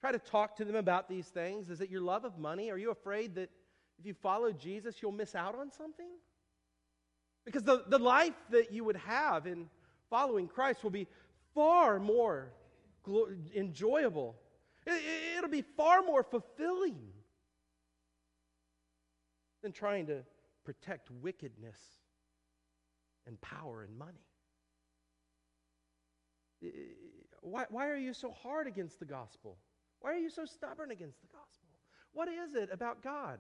Try 0.02 0.12
to 0.12 0.20
talk 0.20 0.58
to 0.58 0.66
them 0.66 0.76
about 0.76 1.08
these 1.08 1.28
things. 1.28 1.70
Is 1.70 1.80
it 1.80 1.90
your 1.90 2.02
love 2.02 2.26
of 2.26 2.38
money? 2.38 2.72
Are 2.72 2.78
you 2.78 2.92
afraid 2.92 3.36
that 3.36 3.50
if 3.98 4.06
you 4.06 4.14
follow 4.14 4.52
Jesus, 4.52 5.02
you'll 5.02 5.14
miss 5.14 5.34
out 5.34 5.58
on 5.58 5.72
something? 5.72 6.12
Because 7.46 7.64
the, 7.64 7.86
the 7.88 8.00
life 8.00 8.36
that 8.50 8.74
you 8.74 8.84
would 8.84 8.98
have 8.98 9.48
in 9.48 9.70
following 10.10 10.50
Christ 10.50 10.84
will 10.84 10.92
be 10.92 11.08
far 11.56 12.00
more 12.00 12.52
glo- 13.04 13.30
enjoyable. 13.56 14.36
It, 14.88 15.38
it'll 15.38 15.50
be 15.50 15.62
far 15.62 16.02
more 16.02 16.24
fulfilling 16.24 16.98
than 19.62 19.72
trying 19.72 20.08
to 20.08 20.24
protect 20.64 21.12
wickedness 21.12 21.78
and 23.26 23.40
power 23.42 23.84
and 23.84 23.98
money. 23.98 24.26
Why, 27.42 27.66
why 27.70 27.90
are 27.90 27.98
you 27.98 28.14
so 28.14 28.32
hard 28.32 28.68
against 28.68 29.00
the 29.00 29.06
gospel? 29.06 29.58
Why 30.00 30.12
are 30.12 30.18
you 30.18 30.30
so 30.30 30.46
stubborn 30.46 30.92
against 30.92 31.22
the 31.22 31.28
gospel? 31.28 31.70
What 32.14 32.30
is 32.30 32.56
it 32.56 32.70
about 32.72 33.04
God? 33.04 33.40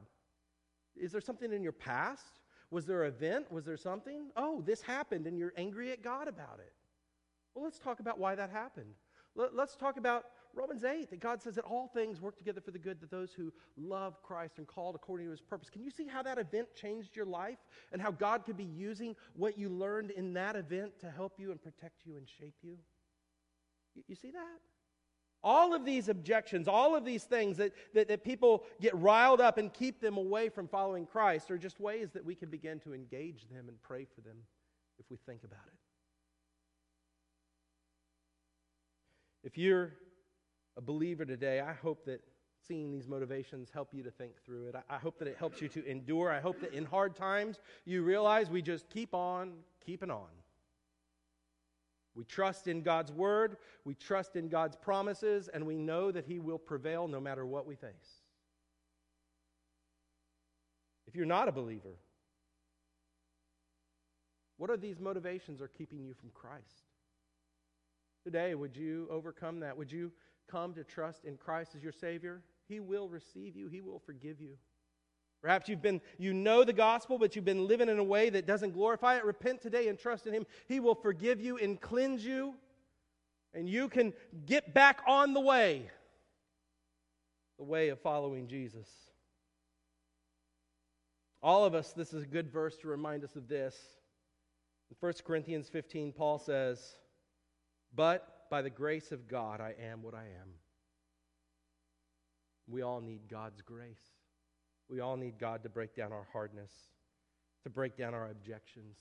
Is 0.95 1.11
there 1.11 1.21
something 1.21 1.51
in 1.51 1.63
your 1.63 1.71
past? 1.71 2.39
Was 2.69 2.85
there 2.85 3.03
an 3.03 3.13
event? 3.13 3.51
Was 3.51 3.65
there 3.65 3.77
something? 3.77 4.29
Oh, 4.35 4.61
this 4.65 4.81
happened 4.81 5.25
and 5.27 5.37
you're 5.37 5.53
angry 5.55 5.91
at 5.91 6.03
God 6.03 6.27
about 6.27 6.59
it. 6.59 6.73
Well, 7.55 7.63
let's 7.63 7.79
talk 7.79 7.99
about 7.99 8.19
why 8.19 8.35
that 8.35 8.49
happened. 8.49 8.93
Let, 9.35 9.53
us 9.53 9.75
talk 9.75 9.97
about 9.97 10.25
Romans 10.57 10.83
8, 10.83 11.11
that 11.11 11.19
God 11.19 11.41
says 11.41 11.55
that 11.55 11.65
all 11.65 11.87
things 11.87 12.19
work 12.19 12.35
together 12.35 12.59
for 12.59 12.71
the 12.71 12.79
good 12.79 12.99
to 13.01 13.05
those 13.05 13.31
who 13.31 13.53
love 13.77 14.21
Christ 14.23 14.57
and 14.57 14.65
called 14.65 14.95
according 14.95 15.27
to 15.27 15.31
his 15.31 15.39
purpose. 15.39 15.69
Can 15.69 15.83
you 15.83 15.91
see 15.91 16.07
how 16.07 16.23
that 16.23 16.39
event 16.39 16.69
changed 16.75 17.15
your 17.15 17.25
life 17.27 17.59
and 17.91 18.01
how 18.01 18.09
God 18.09 18.43
could 18.43 18.57
be 18.57 18.63
using 18.63 19.15
what 19.35 19.57
you 19.57 19.69
learned 19.69 20.09
in 20.11 20.33
that 20.33 20.55
event 20.55 20.99
to 21.01 21.11
help 21.11 21.33
you 21.37 21.51
and 21.51 21.61
protect 21.61 22.05
you 22.05 22.17
and 22.17 22.27
shape 22.27 22.55
you? 22.63 22.77
You, 23.95 24.03
you 24.07 24.15
see 24.15 24.31
that? 24.31 24.59
All 25.43 25.75
of 25.75 25.85
these 25.85 26.09
objections, 26.09 26.67
all 26.67 26.95
of 26.95 27.05
these 27.05 27.23
things 27.23 27.57
that, 27.57 27.71
that, 27.93 28.07
that 28.07 28.23
people 28.23 28.63
get 28.81 28.95
riled 28.95 29.39
up 29.39 29.59
and 29.59 29.71
keep 29.71 30.01
them 30.01 30.17
away 30.17 30.49
from 30.49 30.67
following 30.67 31.05
Christ 31.05 31.51
are 31.51 31.59
just 31.59 31.79
ways 31.79 32.09
that 32.13 32.25
we 32.25 32.33
can 32.33 32.49
begin 32.49 32.79
to 32.79 32.95
engage 32.95 33.47
them 33.51 33.67
and 33.67 33.79
pray 33.83 34.07
for 34.15 34.21
them 34.21 34.37
if 34.97 35.05
we 35.11 35.17
think 35.27 35.43
about 35.43 35.65
it. 35.67 35.73
If 39.43 39.57
you're 39.57 39.93
a 40.77 40.81
believer 40.81 41.25
today, 41.25 41.59
I 41.59 41.73
hope 41.73 42.05
that 42.05 42.21
seeing 42.67 42.91
these 42.91 43.07
motivations 43.07 43.69
help 43.73 43.93
you 43.93 44.03
to 44.03 44.11
think 44.11 44.33
through 44.45 44.67
it. 44.67 44.75
I, 44.89 44.97
hope 44.97 45.17
that 45.19 45.27
it 45.27 45.35
helps 45.37 45.61
you 45.61 45.67
to 45.69 45.85
endure. 45.85 46.31
I 46.31 46.39
hope 46.39 46.61
that 46.61 46.73
in 46.73 46.85
hard 46.85 47.15
times 47.15 47.59
you 47.85 48.03
realize 48.03 48.49
we 48.49 48.61
just 48.61 48.89
keep 48.89 49.13
on 49.13 49.53
keeping 49.85 50.11
on. 50.11 50.27
We 52.15 52.23
trust 52.25 52.67
in 52.67 52.81
God's 52.81 53.11
word, 53.11 53.57
we 53.85 53.93
trust 53.93 54.35
in 54.35 54.49
God's 54.49 54.75
promises, 54.75 55.49
and 55.53 55.65
we 55.65 55.77
know 55.77 56.11
that 56.11 56.25
He 56.25 56.39
will 56.39 56.57
prevail 56.57 57.07
no 57.07 57.19
matter 57.19 57.45
what 57.45 57.67
we 57.67 57.75
face. 57.75 58.21
If 61.07 61.15
you're 61.15 61.27
not 61.27 61.47
a 61.47 61.51
believer, 61.51 61.99
what 64.57 64.71
are 64.71 64.77
these 64.77 64.99
motivations 64.99 65.61
are 65.61 65.67
keeping 65.67 66.03
you 66.03 66.15
from 66.15 66.31
Christ? 66.33 66.85
Today, 68.23 68.55
would 68.55 68.75
you 68.75 69.07
overcome 69.11 69.59
that? 69.59 69.77
Would 69.77 69.91
you 69.91 70.11
come 70.49 70.73
to 70.73 70.83
trust 70.83 71.25
in 71.25 71.37
Christ 71.37 71.75
as 71.75 71.83
your 71.83 71.91
Savior? 71.91 72.41
He 72.67 72.79
will 72.79 73.07
receive 73.07 73.55
you, 73.55 73.67
He 73.67 73.81
will 73.81 73.99
forgive 74.05 74.41
you. 74.41 74.57
Perhaps 75.41 75.69
you've 75.69 75.83
been, 75.83 76.01
you 76.17 76.33
know 76.33 76.63
the 76.63 76.73
gospel, 76.73 77.19
but 77.19 77.35
you've 77.35 77.45
been 77.45 77.67
living 77.67 77.89
in 77.89 77.99
a 77.99 78.03
way 78.03 78.29
that 78.31 78.47
doesn't 78.47 78.71
glorify 78.71 79.17
it. 79.17 79.23
Repent 79.23 79.61
today 79.61 79.87
and 79.87 79.99
trust 79.99 80.25
in 80.25 80.33
Him. 80.33 80.45
He 80.67 80.79
will 80.79 80.95
forgive 80.95 81.39
you 81.39 81.57
and 81.57 81.79
cleanse 81.79 82.25
you, 82.25 82.55
and 83.53 83.69
you 83.69 83.87
can 83.87 84.13
get 84.45 84.73
back 84.73 85.01
on 85.07 85.33
the 85.33 85.39
way 85.39 85.89
the 87.57 87.63
way 87.63 87.89
of 87.89 87.99
following 87.99 88.47
Jesus. 88.47 88.87
All 91.41 91.65
of 91.65 91.73
us, 91.73 91.93
this 91.93 92.13
is 92.13 92.23
a 92.23 92.27
good 92.27 92.51
verse 92.51 92.77
to 92.77 92.87
remind 92.87 93.23
us 93.23 93.35
of 93.35 93.47
this. 93.47 93.75
In 94.89 94.97
1 94.99 95.13
Corinthians 95.25 95.69
15, 95.69 96.13
Paul 96.13 96.39
says, 96.39 96.97
But 97.95 98.36
by 98.49 98.61
the 98.61 98.69
grace 98.69 99.11
of 99.11 99.27
God, 99.27 99.61
I 99.61 99.73
am 99.91 100.03
what 100.03 100.13
I 100.13 100.23
am. 100.23 100.49
We 102.69 102.81
all 102.81 103.01
need 103.01 103.29
God's 103.29 103.61
grace. 103.61 104.13
We 104.89 104.99
all 104.99 105.17
need 105.17 105.39
God 105.39 105.63
to 105.63 105.69
break 105.69 105.95
down 105.95 106.13
our 106.13 106.27
hardness, 106.31 106.71
to 107.63 107.69
break 107.69 107.97
down 107.97 108.13
our 108.13 108.29
objections, 108.29 108.97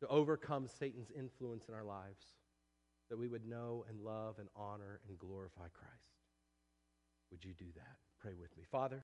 to 0.00 0.08
overcome 0.08 0.68
Satan's 0.78 1.10
influence 1.10 1.68
in 1.68 1.74
our 1.74 1.84
lives, 1.84 2.24
that 3.08 3.18
we 3.18 3.28
would 3.28 3.46
know 3.46 3.84
and 3.88 4.00
love 4.00 4.38
and 4.38 4.48
honor 4.54 5.00
and 5.08 5.18
glorify 5.18 5.68
Christ. 5.72 6.20
Would 7.30 7.44
you 7.44 7.54
do 7.54 7.66
that? 7.74 7.96
Pray 8.20 8.34
with 8.38 8.56
me. 8.56 8.64
Father, 8.70 8.94